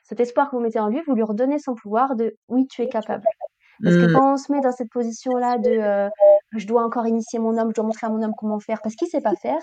[0.04, 2.82] Cet espoir que vous mettez en lui, vous lui redonnez son pouvoir de: «Oui, tu
[2.84, 3.26] es capable».
[3.86, 4.14] Parce que Mmh.
[4.14, 6.12] quand on se met dans cette position-là de, heu:
[6.58, 8.96] «Je dois encore initier mon homme, je dois montrer à mon homme comment faire», parce
[8.96, 9.62] qu'il sait pas faire,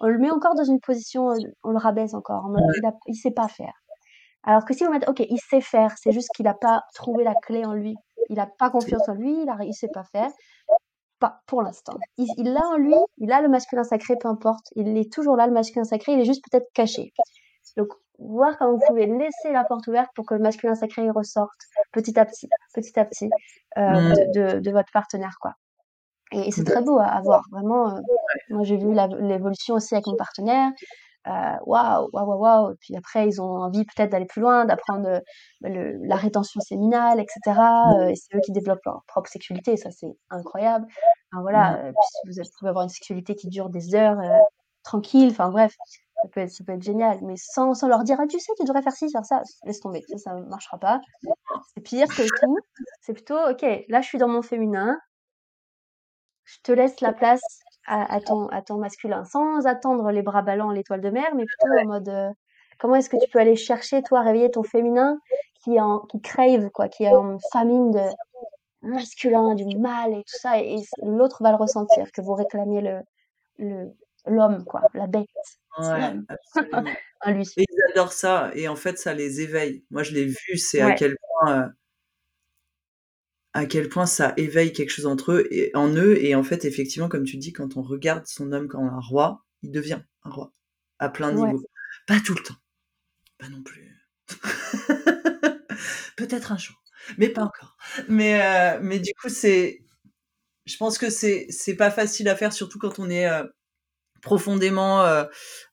[0.00, 1.28] on le met encore dans une position,
[1.64, 2.50] on le rabaisse encore
[2.82, 3.74] il il sait pas faire.
[4.44, 7.24] Alors que si vous mettez: «OK, il sait faire, c'est juste qu'il a pas trouvé
[7.24, 7.96] la clé en lui.
[8.28, 10.30] Il a pas confiance en lui, il a il sait pas faire».
[11.20, 11.98] Pas pour l'instant.
[12.18, 15.46] Il l'a en lui, il a le masculin sacré, peu importe, il est toujours là
[15.48, 17.12] le masculin sacré, il est juste peut-être caché.
[17.76, 21.10] Donc voir comment vous pouvez laisser la porte ouverte pour que le masculin sacré, il
[21.12, 21.60] ressorte
[21.92, 23.26] petit à petit, petit à petit,
[23.78, 24.12] heu, Mmh.
[24.34, 25.54] de de de votre partenaire, quoi.
[26.32, 26.82] Et et c'est très Complètement.
[26.82, 28.02] beau à à voir, vraiment, Ouais.
[28.50, 30.70] moi j'ai vu l'évolution aussi avec mon partenaire,
[31.66, 35.08] waouh, waouh, waouh, waouh et puis après ils ont envie peut-être d'aller plus loin, d'apprendre,
[35.08, 35.20] heu,
[35.62, 38.12] le la rétention séminale et cetera, heu Mmh.
[38.12, 40.86] et c'est eux qui développent leur propre sexualité ça c'est incroyable.
[41.32, 41.74] Enfin Mmh.
[41.74, 44.40] voilà, heu, puis si vous pouvez avoir une sexualité qui dure des heures, heu,
[44.84, 45.74] tranquille, enfin bref,
[46.22, 48.52] ça peut être ça peut être génial, mais sans sans leur dire: «Ah tu sais,
[48.58, 51.00] tu devrais faire ci, faire ça», laisse tomber, ça, ça marchera pas.
[51.76, 52.60] C'est pire que tout,
[53.02, 54.98] c'est plutôt: «OK, là je suis dans mon féminin»
[56.46, 59.24] «je te laisse la place à à ton à ton masculin».
[59.24, 62.30] Sans attendre les bras ballants, l'étoile de mer, mais plutôt en mode, heu,
[62.78, 65.18] comment est-ce que tu peux aller chercher, toi, réveiller ton féminin
[65.64, 68.00] qui est en qui crave quoi, qui est en famine de
[68.82, 73.00] masculin, du mâle et tout ça et l'autre va le ressentir, que vous réclamiez le
[73.58, 73.92] le
[74.26, 75.26] l'homme quoi, la bête,
[75.78, 76.26] Ouais, l'homme
[77.26, 77.44] lui.
[77.56, 79.84] et ils adorent ça et en fait, ça les éveille.
[79.90, 81.70] Moi, je l'ai vu, c'est à quel point, heu
[83.58, 86.64] à quel point ça éveille quelque chose entre eux et en eux et en fait,
[86.64, 90.30] effectivement, comme tu dis, quand on regarde son homme comme un roi, il devient un
[90.30, 90.52] roi,
[91.00, 91.48] à plein Ouais.
[91.48, 91.64] niveaux.
[92.06, 92.54] Pas tout le temps,
[93.38, 93.92] pas non plus.
[96.16, 96.76] Peut-être un jour,
[97.16, 97.76] mais pas encore.
[98.08, 99.82] Mais heu, mais du coup, c'est
[100.66, 103.44] je pense que c'est c'est pas facile à faire, surtout quand on est euh,
[104.22, 105.24] profondément euh,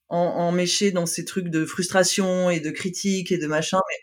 [0.09, 3.79] en, emméché dans ces trucs de frustration et de critique et de machin.
[3.89, 3.97] Mais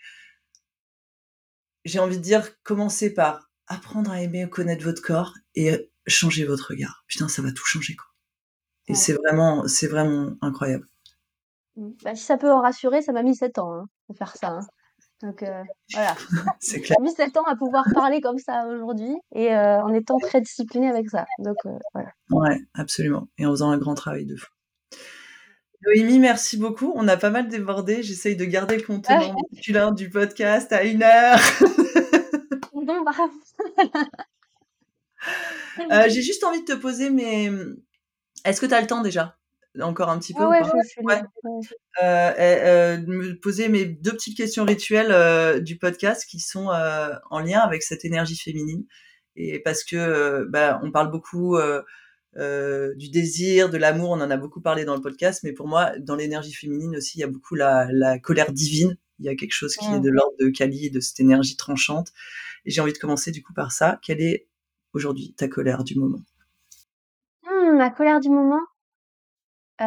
[1.84, 6.70] j'ai envie de dire, commencez par apprendre à aimer, connaître votre corps et changer votre
[6.70, 7.04] regard.
[7.06, 8.06] Putain, ça va tout changer quoi.
[8.88, 10.86] Et c'est vraiment, c'est vraiment incroyable.
[11.76, 11.90] Mmh.
[12.02, 14.48] Bah, si ça peut en rassurer, ça m'a mis 7 ans hein, de faire ça.
[14.48, 14.66] Hein.
[15.22, 15.62] Donc euh,
[15.94, 16.16] voilà.
[16.60, 16.96] c'est clair.
[16.98, 20.40] J'ai mis 7 ans à pouvoir parler comme ça aujourd'hui et euh, en étant très
[20.40, 21.26] discipliné avec ça.
[21.38, 22.10] Donc euh, voilà.
[22.30, 23.28] Ouais, absolument.
[23.38, 24.50] Et en faisant un grand travail de fou.
[25.84, 26.92] Noémie, merci beaucoup.
[26.94, 28.02] On a pas mal débordé.
[28.02, 28.84] J'essaye de garder le
[29.52, 31.38] masculin du podcast à une heure.
[32.98, 33.12] bon, bah.
[36.08, 37.50] J'ai juste envie de te poser, mais
[38.44, 39.36] est-ce que tu as le temps déjà?
[39.80, 41.22] Encore un petit peu ouais, je, ouais.
[42.02, 47.14] Euh, euh, me poser mes deux petites questions rituelles euh, du podcast qui sont euh,
[47.30, 48.84] en lien avec cette énergie féminine
[49.34, 51.56] et parce que euh, bah, on parle beaucoup
[52.36, 55.92] du désir, de l'amour, on en a beaucoup parlé dans le podcast, mais pour moi,
[55.98, 58.98] dans l'énergie féminine aussi, il y a beaucoup la, la colère divine.
[59.22, 62.12] Il y a quelque chose qui est de l'ordre de Kali, de cette énergie tranchante.
[62.66, 64.00] Et j'ai envie de commencer du coup par ça.
[64.02, 64.48] Quelle est
[64.94, 66.22] aujourd'hui ta colère du moment?
[67.44, 68.58] Mmh, Ma colère du moment?
[69.80, 69.84] Heu,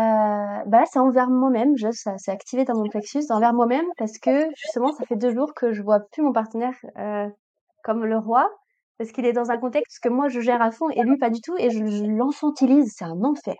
[0.67, 4.17] bah, là, c'est envers moi-même, je ça s'est activé dans mon plexus, envers moi-même parce
[4.19, 7.27] que justement, ça fait 2 jours que je vois plus mon partenaire, heu,
[7.83, 8.49] comme le roi,
[8.97, 11.29] parce qu'il est dans un contexte que moi je gère à fond et lui pas
[11.29, 13.55] du tout et je je l'enfantilise, c'est un enfer.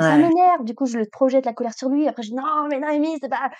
[0.00, 2.68] Ça m'énerve, du coup je le projette la colère sur lui, après je dis: «Non
[2.70, 3.50] mais Noémie, c'est pas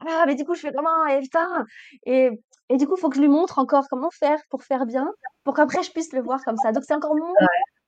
[0.00, 1.06] ah mais du coup je fais comment?
[1.06, 1.64] Et putain!»
[2.04, 2.30] et
[2.68, 5.08] et du coup, il faut que je lui montre encore comment faire pour faire bien,
[5.44, 6.72] pour qu'après je puisse le voir comme ça.
[6.72, 7.32] Donc c'est encore moi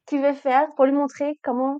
[0.06, 1.78] qui vais faire pour lui montrer comment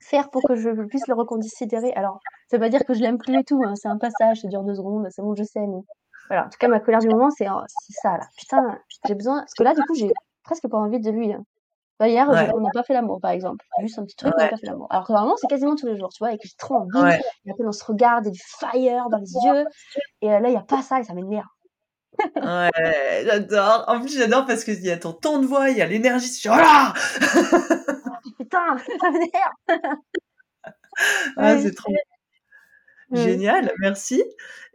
[0.00, 1.92] faire pour que je puisse le reconsidérer.
[1.92, 2.18] Alors,
[2.50, 4.48] ça veut pas dire que je l'aime plus et tout, hein, c'est un passage, ça
[4.48, 5.80] dure deux secondes, c'est bon, je sais, mais
[6.28, 6.46] voilà.
[6.46, 7.62] En tout cas, ma colère du moment, c'est oh,
[8.02, 8.26] ça, là.
[8.36, 9.40] Putain, j'ai besoin.
[9.40, 10.10] Parce que là, du coup, j'ai
[10.42, 11.32] presque pas envie de lui.
[11.32, 11.44] Hein.
[11.98, 13.64] Bah, hier, on n'a pas fait l'amour, par exemple.
[13.80, 14.88] Juste un petit truc, on n'a pas fait l'amour.
[14.90, 17.20] Alors que normalement, c'est quasiment tous les jours, tu vois, et que j'ai trop envie.
[17.44, 19.64] Et après, on se regarde, et du fire dans les yeux.
[20.20, 21.46] Et euh, là, il n'y a pas ça, et ça m'énerve.
[22.18, 23.84] ouais, j'adore.
[23.86, 26.28] En plus, j'adore parce qu'il y a ton ton de voix, il y a l'énergie.
[26.44, 26.92] Voilà
[28.38, 29.92] putain, ça m'énerve.
[31.36, 31.92] ah, c'est trop
[33.12, 34.22] génial, merci.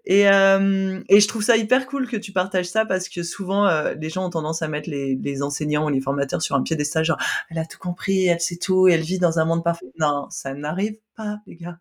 [0.09, 3.67] Et, euh, et, je trouve ça hyper cool que tu partages ça parce que souvent
[3.67, 6.63] euh, les gens ont tendance à mettre les, les, enseignants ou les formateurs sur un
[6.63, 7.17] piédestal genre
[7.49, 9.91] elle a tout compris, elle sait tout, elle vit dans un monde parfait.
[9.99, 11.79] Non, ça n'arrive pas, les gars.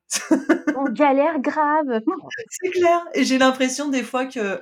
[0.76, 2.00] On galère grave.
[2.50, 3.00] C'est clair.
[3.14, 4.60] Et j'ai l'impression des fois que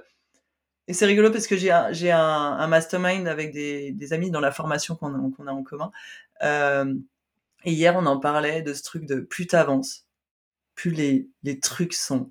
[0.87, 4.31] et c'est rigolo parce que j'ai un, j'ai un, un, mastermind avec des, des, amis
[4.31, 5.91] dans la formation qu'on a, qu'on a en commun.
[6.43, 6.95] Euh,
[7.65, 10.07] et hier, on en parlait de ce truc de plus t'avances,
[10.75, 12.31] plus les, les trucs sont...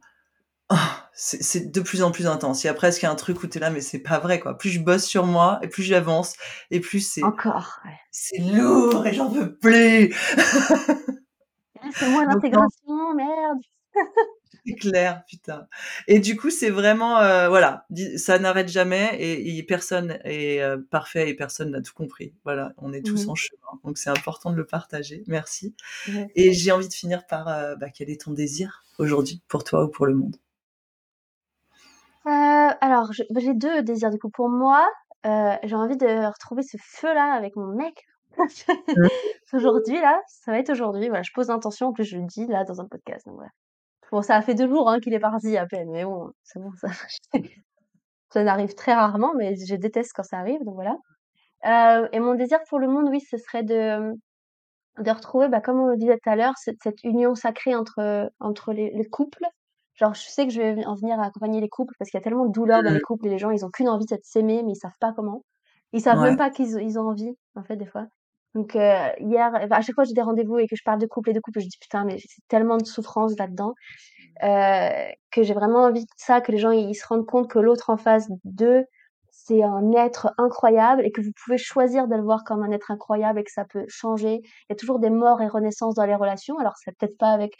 [0.73, 0.77] Oh,
[1.13, 2.63] c'est de plus en plus intense.
[2.63, 4.57] Il y a presque un truc où t'es là, mais c'est pas vrai, quoi.
[4.57, 6.35] Plus je bosse sur moi, et plus j'avance,
[6.71, 7.23] et plus c'est...
[7.23, 7.91] Encore, ouais.
[8.09, 10.15] C'est lourd, et j'en veux plus
[11.95, 13.59] C'est moi l'intégration, merde
[14.65, 15.67] C'est clair, putain.
[16.07, 17.85] Et du coup, c'est vraiment, euh, voilà,
[18.15, 22.33] ça n'arrête jamais et, personne est euh, parfait et personne n'a tout compris.
[22.45, 23.79] Voilà, on est tous mmh en chemin.
[23.83, 25.23] Donc, c'est important de le partager.
[25.27, 25.75] Merci.
[26.35, 29.83] Et j'ai envie de finir par, euh, bah, quel est ton désir aujourd'hui pour toi
[29.83, 30.37] ou pour le monde?
[32.25, 34.29] Alors, bah, j'ai deux désirs du coup.
[34.29, 34.87] Pour moi,
[35.23, 37.95] j'ai envie de retrouver ce feu-là avec mon mec.
[38.37, 38.43] Mmh.
[39.53, 41.07] aujourd'hui, là, ça va être aujourd'hui.
[41.07, 43.25] Voilà, je pose l'intention, en plus je le dis là dans un podcast.
[43.27, 43.51] Donc voilà.
[44.11, 46.59] Bon, ça a fait deux jours hein, qu'il est parti à peine, mais bon, c'est
[46.59, 46.87] bon, ça.
[48.29, 50.97] ça n'arrive très rarement, mais je déteste quand ça arrive, donc voilà.
[51.65, 54.13] Euh, et mon désir pour le monde, oui, ce serait de,
[54.99, 58.31] de retrouver, bah, comme on le disait tout à l'heure, cette, cette union sacrée entre,
[58.39, 59.45] entre les, les, couples.
[59.95, 62.21] Genre, je sais que je vais en venir à accompagner les couples parce qu'il y
[62.21, 63.01] a tellement de douleur dans les mmh.
[63.01, 65.13] couples et les gens, ils ont qu'une envie, c'est de s'aimer, mais ils savent pas
[65.13, 65.43] comment.
[65.91, 68.07] Ils savent même pas qu'ils ils ont envie, en fait, des fois.
[68.55, 71.07] Donc euh, hier, à chaque fois que j'ai des rendez-vous et que je parle de
[71.07, 73.73] couple et de couple, je dis putain mais c'est tellement de souffrance là-dedans
[74.43, 74.89] euh,
[75.31, 77.89] que j'ai vraiment envie de ça, que les gens ils se rendent compte que l'autre
[77.89, 78.83] en face d'eux
[79.31, 82.91] c'est un être incroyable et que vous pouvez choisir de le voir comme un être
[82.91, 84.41] incroyable et que ça peut changer.
[84.43, 86.57] Il y a toujours des morts et renaissances dans les relations.
[86.59, 87.55] Alors c'est peut-être pas avec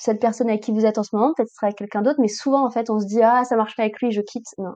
[0.00, 2.20] cette personne avec qui vous êtes en ce moment, peut-être ce sera avec quelqu'un d'autre,
[2.20, 4.46] mais souvent en fait on se dit ah ça marche pas avec lui, je quitte.
[4.58, 4.74] Non,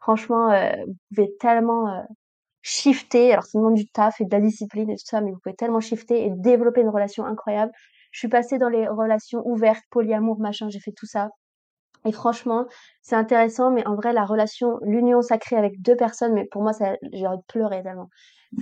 [0.00, 2.02] franchement euh, vous pouvez tellement euh,
[2.62, 3.32] shifter.
[3.32, 5.56] Alors, ça demande du taf et de la discipline et tout ça, mais vous pouvez
[5.56, 7.72] tellement shifter et développer une relation incroyable.
[8.10, 11.30] Je suis passée dans les relations ouvertes, polyamour, machin, j'ai fait tout ça.
[12.04, 12.66] Et franchement,
[13.02, 16.72] c'est intéressant, mais en vrai, la relation, l'union sacrée avec deux personnes, mais pour moi,
[17.12, 18.08] j'ai envie de pleurer tellement.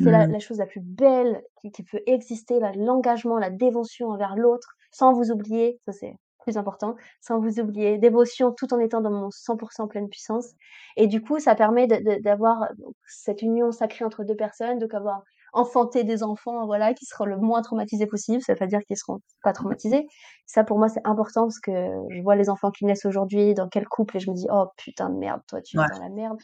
[0.03, 0.41] C'est la, mmh.
[0.41, 5.31] chose la plus belle qui, qui peut exister, l'engagement, la dévotion envers l'autre, sans vous
[5.31, 5.79] oublier.
[5.87, 10.09] Ça, c'est plus important, sans vous oublier, dévotion tout en étant dans mon 100% pleine
[10.09, 10.53] puissance.
[10.97, 11.87] Et du coup, ça permet
[12.21, 12.69] d'avoir
[13.07, 15.23] cette union sacrée entre deux personnes, donc avoir
[15.57, 18.43] enfanter des enfants, voilà, qui seront le moins traumatisés possible.
[18.43, 20.07] Ça veut pas dire qu'ils seront pas traumatisés.
[20.47, 21.73] Ça, pour moi, c'est important parce que
[22.11, 24.67] je vois les enfants qui naissent aujourd'hui, dans quel couple, et je me dis: «Oh
[24.79, 26.39] putain de merde, toi, tu es dans la merde.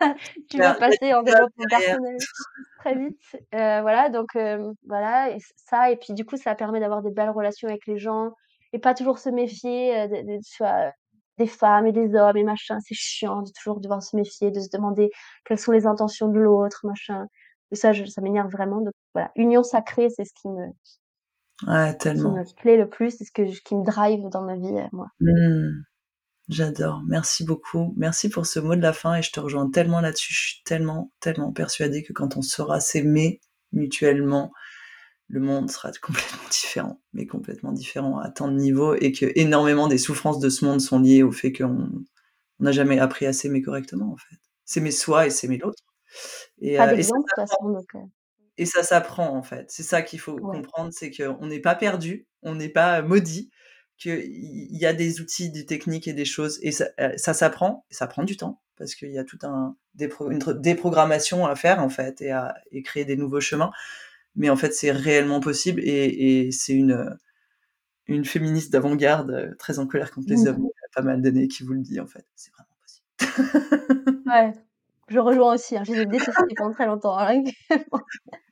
[0.50, 2.22] Tu vas passer en développement personnel
[2.80, 3.18] très vite».
[3.54, 7.10] Heu, voilà, donc heu, voilà et ça et puis du coup, ça permet d'avoir des
[7.12, 8.32] belles relations avec les gens
[8.72, 10.92] et pas toujours se méfier, heu, de de tu vois,
[11.38, 12.78] des femmes et des hommes et machin.
[12.80, 15.10] C'est chiant de toujours devoir se méfier, de se demander
[15.46, 17.26] quelles sont les intentions de l'autre, machin.
[17.72, 18.80] Et ça, je ça m'énerve vraiment.
[18.80, 20.68] Donc voilà, union sacrée, c'est ce qui me
[21.66, 22.32] Ouais, qui tellement.
[22.32, 25.08] me plaît le plus, c'est ce que qui me drive dans ma vie, heu, moi.
[25.20, 25.82] Mmh.
[26.48, 27.02] J'adore.
[27.06, 27.94] Merci beaucoup.
[27.96, 30.34] Merci pour ce mot de la fin et je te rejoins tellement là-dessus.
[30.34, 33.40] Je suis tellement, tellement persuadée que quand on saura s'aimer
[33.72, 34.52] mutuellement,
[35.28, 39.98] le monde sera complètement différent, mais complètement différent à tant de niveaux et qu'énormément des
[39.98, 41.88] souffrances de ce monde sont liées au fait qu'on
[42.60, 44.36] on n'a jamais appris à s'aimer correctement, en fait.
[44.64, 45.82] S'aimer soi et s'aimer l'autre
[46.62, 48.00] et Pas et ça d'exemple de toute s'apprend façon, donc heu
[48.58, 49.70] et ça s'apprend, en fait.
[49.70, 50.62] C'est ça qu'il faut Ouais.
[50.62, 53.50] comprendre, c'est qu'on n'est pas perdus, on n'est pas maudits,
[53.98, 54.20] qu'il
[54.76, 56.86] y a des outils, des techniques et des choses et ça,
[57.34, 61.80] s'apprend, ça prend du temps parce qu'il y a tout un une déprogrammation à faire,
[61.82, 63.70] en fait et à et créer des nouveaux chemins.
[64.36, 67.16] Mais en fait, c'est réellement possible et et c'est une,
[68.08, 71.48] une féministe d'avant-garde, très en colère contre les hommes, il y a pas mal d'années
[71.48, 72.26] qui vous le dit, en fait.
[72.36, 73.06] C'est vraiment possible.
[74.26, 74.52] Ouais,
[75.08, 77.42] je rejoins aussi, hein, je les ai détestés pendant très longtemps, hein,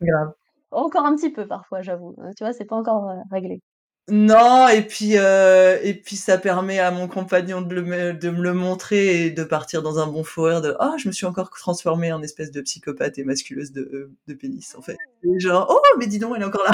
[0.02, 0.34] Grave.
[0.72, 3.60] Encore un petit peu parfois, j'avoue, heu, tu vois, c'est pas encore, heu, réglé.
[4.08, 8.30] Non et puis, heu et puis ça permet à mon compagnon de le me de
[8.30, 11.12] me le montrer et de partir dans un bon fou rire de: «Ah, je me
[11.12, 14.96] suis encore transformée en espèce de psychopathe et masculeuse de de pénis, en fait».
[15.22, 16.72] Et genre: «Oh, mais dis donc, elle est encore là!»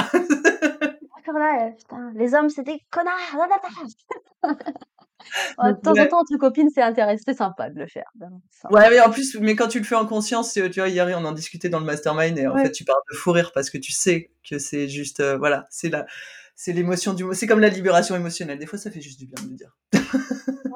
[1.15, 3.13] Encore là, putain, les hommes, c'est des connards!
[5.63, 8.05] De temps en temps, entre copines, c'est intéress c'est sympa de le faire,
[8.69, 11.25] Ouais, mais en plus, mais quand tu le fais en conscience, tu vois, hier, on
[11.25, 13.77] en discutait dans le mastermind et en fait, tu parles de fou rire parce que
[13.77, 16.05] tu sais que c'est juste, heu, voilà, c'est la
[16.59, 18.57] c'est l'émotion du c'est comme la libération émotionnelle.
[18.57, 19.77] Des fois, ça fait juste du bien de le dire.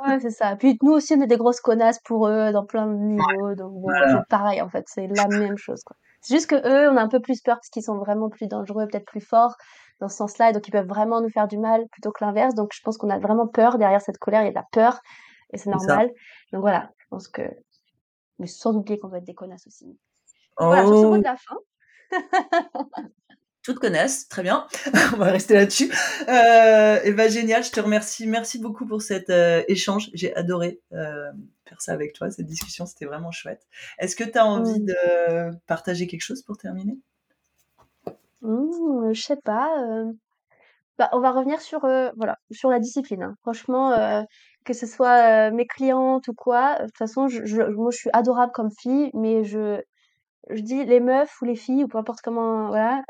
[0.07, 0.55] Ouais, c'est ça.
[0.55, 3.73] Puis nous aussi, on est des grosses connasses pour eux, dans plein de niveaux, donc
[3.73, 4.19] bon, voilà.
[4.19, 5.95] c'est pareil, en fait, c'est la même chose, quoi.
[6.21, 8.87] C'est juste qu'eux, on a un peu plus peur parce qu'ils sont vraiment plus dangereux,
[8.87, 9.55] peut-être plus forts
[10.01, 12.55] dans ce sens-là et donc ils peuvent vraiment nous faire du mal plutôt que l'inverse.
[12.55, 14.67] Donc je pense qu'on a vraiment peur derrière cette colère, il y a de la
[14.73, 15.01] peur
[15.53, 16.11] et c'est normal.
[16.53, 17.43] Donc voilà, je pense que
[18.39, 19.85] mais sans oublier qu'on doit être des connasses aussi.
[19.85, 21.19] Donc voilà, sur ce mot Oh!
[21.19, 21.55] de la fin
[23.63, 24.65] Toutes connaissent, très bien.
[25.13, 25.91] On va rester là-dessus.
[26.27, 28.25] Heu et bah, génial, je te remercie.
[28.25, 30.09] Merci beaucoup pour cet, heu, échange.
[30.15, 31.27] J'ai adoré, heu,
[31.69, 33.67] faire ça avec toi, cette discussion, c'était vraiment chouette.
[33.99, 34.87] Est-ce que tu as envie Mmh.
[34.87, 36.97] de partager quelque chose pour terminer?
[38.41, 40.17] Mmh, je sais pas, heu,
[40.99, 43.35] bah, on va revenir sur, heu, voilà, sur la discipline, hein.
[43.41, 44.23] Franchement, heu,
[44.65, 48.09] que ce soit, mes clientes ou quoi, de toute façon, je je moi, je suis
[48.13, 49.81] adorable comme fille, mais je
[50.51, 53.03] je dis les meufs ou les filles ou peu importe comment voilà,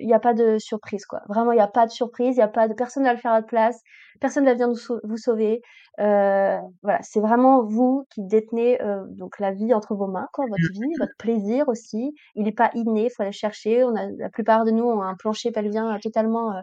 [0.00, 1.20] il y a pas de surprise, quoi.
[1.28, 3.18] Vraiment, il y a pas de surprise, il y a pas de personne va le
[3.20, 3.80] faire à votre place,
[4.20, 4.68] personne va venir
[5.04, 5.62] vous sauver.
[6.00, 10.46] Heu, voilà, c'est vraiment vous qui détenez, heu, donc la vie entre vos mains, quoi,
[10.50, 12.14] votre vie, votre plaisir aussi.
[12.34, 13.84] Il est pas inné, faut aller le chercher.
[13.84, 16.62] On a la plupart de nous ont un plancher pelvien, heu, totalement, heu,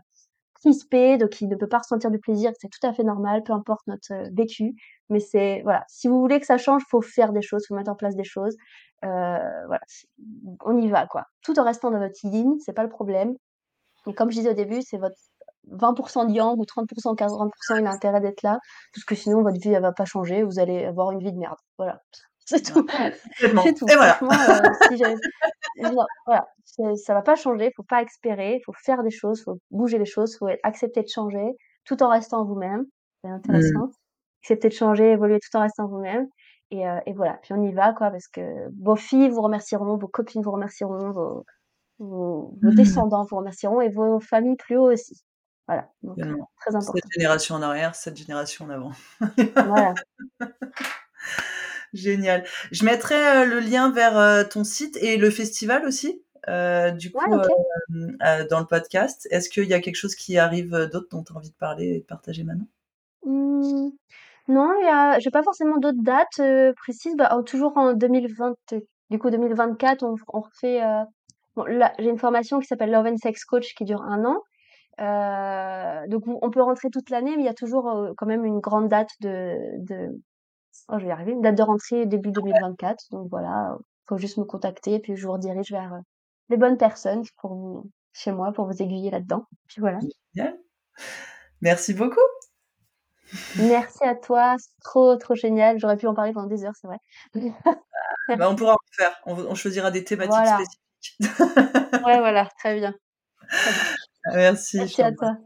[0.55, 2.51] crispé, donc il ne peut pas ressentir du plaisir.
[2.61, 4.75] C'est tout à fait normal, peu importe notre, heu, vécu.
[5.09, 7.91] Mais c'est voilà, si vous voulez que ça change, faut faire des choses, faut mettre
[7.91, 8.55] en place des choses.
[9.05, 9.07] Heu,
[9.67, 9.81] voilà,
[10.65, 11.25] on y va, quoi.
[11.43, 13.35] Tout en restant dans votre yin, c'est pas le problème.
[14.07, 15.15] Et comme je disais au début, c'est votre
[15.69, 18.59] 20% de yang ou 30% 40% il a intérêt d'être là,
[18.93, 21.37] parce que sinon votre vie, elle va pas changer, vous allez avoir une vie de
[21.37, 21.57] merde.
[21.77, 22.01] Voilà,
[22.45, 22.85] c'est tout.
[23.63, 23.91] C'est tout.
[23.91, 24.21] et voilà.
[24.87, 24.95] Si
[25.81, 26.47] non, voilà,
[26.97, 30.37] ça va pas changer, faut pas espérer, faut faire des choses, faut bouger les choses,
[30.37, 31.45] faut accepter de changer,
[31.85, 32.85] tout en restant vous-même.
[33.23, 33.35] C'est Mmh.
[33.35, 33.89] intéressant.
[34.43, 36.27] Accepter de changer, évoluer tout en restant vous-même
[36.71, 38.41] et heu et voilà, puis on y va, quoi, parce que
[38.81, 41.45] vos filles vous remercieront, vos copines vous remercieront, vos
[41.99, 42.75] vos vos Mmh.
[42.75, 45.23] descendants vous remercieront et vos familles plus haut aussi.
[45.71, 46.49] Voilà, donc Tellement.
[46.59, 47.07] très 7 important.
[47.15, 48.91] générations en arrière, 7 générations en avant.
[49.63, 49.93] Voilà.
[51.93, 52.43] Génial.
[52.71, 57.23] Je mettrai, heu, le lien vers, heu, ton site et le festival aussi, du Ouais,
[57.23, 57.37] coup,
[58.49, 59.27] dans le podcast.
[59.31, 61.87] Est-ce qu'il y a quelque chose qui arrive, d'autre dont tu as envie de parler
[61.95, 62.67] et de partager maintenant?
[63.25, 63.91] Mmh,
[64.49, 66.41] non, a j'ai pas forcément d'autres dates,
[66.75, 67.15] précises.
[67.15, 68.55] Bah, en toujours en 2020
[69.09, 70.81] du coup 2024, on on refait,
[71.55, 71.65] bon
[71.99, 74.41] j'ai une formation qui s'appelle Love and Sex Coach qui dure 1 an.
[74.99, 78.45] Heu, donc on peut rentrer toute l'année, mais il y a toujours, heu, quand même
[78.45, 80.09] une grande date de de
[80.89, 82.33] oh, je vais y arriver, une date de rentrée début Ouais.
[82.33, 83.05] 2024.
[83.11, 83.77] Donc voilà,
[84.09, 86.01] faut juste me contacter, puis je vous redirige vers, heu,
[86.49, 89.45] les bonnes personnes pour vous chez moi, pour vous aiguiller là-dedans.
[89.67, 90.01] Puis voilà.
[90.33, 90.57] Génial.
[91.61, 92.19] Merci beaucoup.
[93.55, 95.77] Merci à toi, c'est trop, trop génial.
[95.79, 96.97] J'aurais pu en parler pendant des heures, c'est vrai.
[98.35, 99.19] Bah, on pourra en refaire.
[99.25, 100.47] On choisira des thématiques Voilà.
[100.47, 101.17] spécifiques.
[102.03, 102.93] Ouais, voilà, très bien.
[104.25, 105.37] Merci, Merci à toi.